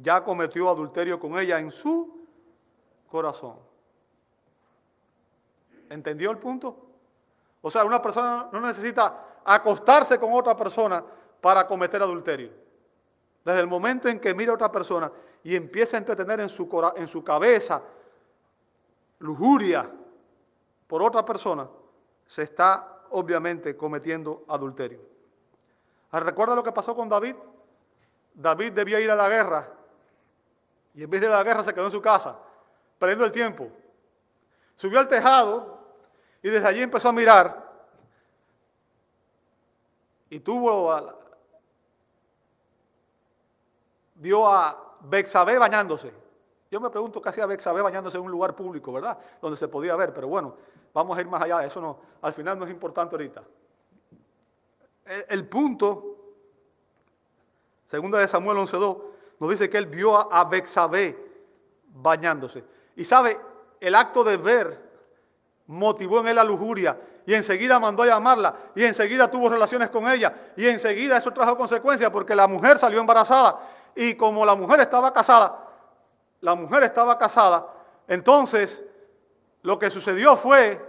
Ya 0.00 0.24
cometió 0.24 0.70
adulterio 0.70 1.20
con 1.20 1.38
ella 1.38 1.58
en 1.58 1.70
su 1.70 2.26
corazón. 3.10 3.56
¿Entendió 5.90 6.30
el 6.30 6.38
punto? 6.38 6.74
O 7.60 7.70
sea, 7.70 7.84
una 7.84 8.00
persona 8.00 8.48
no 8.50 8.62
necesita 8.62 9.40
acostarse 9.44 10.18
con 10.18 10.32
otra 10.32 10.56
persona 10.56 11.04
para 11.42 11.66
cometer 11.66 12.02
adulterio. 12.02 12.66
Desde 13.48 13.62
el 13.62 13.66
momento 13.66 14.10
en 14.10 14.20
que 14.20 14.34
mira 14.34 14.52
a 14.52 14.56
otra 14.56 14.70
persona 14.70 15.10
y 15.42 15.56
empieza 15.56 15.96
a 15.96 16.00
entretener 16.00 16.38
en 16.40 16.50
su, 16.50 16.68
en 16.96 17.08
su 17.08 17.24
cabeza 17.24 17.80
lujuria 19.20 19.90
por 20.86 21.02
otra 21.02 21.24
persona, 21.24 21.66
se 22.26 22.42
está 22.42 23.06
obviamente 23.08 23.74
cometiendo 23.74 24.44
adulterio. 24.48 25.00
Ah, 26.10 26.20
¿Recuerda 26.20 26.54
lo 26.54 26.62
que 26.62 26.72
pasó 26.72 26.94
con 26.94 27.08
David? 27.08 27.36
David 28.34 28.72
debía 28.72 29.00
ir 29.00 29.10
a 29.10 29.16
la 29.16 29.30
guerra 29.30 29.66
y 30.92 31.04
en 31.04 31.08
vez 31.08 31.22
de 31.22 31.30
la 31.30 31.42
guerra 31.42 31.62
se 31.64 31.72
quedó 31.72 31.86
en 31.86 31.92
su 31.92 32.02
casa, 32.02 32.36
perdiendo 32.98 33.24
el 33.24 33.32
tiempo. 33.32 33.70
Subió 34.76 34.98
al 34.98 35.08
tejado 35.08 35.80
y 36.42 36.50
desde 36.50 36.68
allí 36.68 36.82
empezó 36.82 37.08
a 37.08 37.12
mirar 37.12 37.66
y 40.28 40.38
tuvo 40.38 40.92
vio 44.18 44.46
a 44.46 44.96
Bexabé 45.00 45.58
bañándose. 45.58 46.12
Yo 46.70 46.80
me 46.80 46.90
pregunto 46.90 47.22
qué 47.22 47.30
hacía 47.30 47.46
Bexabé 47.46 47.80
bañándose 47.80 48.18
en 48.18 48.24
un 48.24 48.30
lugar 48.30 48.54
público, 48.54 48.92
¿verdad? 48.92 49.18
Donde 49.40 49.56
se 49.56 49.68
podía 49.68 49.96
ver, 49.96 50.12
pero 50.12 50.28
bueno, 50.28 50.54
vamos 50.92 51.16
a 51.16 51.20
ir 51.20 51.26
más 51.26 51.42
allá, 51.42 51.64
eso 51.64 51.80
no, 51.80 51.98
al 52.20 52.34
final 52.34 52.58
no 52.58 52.66
es 52.66 52.70
importante 52.70 53.14
ahorita. 53.14 53.42
El, 55.28 55.48
punto, 55.48 56.16
segunda 57.86 58.18
de 58.18 58.28
Samuel 58.28 58.58
11.2, 58.58 59.02
nos 59.40 59.50
dice 59.50 59.70
que 59.70 59.78
él 59.78 59.86
vio 59.86 60.16
a, 60.16 60.40
a 60.40 60.44
Bexabé 60.44 61.16
bañándose. 61.94 62.62
Y 62.96 63.04
sabe, 63.04 63.40
el 63.80 63.94
acto 63.94 64.22
de 64.24 64.36
ver 64.36 64.88
motivó 65.68 66.20
en 66.20 66.28
él 66.28 66.36
la 66.36 66.44
lujuria 66.44 66.98
y 67.24 67.34
enseguida 67.34 67.78
mandó 67.78 68.02
a 68.02 68.06
llamarla 68.06 68.54
y 68.74 68.84
enseguida 68.84 69.30
tuvo 69.30 69.48
relaciones 69.48 69.90
con 69.90 70.08
ella 70.08 70.34
y 70.56 70.66
enseguida 70.66 71.18
eso 71.18 71.30
trajo 71.30 71.56
consecuencias 71.56 72.10
porque 72.10 72.34
la 72.34 72.46
mujer 72.46 72.78
salió 72.78 73.00
embarazada 73.00 73.58
y 73.94 74.14
como 74.14 74.44
la 74.44 74.54
mujer 74.54 74.80
estaba 74.80 75.12
casada, 75.12 75.66
la 76.40 76.54
mujer 76.54 76.84
estaba 76.84 77.18
casada, 77.18 77.66
entonces 78.06 78.82
lo 79.62 79.78
que 79.78 79.90
sucedió 79.90 80.36
fue 80.36 80.86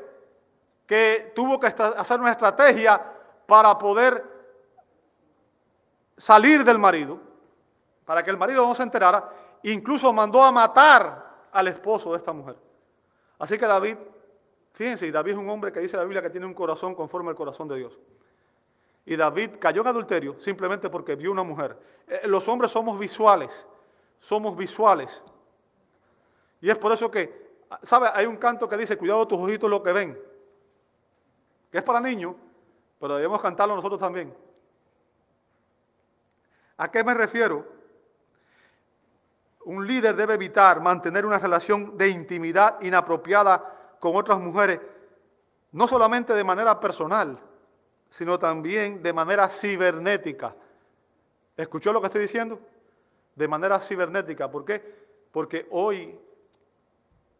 que 0.85 1.31
tuvo 1.35 1.59
que 1.59 1.67
hacer 1.67 2.19
una 2.19 2.31
estrategia 2.31 3.01
para 3.45 3.77
poder 3.77 4.23
salir 6.17 6.63
del 6.63 6.77
marido, 6.77 7.19
para 8.05 8.23
que 8.23 8.29
el 8.29 8.37
marido 8.37 8.65
no 8.67 8.75
se 8.75 8.83
enterara, 8.83 9.29
incluso 9.63 10.11
mandó 10.13 10.43
a 10.43 10.51
matar 10.51 11.29
al 11.51 11.67
esposo 11.67 12.11
de 12.11 12.17
esta 12.17 12.33
mujer. 12.33 12.55
Así 13.39 13.57
que 13.57 13.65
David, 13.65 13.97
fíjense, 14.73 15.11
David 15.11 15.31
es 15.31 15.37
un 15.37 15.49
hombre 15.49 15.71
que 15.71 15.79
dice 15.79 15.97
la 15.97 16.03
Biblia 16.03 16.21
que 16.21 16.29
tiene 16.29 16.45
un 16.45 16.53
corazón 16.53 16.93
conforme 16.93 17.29
al 17.29 17.35
corazón 17.35 17.67
de 17.67 17.77
Dios. 17.77 17.97
Y 19.09 19.15
David 19.15 19.53
cayó 19.59 19.81
en 19.81 19.87
adulterio 19.87 20.39
simplemente 20.39 20.87
porque 20.87 21.15
vio 21.15 21.31
una 21.31 21.41
mujer. 21.41 21.75
Eh, 22.07 22.27
los 22.27 22.47
hombres 22.47 22.71
somos 22.71 22.99
visuales, 22.99 23.65
somos 24.19 24.55
visuales. 24.55 25.23
Y 26.61 26.69
es 26.69 26.77
por 26.77 26.91
eso 26.91 27.09
que, 27.09 27.57
¿sabe? 27.81 28.07
Hay 28.13 28.27
un 28.27 28.37
canto 28.37 28.69
que 28.69 28.77
dice, 28.77 28.99
cuidado 28.99 29.27
tus 29.27 29.39
ojitos 29.39 29.67
lo 29.67 29.81
que 29.81 29.93
ven. 29.93 30.19
Que 31.71 31.79
es 31.79 31.83
para 31.83 31.99
niños, 31.99 32.35
pero 32.99 33.15
debemos 33.15 33.41
cantarlo 33.41 33.75
nosotros 33.75 33.99
también. 33.99 34.31
¿A 36.77 36.91
qué 36.91 37.03
me 37.03 37.15
refiero? 37.15 37.65
Un 39.65 39.87
líder 39.87 40.15
debe 40.15 40.35
evitar 40.35 40.81
mantener 40.81 41.25
una 41.25 41.39
relación 41.39 41.97
de 41.97 42.09
intimidad 42.09 42.79
inapropiada 42.81 43.97
con 43.99 44.15
otras 44.15 44.39
mujeres, 44.39 44.79
no 45.71 45.87
solamente 45.87 46.35
de 46.35 46.43
manera 46.43 46.79
personal, 46.79 47.48
sino 48.09 48.39
también 48.39 49.01
de 49.01 49.13
manera 49.13 49.47
cibernética. 49.49 50.55
¿Escuchó 51.55 51.93
lo 51.93 52.01
que 52.01 52.07
estoy 52.07 52.21
diciendo? 52.21 52.59
De 53.35 53.47
manera 53.47 53.79
cibernética. 53.79 54.49
¿Por 54.49 54.65
qué? 54.65 54.81
Porque 55.31 55.67
hoy, 55.71 56.19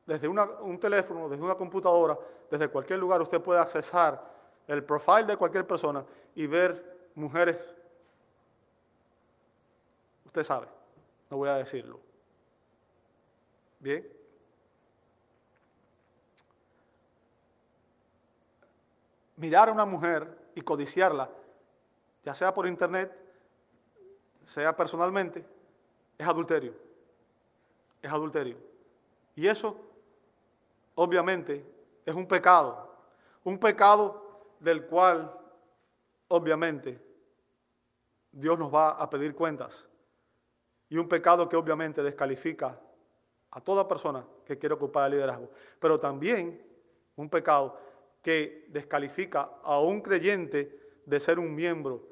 desde 0.05 0.27
un 0.27 0.79
teléfono, 0.79 1.29
desde 1.29 1.43
una 1.43 1.55
computadora, 1.55 2.17
desde 2.49 2.67
cualquier 2.67 2.99
lugar, 2.99 3.21
usted 3.21 3.41
puede 3.41 3.59
accesar 3.59 4.23
el 4.67 4.83
profile 4.83 5.23
de 5.23 5.37
cualquier 5.37 5.65
persona 5.65 6.05
y 6.35 6.47
ver 6.47 7.09
mujeres. 7.15 7.57
Usted 10.25 10.43
sabe, 10.43 10.67
no 11.29 11.37
voy 11.37 11.49
a 11.49 11.55
decirlo. 11.55 11.99
Bien. 13.79 14.07
Mirar 19.37 19.69
a 19.69 19.71
una 19.71 19.85
mujer 19.85 20.37
y 20.59 20.61
codiciarla, 20.61 21.29
ya 22.23 22.33
sea 22.33 22.53
por 22.53 22.67
internet, 22.67 23.15
sea 24.43 24.75
personalmente, 24.75 25.45
es 26.17 26.27
adulterio. 26.27 26.73
Es 28.01 28.11
adulterio. 28.11 28.57
Y 29.35 29.47
eso, 29.47 29.77
obviamente, 30.95 31.65
es 32.05 32.13
un 32.13 32.27
pecado. 32.27 32.93
Un 33.45 33.57
pecado 33.57 34.57
del 34.59 34.85
cual, 34.85 35.33
obviamente, 36.27 37.01
Dios 38.31 38.59
nos 38.59 38.73
va 38.73 38.89
a 38.91 39.09
pedir 39.09 39.33
cuentas. 39.33 39.85
Y 40.89 40.97
un 40.97 41.07
pecado 41.07 41.47
que 41.47 41.55
obviamente 41.55 42.03
descalifica 42.03 42.77
a 43.51 43.61
toda 43.61 43.87
persona 43.87 44.25
que 44.45 44.57
quiere 44.57 44.75
ocupar 44.75 45.05
el 45.05 45.13
liderazgo. 45.13 45.49
Pero 45.79 45.97
también 45.97 46.61
un 47.15 47.29
pecado 47.29 47.79
que 48.21 48.65
descalifica 48.69 49.49
a 49.63 49.79
un 49.79 50.01
creyente 50.01 50.79
de 51.05 51.19
ser 51.19 51.39
un 51.39 51.55
miembro 51.55 52.07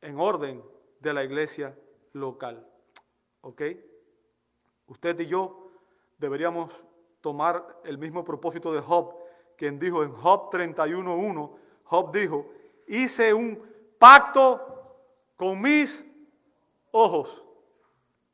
en 0.00 0.18
orden 0.18 0.62
de 1.00 1.12
la 1.12 1.24
iglesia 1.24 1.76
local. 2.12 2.66
¿Ok? 3.42 3.62
Usted 4.86 5.18
y 5.20 5.26
yo 5.26 5.70
deberíamos 6.18 6.72
tomar 7.20 7.80
el 7.84 7.98
mismo 7.98 8.24
propósito 8.24 8.72
de 8.72 8.80
Job, 8.80 9.14
quien 9.56 9.78
dijo 9.78 10.02
en 10.02 10.12
Job 10.12 10.50
31.1, 10.50 11.56
Job 11.84 12.12
dijo, 12.12 12.50
hice 12.86 13.32
un 13.32 13.62
pacto 13.98 14.96
con 15.36 15.60
mis 15.60 16.04
ojos. 16.90 17.44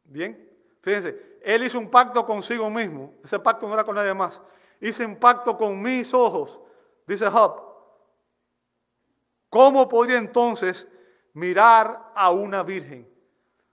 Bien, 0.05 0.51
fíjense, 0.81 1.39
él 1.43 1.65
hizo 1.65 1.79
un 1.79 1.91
pacto 1.91 2.25
consigo 2.25 2.71
mismo, 2.71 3.15
ese 3.23 3.39
pacto 3.39 3.67
no 3.67 3.75
era 3.75 3.85
con 3.85 3.95
nadie 3.95 4.15
más 4.15 4.41
hice 4.81 5.05
un 5.05 5.17
pacto 5.17 5.57
con 5.57 5.81
mis 5.81 6.13
ojos, 6.13 6.59
dice 7.07 7.29
Job. 7.29 7.63
¿Cómo 9.49 9.89
podría 9.89 10.19
entonces 10.19 10.87
mirar 11.33 12.13
a 12.15 12.31
una 12.31 12.63
virgen? 12.63 13.09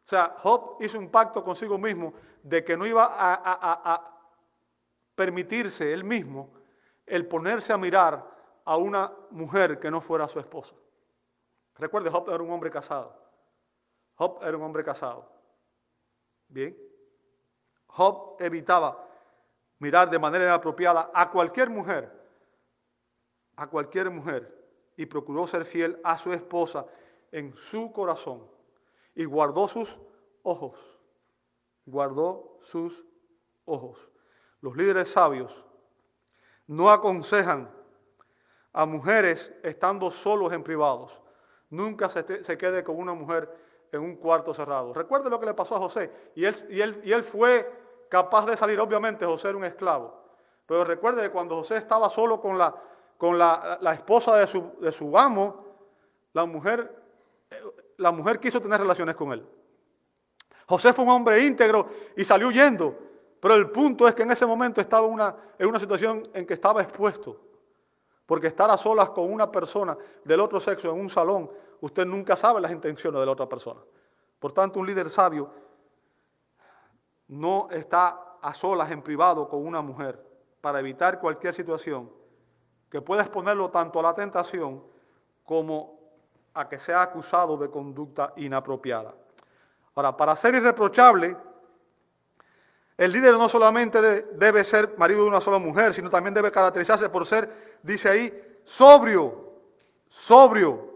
O 0.04 0.08
sea, 0.08 0.36
Job 0.40 0.78
hizo 0.82 1.00
un 1.00 1.10
pacto 1.10 1.44
consigo 1.44 1.78
mismo 1.78 2.14
de 2.42 2.64
que 2.64 2.76
no 2.78 2.86
iba 2.86 3.10
a, 3.10 4.10
permitirse 5.16 5.94
él 5.94 6.04
mismo 6.04 6.52
el 7.06 7.28
ponerse 7.28 7.72
a 7.72 7.78
mirar 7.78 8.26
a 8.66 8.78
una 8.78 9.14
mujer 9.30 9.80
que 9.80 9.92
no 9.92 10.02
fuera 10.02 10.28
su 10.28 10.40
esposa. 10.40 10.74
Recuerde, 11.76 12.10
Job 12.10 12.30
era 12.30 12.42
un 12.42 12.52
hombre 12.52 12.72
casado. 12.72 13.16
Job 14.16 14.40
era 14.42 14.58
un 14.58 14.64
hombre 14.64 14.84
casado. 14.84 15.30
Bien. 16.48 16.76
Job 17.88 18.38
evitaba 18.40 19.08
mirar 19.84 20.10
de 20.10 20.18
manera 20.18 20.46
inapropiada 20.46 21.12
a 21.14 21.30
cualquier 21.30 21.70
mujer, 21.70 22.10
a 23.58 23.68
cualquier 23.68 24.10
mujer, 24.10 24.42
y 24.96 25.06
procuró 25.06 25.46
ser 25.46 25.66
fiel 25.66 26.00
a 26.06 26.18
su 26.18 26.32
esposa 26.32 26.86
en 27.34 27.54
su 27.54 27.92
corazón 27.92 28.48
y 29.14 29.26
guardó 29.26 29.68
sus 29.68 30.00
ojos, 30.44 30.80
guardó 31.86 32.60
sus 32.62 33.04
ojos. 33.66 33.98
Los 34.62 34.78
líderes 34.78 35.10
sabios 35.10 35.52
no 36.66 36.90
aconsejan 36.90 37.70
a 38.72 38.86
mujeres 38.86 39.52
estando 39.64 40.12
solos 40.12 40.54
en 40.54 40.64
privados. 40.64 41.12
Nunca 41.70 42.08
se, 42.08 42.42
se, 42.42 42.58
quede 42.58 42.86
con 42.86 42.96
una 42.98 43.14
mujer 43.14 43.54
en 43.92 44.00
un 44.00 44.16
cuarto 44.16 44.54
cerrado. 44.54 44.94
Recuerde 44.94 45.30
lo 45.30 45.42
que 45.42 45.48
le 45.48 45.54
pasó 45.54 45.76
a 45.76 45.80
José. 45.80 46.10
Y 46.36 46.46
él, 46.46 46.56
y 46.70 46.80
él, 46.80 47.02
y 47.04 47.12
él 47.12 47.24
fue 47.24 47.83
capaz 48.10 48.46
de 48.46 48.58
salir. 48.58 48.80
Obviamente 48.80 49.26
José 49.26 49.50
era 49.50 49.58
un 49.58 49.66
esclavo. 49.66 50.24
Pero 50.66 50.84
recuerde 50.84 51.24
que 51.24 51.30
cuando 51.30 51.56
José 51.56 51.78
estaba 51.78 52.10
solo 52.10 52.40
con 52.40 52.58
la, 52.58 52.74
con 53.18 53.38
la, 53.38 53.80
esposa 53.94 54.36
de 54.38 54.48
su, 54.48 54.74
de 54.80 54.92
su, 54.92 55.18
amo, 55.18 55.66
la 56.34 56.46
mujer, 56.46 57.04
la 57.98 58.12
mujer 58.12 58.40
quiso 58.40 58.62
tener 58.62 58.80
relaciones 58.80 59.16
con 59.16 59.34
él. 59.34 59.46
José 60.68 60.94
fue 60.94 61.06
un 61.06 61.12
hombre 61.12 61.46
íntegro 61.46 61.88
y 62.16 62.24
salió 62.24 62.48
huyendo. 62.48 62.98
Pero 63.40 63.56
el 63.56 63.70
punto 63.72 64.08
es 64.08 64.16
que 64.16 64.24
en 64.24 64.32
ese 64.32 64.46
momento 64.46 64.80
estaba 64.80 65.06
una, 65.06 65.36
en 65.60 65.68
una 65.68 65.80
situación 65.80 66.24
en 66.34 66.46
que 66.46 66.54
estaba 66.54 66.82
expuesto. 66.82 67.42
Porque 68.26 68.48
estar 68.48 68.72
a 68.72 68.78
solas 68.78 69.10
con 69.10 69.32
una 69.32 69.52
persona 69.52 69.98
del 70.24 70.40
otro 70.40 70.62
sexo 70.62 70.90
en 70.90 71.00
un 71.00 71.10
salón, 71.10 71.52
usted 71.82 72.06
nunca 72.06 72.38
sabe 72.38 72.62
las 72.62 72.72
intenciones 72.72 73.20
de 73.20 73.26
la 73.26 73.34
otra 73.34 73.50
persona. 73.50 73.82
Por 74.40 74.54
tanto, 74.54 74.80
un 74.80 74.88
líder 74.88 75.10
sabio 75.10 75.50
no 77.34 77.68
está 77.72 78.38
a 78.42 78.54
solas 78.54 78.92
en 78.92 79.02
privado 79.02 79.50
con 79.50 79.66
una 79.66 79.82
mujer 79.82 80.24
para 80.62 80.80
evitar 80.80 81.20
cualquier 81.20 81.54
situación 81.54 82.10
que 82.90 83.02
pueda 83.02 83.24
exponerlo 83.24 83.72
tanto 83.72 84.00
a 84.00 84.04
la 84.04 84.14
tentación 84.14 84.84
como 85.44 86.00
a 86.54 86.70
que 86.70 86.78
sea 86.78 87.02
acusado 87.02 87.58
de 87.58 87.72
conducta 87.72 88.34
inapropiada. 88.36 89.16
Ahora, 89.96 90.16
para 90.16 90.36
ser 90.36 90.54
irreprochable, 90.54 91.36
el 92.98 93.12
líder 93.12 93.34
no 93.34 93.50
solamente 93.50 94.00
debe 94.34 94.64
ser 94.64 94.96
marido 94.98 95.24
de 95.24 95.30
una 95.30 95.42
sola 95.42 95.58
mujer, 95.58 95.92
sino 95.94 96.10
también 96.12 96.36
debe 96.36 96.52
caracterizarse 96.52 97.10
por 97.10 97.26
ser, 97.26 97.80
dice 97.82 98.10
ahí, 98.10 98.58
sobrio, 98.64 99.54
sobrio. 100.08 100.94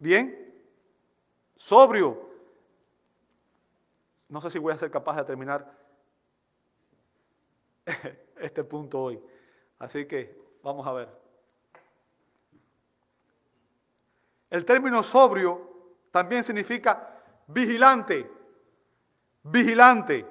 ¿Bien? 0.00 0.52
Sobrio. 1.56 2.31
No 4.32 4.40
sé 4.40 4.48
si 4.50 4.58
voy 4.58 4.72
a 4.72 4.78
ser 4.78 4.90
capaz 4.90 5.16
de 5.16 5.24
terminar 5.24 5.70
este 8.40 8.64
punto 8.64 9.02
hoy. 9.02 9.22
Así 9.78 10.06
que 10.06 10.34
vamos 10.62 10.86
a 10.86 10.92
ver. 10.92 11.08
El 14.48 14.64
término 14.64 15.02
sobrio 15.02 15.98
también 16.10 16.42
significa 16.44 17.22
vigilante, 17.46 18.30
vigilante. 19.42 20.26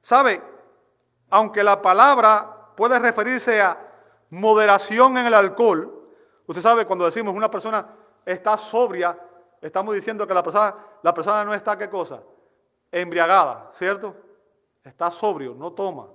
¿Sabe? 0.00 0.42
Aunque 1.28 1.62
la 1.62 1.82
palabra 1.82 2.72
puede 2.74 2.98
referirse 2.98 3.60
a 3.60 3.78
moderación 4.30 5.18
en 5.18 5.26
el 5.26 5.34
alcohol, 5.34 6.14
usted 6.46 6.62
sabe 6.62 6.86
cuando 6.86 7.04
decimos 7.04 7.34
una 7.34 7.50
persona 7.50 7.94
está 8.24 8.56
sobria, 8.56 9.20
estamos 9.60 9.94
diciendo 9.94 10.26
que 10.26 10.32
la 10.32 10.42
persona, 10.42 10.74
la 11.02 11.12
persona 11.12 11.44
no 11.44 11.52
está, 11.52 11.76
¿qué 11.76 11.90
cosa? 11.90 12.22
Embriagada, 12.96 13.70
¿cierto? 13.74 14.16
Está 14.82 15.10
sobrio, 15.10 15.54
no 15.54 15.74
toma. 15.74 16.08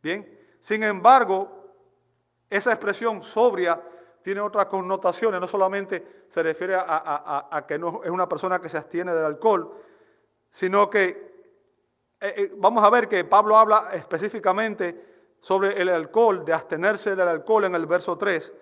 Bien. 0.00 0.38
Sin 0.60 0.84
embargo, 0.84 1.74
esa 2.48 2.70
expresión 2.70 3.20
sobria 3.20 3.82
tiene 4.22 4.40
otras 4.40 4.66
connotaciones, 4.66 5.40
no 5.40 5.48
solamente 5.48 6.24
se 6.28 6.40
refiere 6.40 6.76
a, 6.78 7.64
que 7.66 7.76
no 7.80 8.02
es 8.04 8.10
una 8.12 8.28
persona 8.28 8.60
que 8.60 8.68
se 8.68 8.78
abstiene 8.78 9.12
del 9.12 9.24
alcohol, 9.24 9.76
sino 10.50 10.88
que 10.88 11.08
eh, 12.20 12.34
eh, 12.36 12.52
vamos 12.58 12.84
a 12.84 12.90
ver 12.90 13.08
que 13.08 13.24
Pablo 13.24 13.56
habla 13.56 13.90
específicamente 13.92 15.34
sobre 15.40 15.82
el 15.82 15.88
alcohol, 15.88 16.44
de 16.44 16.52
abstenerse 16.52 17.16
del 17.16 17.26
alcohol 17.26 17.64
en 17.64 17.74
el 17.74 17.86
verso 17.86 18.16
3. 18.16 18.52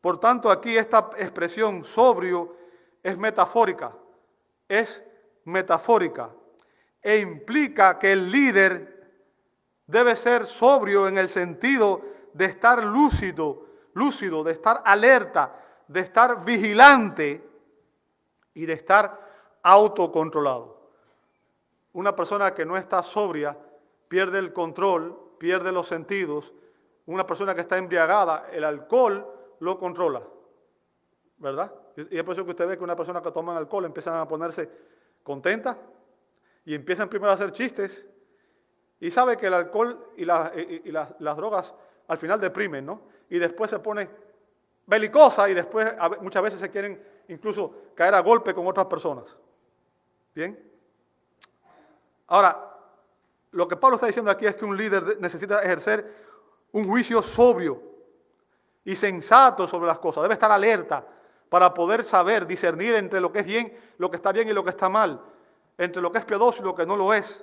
Por 0.00 0.20
tanto, 0.20 0.48
aquí 0.48 0.76
esta 0.78 1.10
expresión 1.18 1.82
sobrio 1.82 2.54
es 3.02 3.18
metafórica, 3.18 3.92
es 4.68 5.02
metafórica 5.44 6.30
e 7.02 7.18
implica 7.18 7.98
que 7.98 8.12
el 8.12 8.30
líder 8.30 8.90
debe 9.86 10.16
ser 10.16 10.46
sobrio 10.46 11.08
en 11.08 11.18
el 11.18 11.28
sentido 11.28 12.02
de 12.32 12.44
estar 12.46 12.84
lúcido, 12.84 13.66
lúcido, 13.94 14.44
de 14.44 14.52
estar 14.52 14.82
alerta, 14.84 15.56
de 15.88 16.00
estar 16.00 16.44
vigilante 16.44 17.42
y 18.54 18.66
de 18.66 18.72
estar 18.72 19.18
autocontrolado. 19.62 20.90
Una 21.92 22.14
persona 22.14 22.54
que 22.54 22.64
no 22.64 22.76
está 22.76 23.02
sobria 23.02 23.56
pierde 24.08 24.38
el 24.38 24.52
control, 24.52 25.18
pierde 25.38 25.72
los 25.72 25.88
sentidos. 25.88 26.52
Una 27.06 27.26
persona 27.26 27.54
que 27.54 27.62
está 27.62 27.78
embriagada, 27.78 28.48
el 28.52 28.62
alcohol 28.62 29.26
lo 29.58 29.78
controla. 29.78 30.22
¿Verdad? 31.38 31.72
Y 31.96 32.18
es 32.18 32.22
por 32.22 32.34
eso 32.34 32.44
que 32.44 32.50
usted 32.50 32.68
ve 32.68 32.78
que 32.78 32.84
una 32.84 32.94
persona 32.94 33.22
que 33.22 33.32
toma 33.32 33.56
alcohol 33.56 33.86
empiezan 33.86 34.16
a 34.16 34.28
ponerse 34.28 34.70
contenta 35.22 35.76
y 36.64 36.74
empiezan 36.74 37.08
primero 37.08 37.30
a 37.30 37.34
hacer 37.34 37.52
chistes 37.52 38.04
y 39.00 39.10
sabe 39.10 39.36
que 39.36 39.46
el 39.46 39.54
alcohol 39.54 40.12
y, 40.16 40.24
las 40.24 41.36
drogas 41.36 41.74
al 42.08 42.18
final 42.18 42.40
deprimen, 42.40 42.84
¿no? 42.84 43.02
Y 43.30 43.38
después 43.38 43.70
se 43.70 43.78
pone 43.78 44.08
belicosa 44.86 45.48
y 45.48 45.54
después 45.54 45.92
muchas 46.20 46.42
veces 46.42 46.60
se 46.60 46.70
quieren 46.70 47.02
incluso 47.28 47.92
caer 47.94 48.14
a 48.14 48.20
golpe 48.20 48.52
con 48.52 48.66
otras 48.66 48.86
personas. 48.86 49.24
¿Bien? 50.34 50.58
Ahora, 52.26 52.70
lo 53.52 53.66
que 53.66 53.76
Pablo 53.76 53.96
está 53.96 54.06
diciendo 54.06 54.30
aquí 54.30 54.46
es 54.46 54.54
que 54.54 54.64
un 54.64 54.76
líder 54.76 55.18
necesita 55.20 55.62
ejercer 55.62 56.14
un 56.72 56.84
juicio 56.84 57.22
sobrio 57.22 57.82
y 58.84 58.94
sensato 58.94 59.66
sobre 59.66 59.86
las 59.86 59.98
cosas. 59.98 60.22
Debe 60.22 60.34
estar 60.34 60.50
alerta 60.50 61.06
para 61.48 61.72
poder 61.74 62.04
saber, 62.04 62.46
discernir 62.46 62.94
entre 62.94 63.20
lo 63.20 63.32
que 63.32 63.40
es 63.40 63.46
bien, 63.46 63.76
lo 63.98 64.10
que 64.10 64.16
está 64.16 64.32
bien 64.32 64.48
y 64.48 64.52
lo 64.52 64.62
que 64.62 64.70
está 64.70 64.88
mal, 64.88 65.20
entre 65.80 66.02
lo 66.02 66.12
que 66.12 66.18
es 66.18 66.26
piadoso 66.26 66.60
y 66.60 66.66
lo 66.66 66.74
que 66.74 66.84
no 66.84 66.94
lo 66.94 67.14
es. 67.14 67.42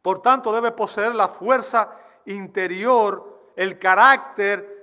Por 0.00 0.22
tanto, 0.22 0.52
debe 0.52 0.70
poseer 0.70 1.12
la 1.12 1.26
fuerza 1.26 1.98
interior, 2.26 3.50
el 3.56 3.80
carácter 3.80 4.76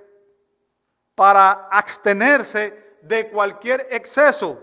para 1.14 1.68
abstenerse 1.70 2.98
de 3.00 3.30
cualquier 3.30 3.88
exceso 3.90 4.62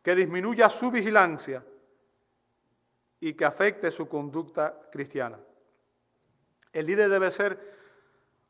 que 0.00 0.14
disminuya 0.14 0.70
su 0.70 0.92
vigilancia 0.92 1.64
y 3.18 3.34
que 3.34 3.44
afecte 3.44 3.90
su 3.90 4.08
conducta 4.08 4.80
cristiana. 4.92 5.40
El 6.72 6.86
líder 6.86 7.10
debe 7.10 7.32
ser 7.32 7.78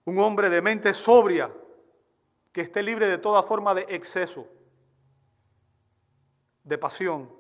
un 0.04 0.18
hombre 0.18 0.50
de 0.50 0.60
mente 0.60 0.92
sobria, 0.92 1.50
que 2.52 2.60
esté 2.60 2.82
libre 2.82 3.06
de 3.06 3.16
toda 3.16 3.42
forma 3.42 3.72
de 3.72 3.86
exceso, 3.88 4.46
de 6.64 6.76
pasión, 6.76 7.37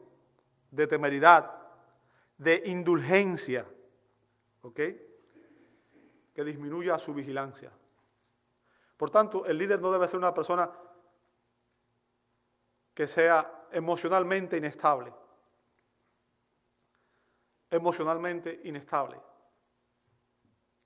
de 0.70 0.86
temeridad, 0.86 1.54
de 2.36 2.62
indulgencia, 2.66 3.66
¿ok? 4.62 4.80
Que 6.34 6.44
disminuya 6.44 6.98
su 6.98 7.14
vigilancia. 7.14 7.72
Por 8.96 9.10
tanto, 9.10 9.46
el 9.46 9.58
líder 9.58 9.80
no 9.80 9.92
debe 9.92 10.08
ser 10.08 10.18
una 10.18 10.34
persona 10.34 10.70
que 12.94 13.06
sea 13.06 13.66
emocionalmente 13.70 14.56
inestable. 14.56 15.12
Emocionalmente 17.70 18.60
inestable. 18.64 19.20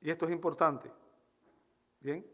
Y 0.01 0.11
esto 0.11 0.27
es 0.27 0.33
importante. 0.33 0.93
¿Bien? 2.01 2.27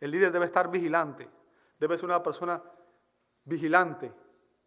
El 0.00 0.10
líder 0.10 0.32
debe 0.32 0.46
estar 0.46 0.70
vigilante. 0.70 1.30
Debe 1.78 1.96
ser 1.96 2.06
una 2.06 2.22
persona 2.22 2.62
vigilante, 3.44 4.12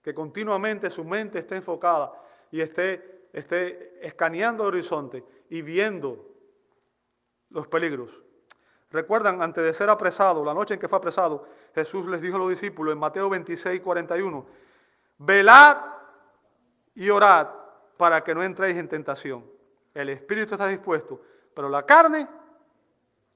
que 0.05 0.13
continuamente 0.13 0.91
su 0.91 1.03
mente 1.03 1.39
esté 1.39 1.55
enfocada 1.55 2.13
y 2.51 2.61
esté, 2.61 3.27
esté 3.33 3.97
escaneando 4.05 4.61
el 4.61 4.67
horizonte 4.67 5.25
y 5.49 5.63
viendo 5.63 6.31
los 7.49 7.67
peligros. 7.67 8.11
Recuerdan, 8.91 9.41
antes 9.41 9.63
de 9.63 9.73
ser 9.73 9.89
apresado, 9.89 10.45
la 10.45 10.53
noche 10.53 10.75
en 10.75 10.79
que 10.79 10.87
fue 10.87 10.99
apresado, 10.99 11.47
Jesús 11.73 12.05
les 12.05 12.21
dijo 12.21 12.35
a 12.35 12.39
los 12.39 12.49
discípulos 12.49 12.93
en 12.93 12.99
Mateo 12.99 13.31
26, 13.31 13.81
41, 13.81 14.45
velad 15.17 15.77
y 16.93 17.09
orad 17.09 17.47
para 17.97 18.23
que 18.23 18.35
no 18.35 18.43
entréis 18.43 18.77
en 18.77 18.87
tentación. 18.87 19.43
El 19.91 20.09
espíritu 20.09 20.53
está 20.53 20.67
dispuesto, 20.67 21.19
pero 21.55 21.67
la 21.67 21.83
carne 21.83 22.27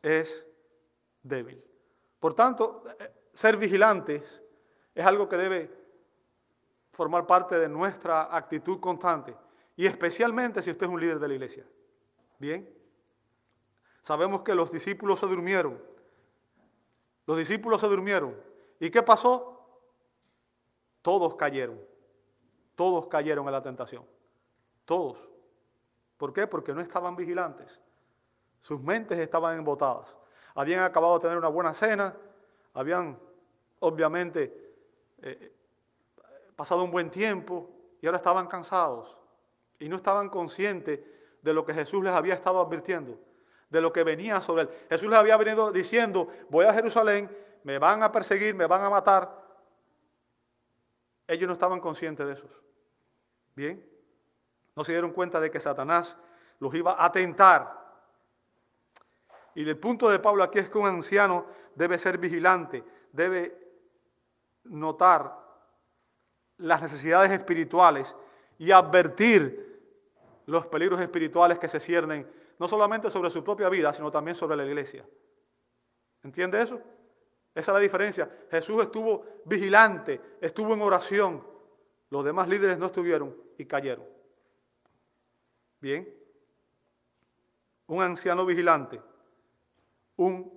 es 0.03 0.45
débil. 1.23 1.63
Por 2.19 2.35
tanto, 2.35 2.83
eh, 2.99 3.11
ser 3.33 3.57
vigilantes 3.57 4.39
es 4.93 5.03
algo 5.03 5.27
que 5.27 5.35
debe 5.35 5.78
formar 6.99 7.25
parte 7.25 7.57
de 7.57 7.69
nuestra 7.69 8.35
actitud 8.35 8.81
constante 8.81 9.33
y 9.77 9.85
especialmente 9.85 10.61
si 10.61 10.69
usted 10.69 10.85
es 10.85 10.91
un 10.91 10.99
líder 10.99 11.17
de 11.17 11.29
la 11.29 11.33
iglesia. 11.33 11.65
Bien, 12.37 12.69
sabemos 14.01 14.41
que 14.41 14.53
los 14.53 14.69
discípulos 14.69 15.21
se 15.21 15.25
durmieron. 15.25 15.81
Los 17.25 17.37
discípulos 17.37 17.79
se 17.79 17.87
durmieron. 17.87 18.35
¿Y 18.81 18.89
qué 18.89 19.01
pasó? 19.01 19.81
Todos 21.01 21.35
cayeron. 21.35 21.79
Todos 22.75 23.07
cayeron 23.07 23.45
en 23.45 23.53
la 23.53 23.63
tentación. 23.63 24.03
Todos. 24.83 25.25
¿Por 26.17 26.33
qué? 26.33 26.47
Porque 26.47 26.73
no 26.73 26.81
estaban 26.81 27.15
vigilantes. 27.15 27.79
Sus 28.59 28.81
mentes 28.81 29.17
estaban 29.19 29.57
embotadas. 29.57 30.17
Habían 30.53 30.83
acabado 30.83 31.13
de 31.13 31.21
tener 31.21 31.37
una 31.37 31.47
buena 31.47 31.73
cena, 31.73 32.13
habían 32.73 33.17
obviamente 33.79 34.75
eh, 35.21 35.53
pasado 36.59 36.83
un 36.83 36.91
buen 36.91 37.09
tiempo 37.09 37.69
y 38.01 38.05
ahora 38.05 38.17
estaban 38.17 38.47
cansados 38.47 39.17
y 39.79 39.87
no 39.87 39.95
estaban 39.95 40.27
conscientes 40.27 40.99
de 41.41 41.53
lo 41.53 41.65
que 41.65 41.73
Jesús 41.73 42.03
les 42.03 42.11
había 42.11 42.33
estado 42.33 42.59
advirtiendo, 42.59 43.17
de 43.69 43.79
lo 43.79 43.93
que 43.93 44.03
venía 44.03 44.41
sobre 44.41 44.63
él. 44.63 44.69
Jesús 44.89 45.09
les 45.09 45.17
había 45.17 45.37
venido 45.37 45.71
diciendo, 45.71 46.27
voy 46.49 46.65
a 46.65 46.73
Jerusalén, 46.73 47.33
me 47.63 47.79
van 47.79 48.03
a 48.03 48.11
perseguir, 48.11 48.55
me 48.55 48.67
van 48.67 48.83
a 48.83 48.89
matar, 48.89 49.39
Ellos 51.27 51.47
no 51.47 51.53
estaban 51.53 51.79
conscientes 51.79 52.27
de 52.27 52.33
eso. 52.33 52.49
Bien, 53.55 53.89
no 54.75 54.83
se 54.83 54.91
dieron 54.91 55.13
cuenta 55.13 55.39
de 55.39 55.49
que 55.49 55.61
Satanás 55.61 56.17
los 56.59 56.75
iba 56.75 57.01
a 57.01 57.09
tentar. 57.09 57.73
Y 59.55 59.61
el 59.61 59.77
punto 59.77 60.09
de 60.09 60.19
Pablo 60.19 60.43
aquí 60.43 60.59
es 60.59 60.69
que 60.69 60.77
un 60.77 60.87
anciano 60.87 61.45
debe 61.73 61.97
ser 61.97 62.17
vigilante, 62.17 62.83
debe 63.13 63.57
notar 64.65 65.48
las 66.59 66.81
necesidades 66.81 67.31
espirituales 67.31 68.15
y 68.57 68.71
advertir 68.71 69.67
los 70.45 70.67
peligros 70.67 70.99
espirituales 70.99 71.59
que 71.59 71.69
se 71.69 71.79
ciernen 71.79 72.27
no 72.59 72.67
solamente 72.67 73.09
sobre 73.09 73.29
su 73.29 73.43
propia 73.43 73.69
vida, 73.69 73.93
sino 73.93 74.11
también 74.11 74.35
sobre 74.35 74.57
la 74.57 74.65
iglesia. 74.65 75.05
¿Entiende 76.23 76.61
eso? 76.61 76.81
Esa 77.55 77.71
es 77.71 77.73
la 77.73 77.79
diferencia. 77.79 78.29
Jesús 78.51 78.81
estuvo 78.83 79.25
vigilante, 79.45 80.19
estuvo 80.41 80.73
en 80.73 80.81
oración. 80.81 81.43
Los 82.09 82.25
demás 82.25 82.47
líderes 82.47 82.77
no 82.77 82.87
estuvieron 82.87 83.35
y 83.57 83.65
cayeron. 83.65 84.05
Bien. 85.79 86.13
Un 87.87 88.03
anciano 88.03 88.45
vigilante. 88.45 89.01
Un 90.17 90.51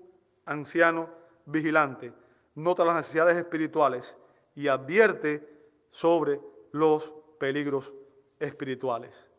anciano 0.47 1.09
vigilante. 1.47 2.13
Nota 2.57 2.85
las 2.85 2.97
necesidades 2.97 3.37
espirituales 3.37 4.17
y 4.55 4.69
advierte 4.69 5.52
sobre 5.93 6.41
los 6.73 7.13
peligros 7.39 7.93
espirituales. 8.41 9.31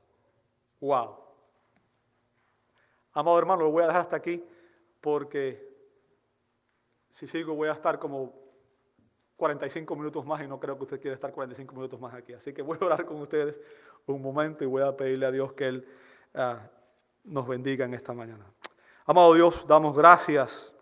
Wow. 0.79 1.17
Amado 3.11 3.37
hermano, 3.37 3.63
lo 3.63 3.71
voy 3.71 3.83
a 3.83 3.87
dejar 3.87 4.01
hasta 4.01 4.15
aquí 4.15 4.43
porque 5.01 5.71
si 7.09 7.27
sigo 7.27 7.53
voy 7.53 7.67
a 7.67 7.73
estar 7.73 7.99
como 7.99 8.33
45 9.35 9.95
minutos 9.95 10.25
más 10.25 10.41
y 10.41 10.47
no 10.47 10.59
creo 10.59 10.77
que 10.77 10.83
usted 10.83 11.01
quiera 11.01 11.15
estar 11.15 11.33
45 11.33 11.75
minutos 11.75 11.99
más 11.99 12.13
aquí. 12.13 12.33
Así 12.33 12.53
que 12.53 12.61
voy 12.61 12.77
a 12.79 12.85
orar 12.85 13.05
con 13.05 13.19
ustedes 13.19 13.59
un 14.05 14.21
momento 14.21 14.63
y 14.63 14.67
voy 14.67 14.83
a 14.83 14.95
pedirle 14.95 15.25
a 15.25 15.31
Dios 15.31 15.53
que 15.53 15.67
Él 15.67 15.87
ah, 16.33 16.59
nos 17.23 17.47
bendiga 17.47 17.85
en 17.85 17.93
esta 17.93 18.13
mañana. 18.13 18.45
Amado 19.05 19.33
Dios, 19.33 19.65
damos 19.67 19.95
gracias. 19.95 20.73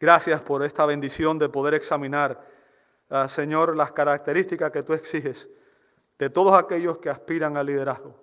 Gracias 0.00 0.40
por 0.40 0.64
esta 0.64 0.86
bendición 0.86 1.38
de 1.38 1.48
poder 1.48 1.74
examinar, 1.74 2.40
ah, 3.10 3.28
Señor, 3.28 3.76
las 3.76 3.92
características 3.92 4.70
que 4.70 4.82
tú 4.82 4.92
exiges 4.92 5.48
de 6.18 6.30
todos 6.30 6.54
aquellos 6.54 6.98
que 6.98 7.10
aspiran 7.10 7.56
al 7.56 7.66
liderazgo. 7.66 8.14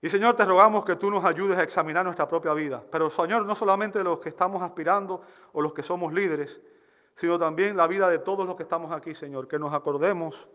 Y 0.00 0.08
Señor, 0.08 0.36
te 0.36 0.44
rogamos 0.44 0.84
que 0.84 0.96
tú 0.96 1.10
nos 1.10 1.24
ayudes 1.24 1.58
a 1.58 1.62
examinar 1.62 2.04
nuestra 2.04 2.28
propia 2.28 2.54
vida. 2.54 2.82
Pero 2.90 3.10
Señor, 3.10 3.44
no 3.44 3.54
solamente 3.54 4.02
los 4.04 4.20
que 4.20 4.28
estamos 4.28 4.62
aspirando 4.62 5.22
o 5.52 5.60
los 5.60 5.72
que 5.72 5.82
somos 5.82 6.12
líderes, 6.12 6.60
sino 7.16 7.36
también 7.36 7.76
la 7.76 7.88
vida 7.88 8.08
de 8.08 8.20
todos 8.20 8.46
los 8.46 8.54
que 8.54 8.62
estamos 8.62 8.92
aquí, 8.92 9.14
Señor. 9.14 9.48
Que 9.48 9.58
nos 9.58 9.74
acordemos 9.74 10.48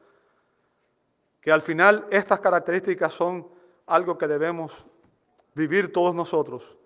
que 1.41 1.51
al 1.51 1.61
final 1.61 2.07
estas 2.09 2.39
características 2.39 3.11
son 3.11 3.47
algo 3.85 4.17
que 4.17 4.27
debemos 4.27 4.85
vivir 5.55 5.91
todos 5.91 6.15
nosotros. 6.15 6.77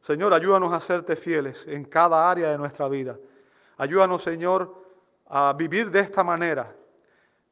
Señor, 0.00 0.32
ayúdanos 0.32 0.72
a 0.72 0.80
serte 0.80 1.16
fieles 1.16 1.66
en 1.66 1.84
cada 1.84 2.30
área 2.30 2.52
de 2.52 2.58
nuestra 2.58 2.88
vida. 2.88 3.18
Ayúdanos, 3.78 4.22
Señor, 4.22 4.85
a 5.28 5.52
vivir 5.52 5.90
de 5.90 6.00
esta 6.00 6.22
manera. 6.22 6.74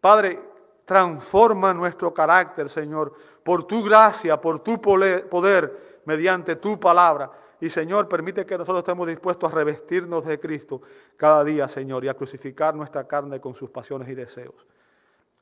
Padre, 0.01 0.41
transforma 0.85 1.72
nuestro 1.72 2.12
carácter, 2.12 2.68
Señor 2.68 3.14
por 3.45 3.66
tu 3.66 3.85
gracia, 3.85 4.41
por 4.41 4.59
tu 4.61 4.81
poder, 4.81 6.01
mediante 6.07 6.57
tu 6.57 6.81
palabra. 6.81 7.31
Y 7.61 7.68
Señor, 7.68 8.09
permite 8.09 8.45
que 8.45 8.59
nosotros 8.59 8.81
estemos 8.81 9.07
dispuestos 9.07 9.53
a 9.53 9.55
revestirnos 9.55 10.25
de 10.25 10.41
Cristo 10.41 10.83
cada 11.16 11.45
día, 11.45 11.68
Señor, 11.68 12.05
y 12.05 12.09
a 12.09 12.14
crucificar 12.14 12.75
nuestra 12.75 13.07
carne 13.07 13.41
con 13.41 13.55
sus 13.55 13.70
pasiones 13.70 14.09
y 14.09 14.14
deseos. 14.14 14.66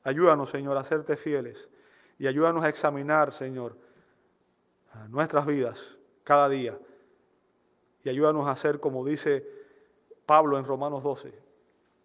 Ayúdanos, 0.03 0.49
Señor, 0.49 0.77
a 0.77 0.83
serte 0.83 1.15
fieles 1.15 1.69
y 2.19 2.27
ayúdanos 2.27 2.63
a 2.63 2.69
examinar, 2.69 3.33
Señor, 3.33 3.77
nuestras 5.09 5.45
vidas 5.45 5.97
cada 6.23 6.49
día. 6.49 6.77
Y 8.03 8.09
ayúdanos 8.09 8.47
a 8.47 8.51
hacer, 8.51 8.81
como 8.81 9.05
dice 9.05 9.47
Pablo 10.25 10.57
en 10.59 10.65
Romanos 10.65 11.03
12, 11.03 11.33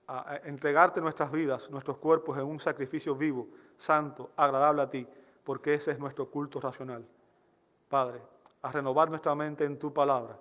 a 0.08 0.40
entregarte 0.44 1.00
nuestras 1.00 1.30
vidas, 1.30 1.68
nuestros 1.70 1.98
cuerpos 1.98 2.38
en 2.38 2.44
un 2.44 2.58
sacrificio 2.58 3.14
vivo, 3.14 3.46
santo, 3.76 4.30
agradable 4.36 4.82
a 4.82 4.90
ti 4.90 5.06
porque 5.48 5.72
ese 5.72 5.92
es 5.92 5.98
nuestro 5.98 6.30
culto 6.30 6.60
racional. 6.60 7.06
Padre, 7.88 8.20
a 8.60 8.70
renovar 8.70 9.08
nuestra 9.08 9.34
mente 9.34 9.64
en 9.64 9.78
tu 9.78 9.94
palabra 9.94 10.38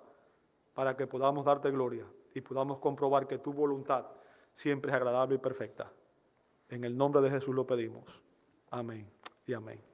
para 0.74 0.94
que 0.98 1.06
podamos 1.06 1.46
darte 1.46 1.70
gloria 1.70 2.04
y 2.34 2.42
podamos 2.42 2.78
comprobar 2.78 3.26
que 3.26 3.38
tu 3.38 3.54
voluntad 3.54 4.04
siempre 4.54 4.90
es 4.90 4.96
agradable 4.96 5.36
y 5.36 5.38
perfecta. 5.38 5.90
En 6.68 6.84
el 6.84 6.94
nombre 6.94 7.22
de 7.22 7.30
Jesús 7.30 7.54
lo 7.54 7.66
pedimos. 7.66 8.04
Amén 8.70 9.10
y 9.46 9.54
amén. 9.54 9.87